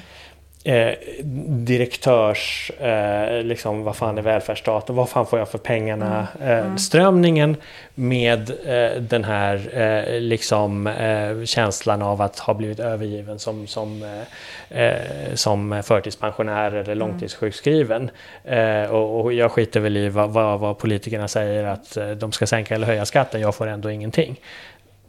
[0.64, 0.92] eh,
[1.46, 6.52] direktörs, eh, liksom vad fan är välfärdsstaten, vad fan får jag för pengarna, mm.
[6.52, 6.78] eh, mm.
[6.78, 7.56] strömningen
[7.94, 14.16] med eh, den här eh, liksom eh, känslan av att ha blivit övergiven som, som,
[15.34, 16.98] som förtidspensionär eller mm.
[16.98, 18.10] långtidssjukskriven.
[18.90, 22.74] Och, och, jag skiter väl i vad, vad, vad politikerna säger att de ska sänka
[22.74, 24.40] eller höja skatten, jag får ändå ingenting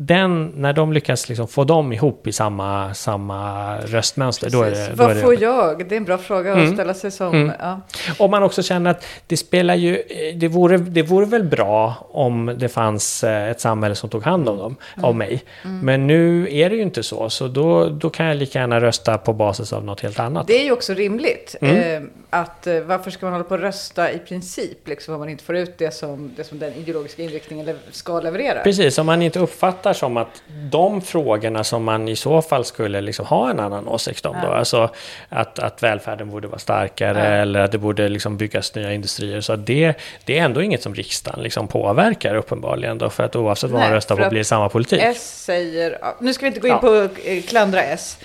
[0.06, 4.90] den, när de lyckas liksom få dem ihop i samma, samma röstmönster, då är det...
[4.90, 5.22] Då Vad är det...
[5.22, 5.90] får jag?
[5.90, 6.74] Det är en bra fråga att mm.
[6.74, 7.36] ställa sig som...
[7.36, 7.52] Mm.
[7.60, 7.82] Ja.
[8.18, 10.04] Om man också känner att det spelar ju...
[10.36, 14.50] Det vore, det vore väl bra om det fanns eh, ett samhälle som tog hand
[14.50, 15.06] om dem, mm.
[15.06, 15.44] av mig.
[15.64, 15.80] Mm.
[15.80, 19.18] Men nu är det ju inte så, så då, då kan jag lika gärna rösta
[19.18, 20.48] på basis av något helt annat.
[20.48, 21.56] Det är ju också rimligt.
[21.62, 22.04] Mm.
[22.04, 25.30] Eh, att eh, varför ska man hålla på och rösta i princip, liksom, om man
[25.30, 28.64] inte får ut det som, det som den ideologiska inriktningen ska leverera?
[28.64, 33.02] Precis, om man inte uppfattar som att de frågorna som man i så fall skulle
[33.02, 34.48] liksom ha en annan åsikt om, ja.
[34.48, 34.90] då, alltså
[35.30, 37.26] att, att välfärden borde vara starkare ja.
[37.26, 39.94] eller att det borde liksom byggas nya industrier, så det,
[40.26, 43.92] det är ändå inget som riksdagen liksom påverkar uppenbarligen, då, för att oavsett vad man
[43.92, 45.02] röstar på blir det samma politik.
[45.04, 46.80] S säger, nu ska vi inte gå in ja.
[46.80, 48.18] på eh, klandra S,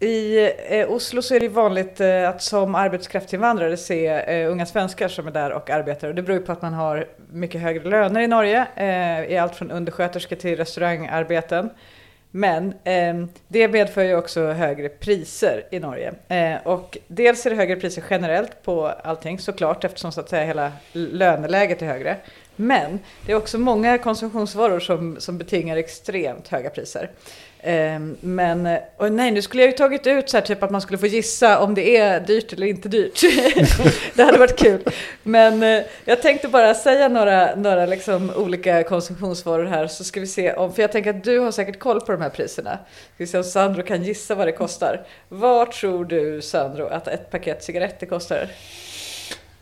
[0.00, 5.08] i eh, Oslo så är det vanligt eh, att som arbetskraftsinvandrare se eh, unga svenskar
[5.08, 6.08] som är där och arbetar.
[6.08, 9.38] Och det beror ju på att man har mycket högre löner i Norge, eh, i
[9.38, 11.70] allt från undersköterska till restaurangarbeten.
[12.30, 16.14] Men eh, det medför ju också högre priser i Norge.
[16.28, 20.44] Eh, och dels är det högre priser generellt på allting såklart eftersom så att säga
[20.44, 22.16] hela löneläget är högre.
[22.56, 27.10] Men det är också många konsumtionsvaror som, som betingar extremt höga priser.
[27.60, 30.80] Ehm, men, och nej, nu skulle jag ju tagit ut så här typ att man
[30.80, 33.20] skulle få gissa om det är dyrt eller inte dyrt.
[34.14, 34.82] det hade varit kul.
[35.22, 40.26] Men eh, jag tänkte bara säga några, några liksom olika konsumtionsvaror här så ska vi
[40.26, 42.78] se om, för jag tänker att du har säkert koll på de här priserna.
[43.14, 45.06] Ska vi se om Sandro kan gissa vad det kostar.
[45.28, 48.48] Vad tror du Sandro att ett paket cigaretter kostar?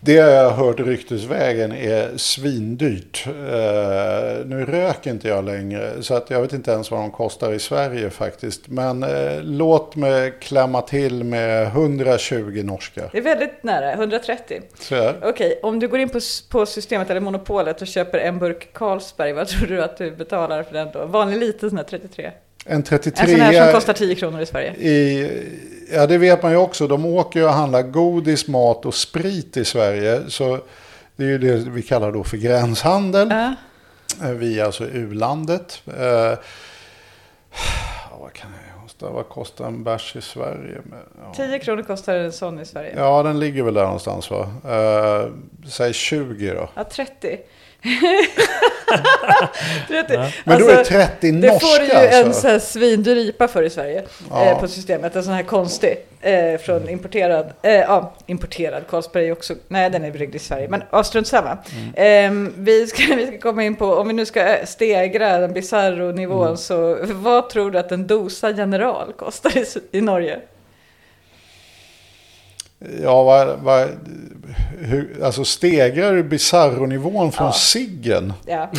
[0.05, 3.27] Det jag har hört ryktesvägen är svindyrt.
[3.27, 7.53] Uh, nu röker inte jag längre så att jag vet inte ens vad de kostar
[7.53, 8.69] i Sverige faktiskt.
[8.69, 13.09] Men uh, låt mig klämma till med 120 norska.
[13.13, 14.63] Det är väldigt nära, 130.
[14.81, 16.21] Okej, okay, om du går in på,
[16.51, 20.63] på systemet eller monopolet och köper en burk Carlsberg, vad tror du att du betalar
[20.63, 21.07] för den då?
[21.07, 22.33] Vanlig liten sån här 33?
[22.65, 24.75] En 33 En sån här som kostar 10 kronor i Sverige.
[24.75, 25.31] I,
[25.93, 26.87] ja, det vet man ju också.
[26.87, 30.23] De åker ju och handlar godis, mat och sprit i Sverige.
[30.29, 30.61] Så
[31.17, 33.31] det är ju det vi kallar då för gränshandel.
[33.31, 33.51] Äh.
[34.31, 35.83] Vi är alltså u-landet.
[35.87, 36.39] Eh,
[38.21, 39.11] vad kan det kosta?
[39.11, 40.81] Vad kostar en bärs i Sverige?
[41.23, 41.35] Ja.
[41.35, 42.95] 10 kronor kostar en sån i Sverige.
[42.97, 44.49] Ja, den ligger väl där någonstans va?
[44.65, 45.31] Eh,
[45.69, 46.69] säg 20 då.
[46.75, 47.39] Ja, 30.
[50.09, 50.31] ja.
[50.45, 52.19] Men då är det 30 alltså, norska Det får du ju alltså.
[52.19, 54.03] en sån här svindyr IPA för i Sverige.
[54.31, 54.45] Ja.
[54.45, 55.17] Eh, på systemet.
[55.17, 55.97] En sån här konstig.
[56.21, 57.53] Eh, från importerad.
[57.63, 58.83] Eh, ja, importerad.
[58.91, 59.55] Carlsberg är också.
[59.69, 60.69] Nej, den är bryggd i Sverige.
[60.69, 61.59] Men ja, strunt samma.
[61.95, 62.47] Mm.
[62.47, 63.87] Eh, vi, ska, vi ska komma in på.
[63.87, 66.47] Om vi nu ska eh, stegra den bisarro nivån.
[66.47, 66.57] Mm.
[66.57, 69.65] Så vad tror du att en dosa general kostar i,
[69.99, 70.41] i Norge?
[73.03, 73.89] Ja, vad, vad,
[74.81, 77.53] hur, alltså stegrar du Bizarro-nivån från ja.
[77.53, 78.33] Siggen?
[78.47, 78.71] Ja,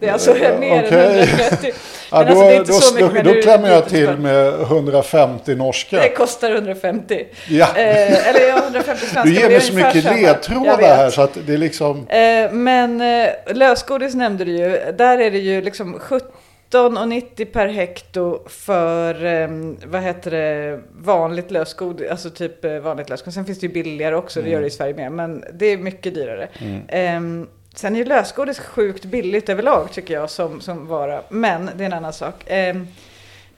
[0.00, 1.20] det är alltså mer okay.
[1.20, 1.72] än 130.
[2.10, 5.96] Ja, då, alltså, då, då, då klämmer jag till med 150 norska.
[5.96, 7.26] Det kostar 150.
[7.48, 7.66] Ja.
[7.74, 9.22] Eh, eller ja, 150 svenska.
[9.22, 12.08] Du ger mig så mycket ledtrådar här så att det är liksom...
[12.08, 14.92] Eh, men eh, lösgodis nämnde du ju.
[14.98, 16.26] Där är det ju liksom 70
[16.70, 23.34] 19,90 per hekto för, um, vad heter det, vanligt lösgodis, alltså typ uh, vanligt lösgodis.
[23.34, 24.50] Sen finns det ju billigare också, mm.
[24.50, 26.48] det gör det i Sverige med, men det är mycket dyrare.
[26.58, 27.16] Mm.
[27.16, 31.84] Um, sen är ju lösgodis sjukt billigt överlag tycker jag som, som vara, men det
[31.84, 32.34] är en annan sak.
[32.50, 32.88] Um,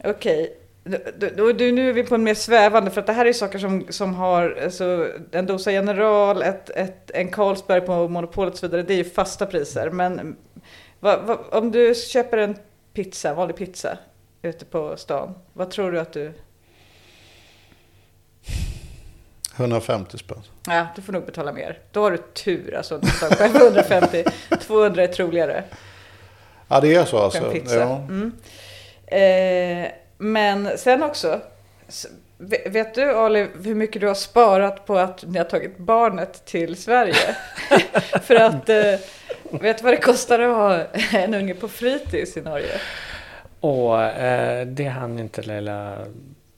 [0.05, 0.57] Okej.
[0.85, 1.73] Okay.
[1.73, 4.15] nu är vi på en mer svävande, för att det här är saker som, som
[4.15, 8.95] har, alltså, en dosa General, ett, ett, en Carlsberg på Monopolet och så vidare, det
[8.95, 9.91] är ju fasta priser.
[9.91, 10.37] Men
[11.01, 12.57] va, va, om du köper en
[12.93, 13.99] pizza, vanlig pizza
[14.43, 15.35] ute på stan.
[15.53, 16.33] Vad tror du att du...
[19.57, 20.43] 150 spänn.
[20.67, 21.79] Ja, du får nog betala mer.
[21.93, 22.75] Då har du tur.
[22.75, 24.25] Alltså, du själv 150.
[24.61, 25.65] 200 är troligare.
[26.69, 27.57] Ja, det är så alltså.
[27.67, 27.97] Ja.
[27.97, 28.33] Mm.
[29.07, 31.41] Eh, men sen också.
[32.67, 36.77] Vet du Ali hur mycket du har sparat på att ni har tagit barnet till
[36.77, 37.37] Sverige?
[38.23, 38.95] För att eh,
[39.51, 40.85] Vet du vad det kostar att ha
[41.19, 42.81] en unge på fritids i Norge?
[43.61, 45.97] Åh, eh, det hann inte Leila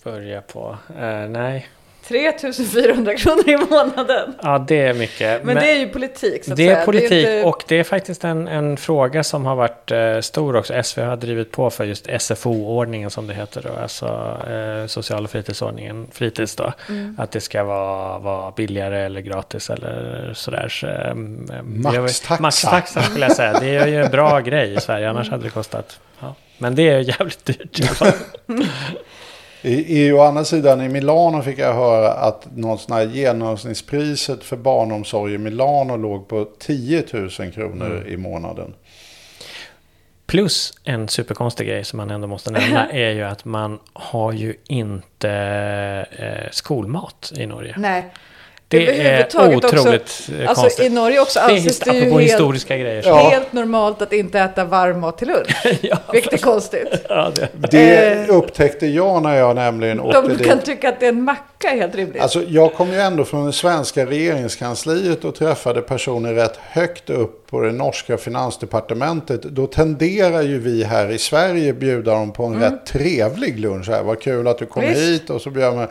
[0.04, 0.78] börja på.
[1.00, 1.68] Eh, nej.
[2.08, 4.34] 3400 kronor i månaden.
[4.42, 5.44] Ja, det är mycket.
[5.44, 6.44] Men, men det är ju politik.
[6.44, 7.48] Så det är politik det är inte...
[7.48, 10.82] och det är faktiskt en, en fråga som har varit eh, stor också.
[10.82, 13.82] SV har drivit på för just SFO-ordningen som det heter då.
[13.82, 14.06] Alltså
[14.50, 16.72] eh, social och fritidsordningen, fritids då.
[16.88, 17.16] Mm.
[17.18, 20.68] Att det ska vara, vara billigare eller gratis eller sådär.
[20.68, 21.14] Så, eh,
[21.62, 22.42] maxtaxa.
[22.42, 23.60] Maxtaxa skulle jag säga.
[23.60, 25.10] Det är ju en bra grej i Sverige.
[25.10, 26.00] Annars hade det kostat.
[26.20, 26.34] Ja.
[26.58, 28.12] Men det är jävligt dyrt i alla fall.
[29.62, 34.44] I, I, å andra sidan i Milano fick jag höra att något sån här genomsnittspriset
[34.44, 38.06] för barnomsorg i Milano låg på 10 000 kronor mm.
[38.06, 38.74] i månaden.
[40.26, 44.54] Plus en superkonstig grej som man ändå måste nämna är ju att man har ju
[44.66, 45.30] inte
[46.18, 47.74] eh, skolmat i Norge.
[47.78, 48.12] Nej.
[48.78, 52.76] Det är otroligt också, eh, alltså, I Norge också anses det, det ju helt, historiska
[52.76, 53.02] grejer.
[53.06, 53.30] Ja.
[53.30, 55.66] helt normalt att inte äta varm mat till lunch.
[55.80, 56.88] ja, vilket är konstigt.
[57.08, 57.48] Ja, det.
[57.70, 60.66] det eh, upptäckte jag när jag nämligen åkte De kan dit.
[60.66, 62.22] tycka att det är en macka helt rimligt.
[62.22, 67.50] Alltså, jag kom ju ändå från det svenska regeringskansliet och träffade personer rätt högt upp
[67.50, 69.42] på det norska finansdepartementet.
[69.42, 72.62] Då tenderar ju vi här i Sverige bjuda dem på en mm.
[72.62, 73.88] rätt trevlig lunch.
[73.88, 74.02] Här.
[74.02, 75.00] Vad kul att du kom Visst.
[75.00, 75.88] hit och så bjöd man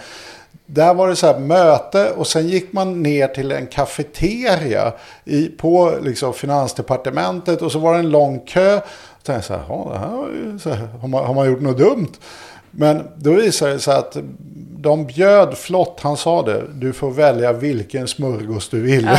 [0.73, 4.93] där var det så här möte och sen gick man ner till en kafeteria
[5.25, 8.77] i, på liksom finansdepartementet och så var det en lång kö.
[8.77, 12.11] Och tänkte så här, det här, så här, har, man, har man gjort något dumt?
[12.71, 14.17] Men då visade det sig att
[14.77, 19.03] de bjöd flott, han sa det, du får välja vilken smörgås du vill.
[19.03, 19.17] Ja.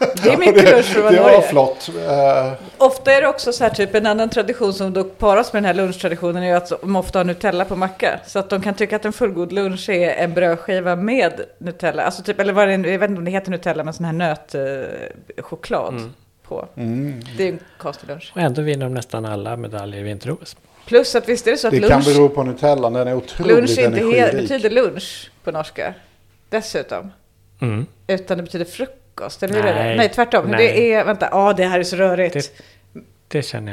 [0.22, 1.42] Det är mycket lunch för att Det var Norge.
[1.48, 1.90] flott.
[2.06, 5.62] Eh, Ofta är det också så här typ en annan tradition som då paras med
[5.62, 8.20] den här lunchtraditionen är att de ofta har Nutella på macka.
[8.26, 12.02] Så att de kan tycka att en fullgod lunch är en brödskiva med Nutella.
[12.02, 14.04] Alltså typ, eller vad det är, jag vet inte om det heter Nutella, men sån
[14.06, 16.10] här nötchoklad Mm.
[16.48, 16.68] på.
[16.76, 17.20] mm.
[17.36, 18.32] Det är en konstig lunch.
[18.34, 20.56] Och ändå vinner de nästan alla medaljer i vinter-OS.
[20.86, 23.14] Plus att visst är det så att Det kan lunch, bero på Nutellan, den är
[23.14, 24.48] otroligt lunch inte he- energirik.
[24.48, 25.94] betyder lunch på norska.
[26.48, 27.10] Dessutom.
[27.60, 27.86] Mm.
[28.06, 28.97] Utan det betyder frukost,
[29.42, 29.84] eller hur är det?
[29.84, 29.96] Nej.
[29.96, 30.46] Nej, tvärtom.
[30.46, 30.58] Nej.
[30.72, 32.34] Det är, vänta, ja det här är så rörigt.
[32.34, 33.72] Det- Det känner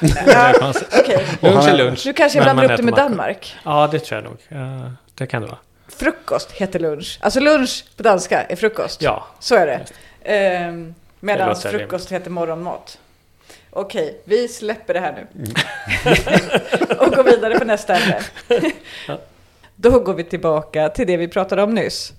[0.00, 0.10] jag.
[0.26, 0.72] Ja.
[1.00, 2.02] Okej, Lunch är lunch.
[2.06, 3.08] nu kanske blandar upp det med mackor.
[3.08, 3.56] Danmark.
[3.64, 4.38] Ja, det tror jag nog.
[4.48, 5.58] Ja, det kan det vara.
[5.88, 7.18] Frukost heter lunch.
[7.22, 9.02] Alltså lunch på danska är frukost.
[9.02, 9.80] Ja, Så är det.
[10.32, 12.98] Ehm, Medan låter frukost heter morgonmat.
[13.70, 15.26] Okej, vi släpper det här nu.
[15.44, 15.54] Mm.
[16.98, 18.20] och går vidare på nästa ämne.
[19.76, 22.12] Då går vi tillbaka till det vi pratade om nyss.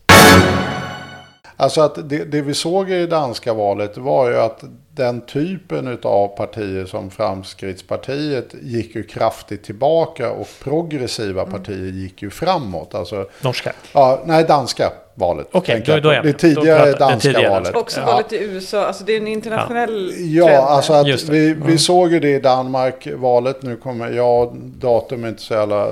[1.57, 4.63] Alltså att det, det vi såg i det danska valet var ju att
[4.97, 11.53] den typen av partier som Framskrittspartiet gick ju kraftigt tillbaka och progressiva Mm.
[11.53, 12.95] partier gick ju framåt.
[12.95, 13.73] Alltså, norska.
[13.93, 15.47] ja, nej, danska valet.
[15.51, 16.31] Okej, tänker då- då Det.
[16.31, 17.75] Då tidigare det danska tidigare valet.
[17.75, 18.05] Också Ja.
[18.05, 20.31] valet i USA, alltså det är en internationell trend.
[20.31, 21.67] Ja, alltså att vi, Mm.
[21.67, 23.63] vi såg ju det i Danmark, valet.
[23.63, 25.87] Nu kommer jag, datum är inte så jävla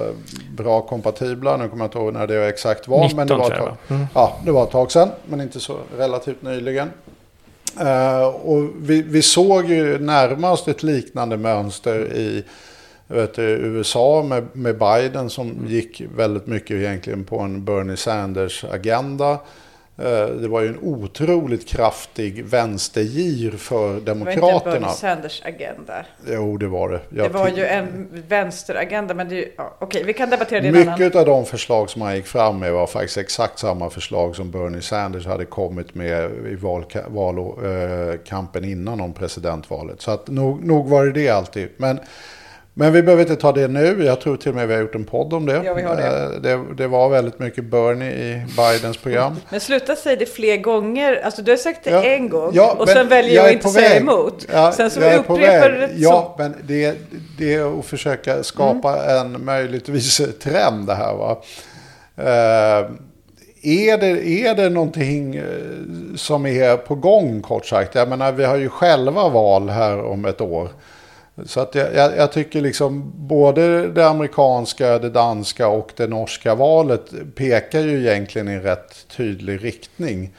[0.57, 1.57] bra kompatibla.
[1.57, 3.03] Nu kommer jag inte ihåg när det exakt var.
[3.03, 3.75] 19 men det var, ett tag?
[3.89, 4.05] Mm.
[4.13, 6.91] ja, det var ett tag sedan, men inte så relativt nyligen.
[7.79, 12.43] Eh, och vi, vi såg ju närmast ett liknande mönster i
[13.07, 15.67] vet du, USA med, med Biden som Mm.
[15.67, 19.37] gick väldigt mycket egentligen på en Bernie Sanders-agenda.
[19.97, 24.71] Eh, Det var ju en otroligt kraftig vänstergir för Det var inte Demokraterna.
[24.79, 26.05] Bernie Sanders agenda.
[26.31, 26.99] Jo, det var det.
[27.09, 30.29] Det Jag var ty- ju en vänsteragenda, men det är ju, ja, okej, vi kan
[30.29, 30.99] debattera det en annan.
[30.99, 34.51] Mycket av de förslag som han gick fram med var faktiskt exakt samma förslag som
[34.51, 40.01] Bernie Sanders hade kommit med i valka- valkampen innan om presidentvalet.
[40.01, 41.67] Så att nog, nog var det det alltid.
[41.77, 41.99] Men,
[42.77, 44.03] men vi behöver inte ta det nu.
[44.03, 45.61] Jag tror till och med vi har gjort en podd om det.
[45.65, 46.07] Ja, vi har det.
[46.07, 49.35] Eh, det, det var väldigt mycket Bernie i Bidens program.
[49.49, 51.21] Men sluta säga det fler gånger.
[51.25, 53.69] Alltså du har sagt det Ja, en gång ja, och sen väljer jag att inte
[53.69, 54.47] säga emot.
[54.53, 56.97] Ja, sen så jag upprepar du det Ja, men det,
[57.37, 59.35] det är att försöka skapa Mm.
[59.35, 61.13] en möjligtvis trend det här.
[61.13, 61.41] Va?
[62.17, 62.89] Eh,
[63.61, 65.43] är, det, är det någonting eh,
[66.15, 67.95] som är på gång kort sagt?
[67.95, 70.69] Jag menar, vi har ju själva val här om ett år.
[71.45, 76.55] Så att jag, jag, jag tycker liksom både det amerikanska, det danska och det norska
[76.55, 80.31] valet pekar ju egentligen i rätt tydlig riktning.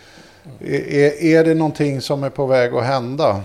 [0.61, 3.43] Är, är det någonting som är på väg att hända?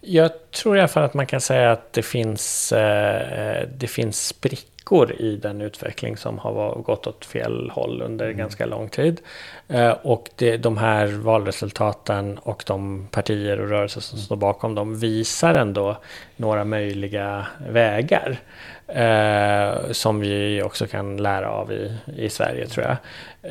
[0.00, 3.86] Jag tror i alla fall att man kan säga att det finns, eh, eh det
[3.86, 4.75] finns sprickor
[5.20, 9.20] i den utveckling som har gått åt fel håll under ganska lång tid.
[9.68, 14.98] Eh, och det, de här valresultaten och de partier och rörelser som står bakom dem
[14.98, 15.96] visar ändå
[16.36, 18.38] några möjliga vägar.
[18.88, 22.96] Eh, som vi också kan lära av i, i Sverige tror jag.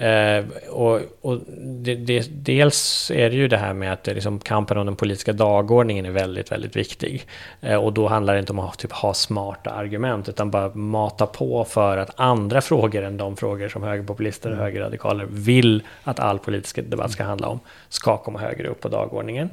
[0.01, 4.77] Eh, och och det, det, dels är det ju det här med att liksom, kampen
[4.77, 7.25] om den politiska dagordningen är väldigt, väldigt viktig.
[7.61, 11.25] Eh, och då handlar det inte om att typ, ha smarta argument utan bara mata
[11.25, 16.39] på för att andra frågor än de frågor som högerpopulister och högerradikaler vill att all
[16.39, 17.59] politisk debatt ska handla om
[17.89, 19.49] ska komma högre upp på dagordningen.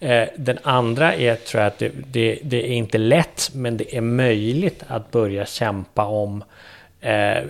[0.00, 3.96] Eh, den andra är tror jag att det, det, det är inte lätt men det
[3.96, 6.44] är möjligt att börja kämpa om
[7.04, 7.42] eh,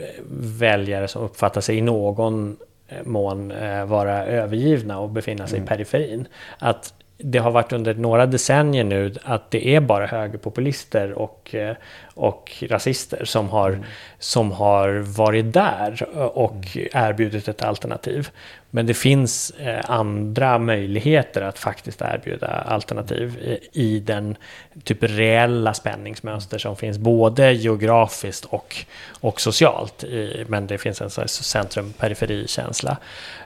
[0.58, 2.56] väljare som uppfattar sig i någon
[2.88, 6.28] eh, mån eh, vara övergivna och befinna sig i periferin.
[6.58, 11.76] Att det har varit under några decennier nu att det är bara högerpopulister och, eh,
[12.14, 13.86] och rasister som har,
[14.18, 16.06] som har varit där
[16.38, 18.28] och erbjudit ett alternativ.
[18.70, 23.38] Men det finns eh, andra möjligheter att faktiskt erbjuda alternativ
[23.72, 24.36] i, i den
[24.84, 28.76] typ reella spänningsmönster som finns både geografiskt och,
[29.20, 30.04] och socialt.
[30.04, 32.96] I, men det finns en centrum-periferi-känsla.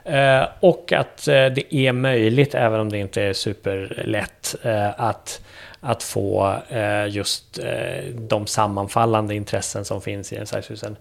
[0.03, 4.55] Eh, och att eh, det är möjligt, även om det inte är superlätt,
[4.97, 5.41] att
[5.81, 10.97] att få eh, just eh, de sammanfallande intressen som finns i en, särskilt en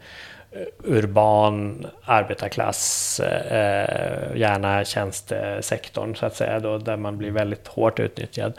[0.53, 8.01] eh, urban arbetarklass, eh, gärna tjänstesektorn så att säga, då, där man blir väldigt hårt
[8.01, 8.53] utnyttjad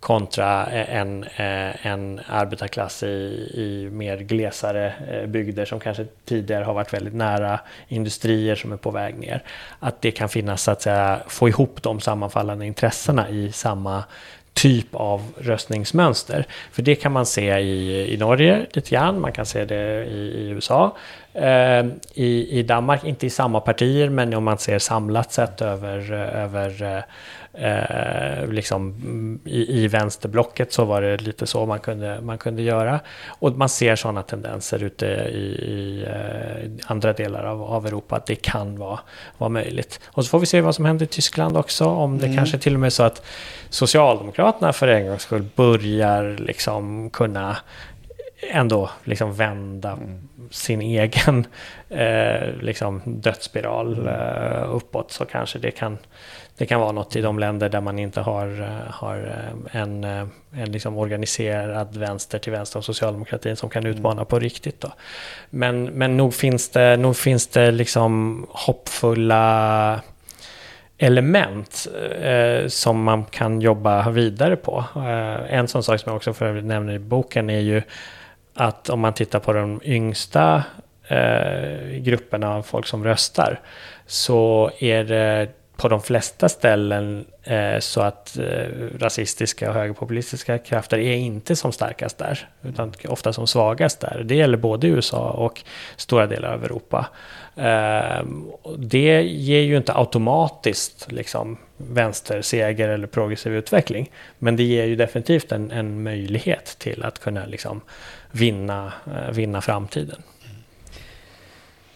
[0.00, 3.06] kontra eh, en, eh, en arbetarklass i,
[3.54, 4.94] i mer glesare
[5.26, 9.42] bygder som kanske tidigare har varit väldigt nära industrier som är på väg ner.
[9.78, 14.04] Att det kan finnas, så att säga, få ihop de sammanfallande intressena i samma
[14.54, 16.46] typ av röstningsmönster.
[16.72, 20.18] För det kan man se i, i Norge lite grann, man kan se det i,
[20.18, 20.96] i USA.
[21.32, 26.12] Eh, i, I Danmark, inte i samma partier, men om man ser samlat sett över,
[26.12, 27.02] över eh,
[27.54, 28.94] eh, liksom
[29.44, 33.00] i, i vänsterblocket så var det lite så man kunde, man kunde göra.
[33.26, 38.26] Och man ser sådana tendenser ute i, i eh, andra delar av, av Europa att
[38.26, 39.00] det kan vara,
[39.38, 40.00] vara möjligt.
[40.06, 41.84] Och så får vi se vad som händer i Tyskland också.
[41.84, 42.36] Om det mm.
[42.36, 43.26] kanske till och med är så att
[43.68, 47.56] Socialdemokraterna för en gångs skull börjar liksom kunna
[48.50, 50.28] ändå liksom vända mm.
[50.50, 51.46] sin egen
[51.88, 55.98] eh, liksom dödsspiral eh, uppåt så kanske det kan
[56.56, 60.04] det kan vara något i de länder där man inte har, eh, har eh, en,
[60.04, 64.26] eh, en liksom organiserad vänster till vänster av socialdemokratin som kan utmana mm.
[64.26, 64.80] på riktigt.
[64.80, 64.92] Då.
[65.50, 70.00] Men, men nog finns det, nog finns det liksom hoppfulla
[70.98, 71.86] element
[72.20, 74.84] eh, som man kan jobba vidare på.
[74.96, 77.82] Eh, en sån sak som jag också för övrigt nämner i boken är ju
[78.54, 80.62] att om man tittar på de yngsta
[81.08, 83.60] eh, grupperna av folk som röstar
[84.06, 88.66] så är det på de flesta ställen eh, så att eh,
[88.98, 94.22] rasistiska och högerpopulistiska krafter är inte som starkast där, utan ofta som svagast där.
[94.24, 95.62] Det gäller både USA och
[95.96, 97.06] stora delar av Europa.
[97.56, 98.24] Eh,
[98.78, 105.52] det ger ju inte automatiskt liksom, vänsterseger eller progressiv utveckling, men det ger ju definitivt
[105.52, 107.80] en, en möjlighet till att kunna liksom,
[108.30, 110.22] vinna, eh, vinna framtiden.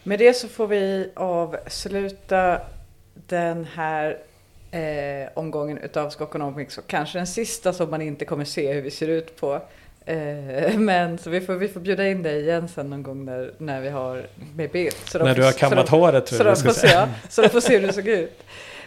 [0.02, 2.60] Med det så får vi avsluta
[3.26, 4.18] den här
[4.70, 8.90] eh, omgången utav Skokonomics och kanske den sista som man inte kommer se hur vi
[8.90, 9.60] ser ut på.
[10.06, 13.52] Eh, men så vi får, vi får bjuda in dig igen sen någon gång när,
[13.58, 14.26] när vi har
[14.56, 14.96] med bild.
[15.04, 17.60] Så när du har kammat håret tror jag så de får se, Så de får
[17.60, 18.42] se hur det såg ut.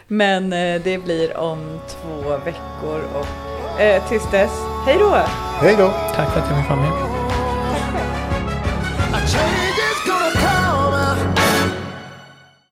[0.06, 4.52] Men eh, det blir om två veckor och eh, tills dess,
[4.86, 5.10] hej då!
[5.60, 5.88] Hej då!
[6.14, 7.11] Tack för att jag fick vara med.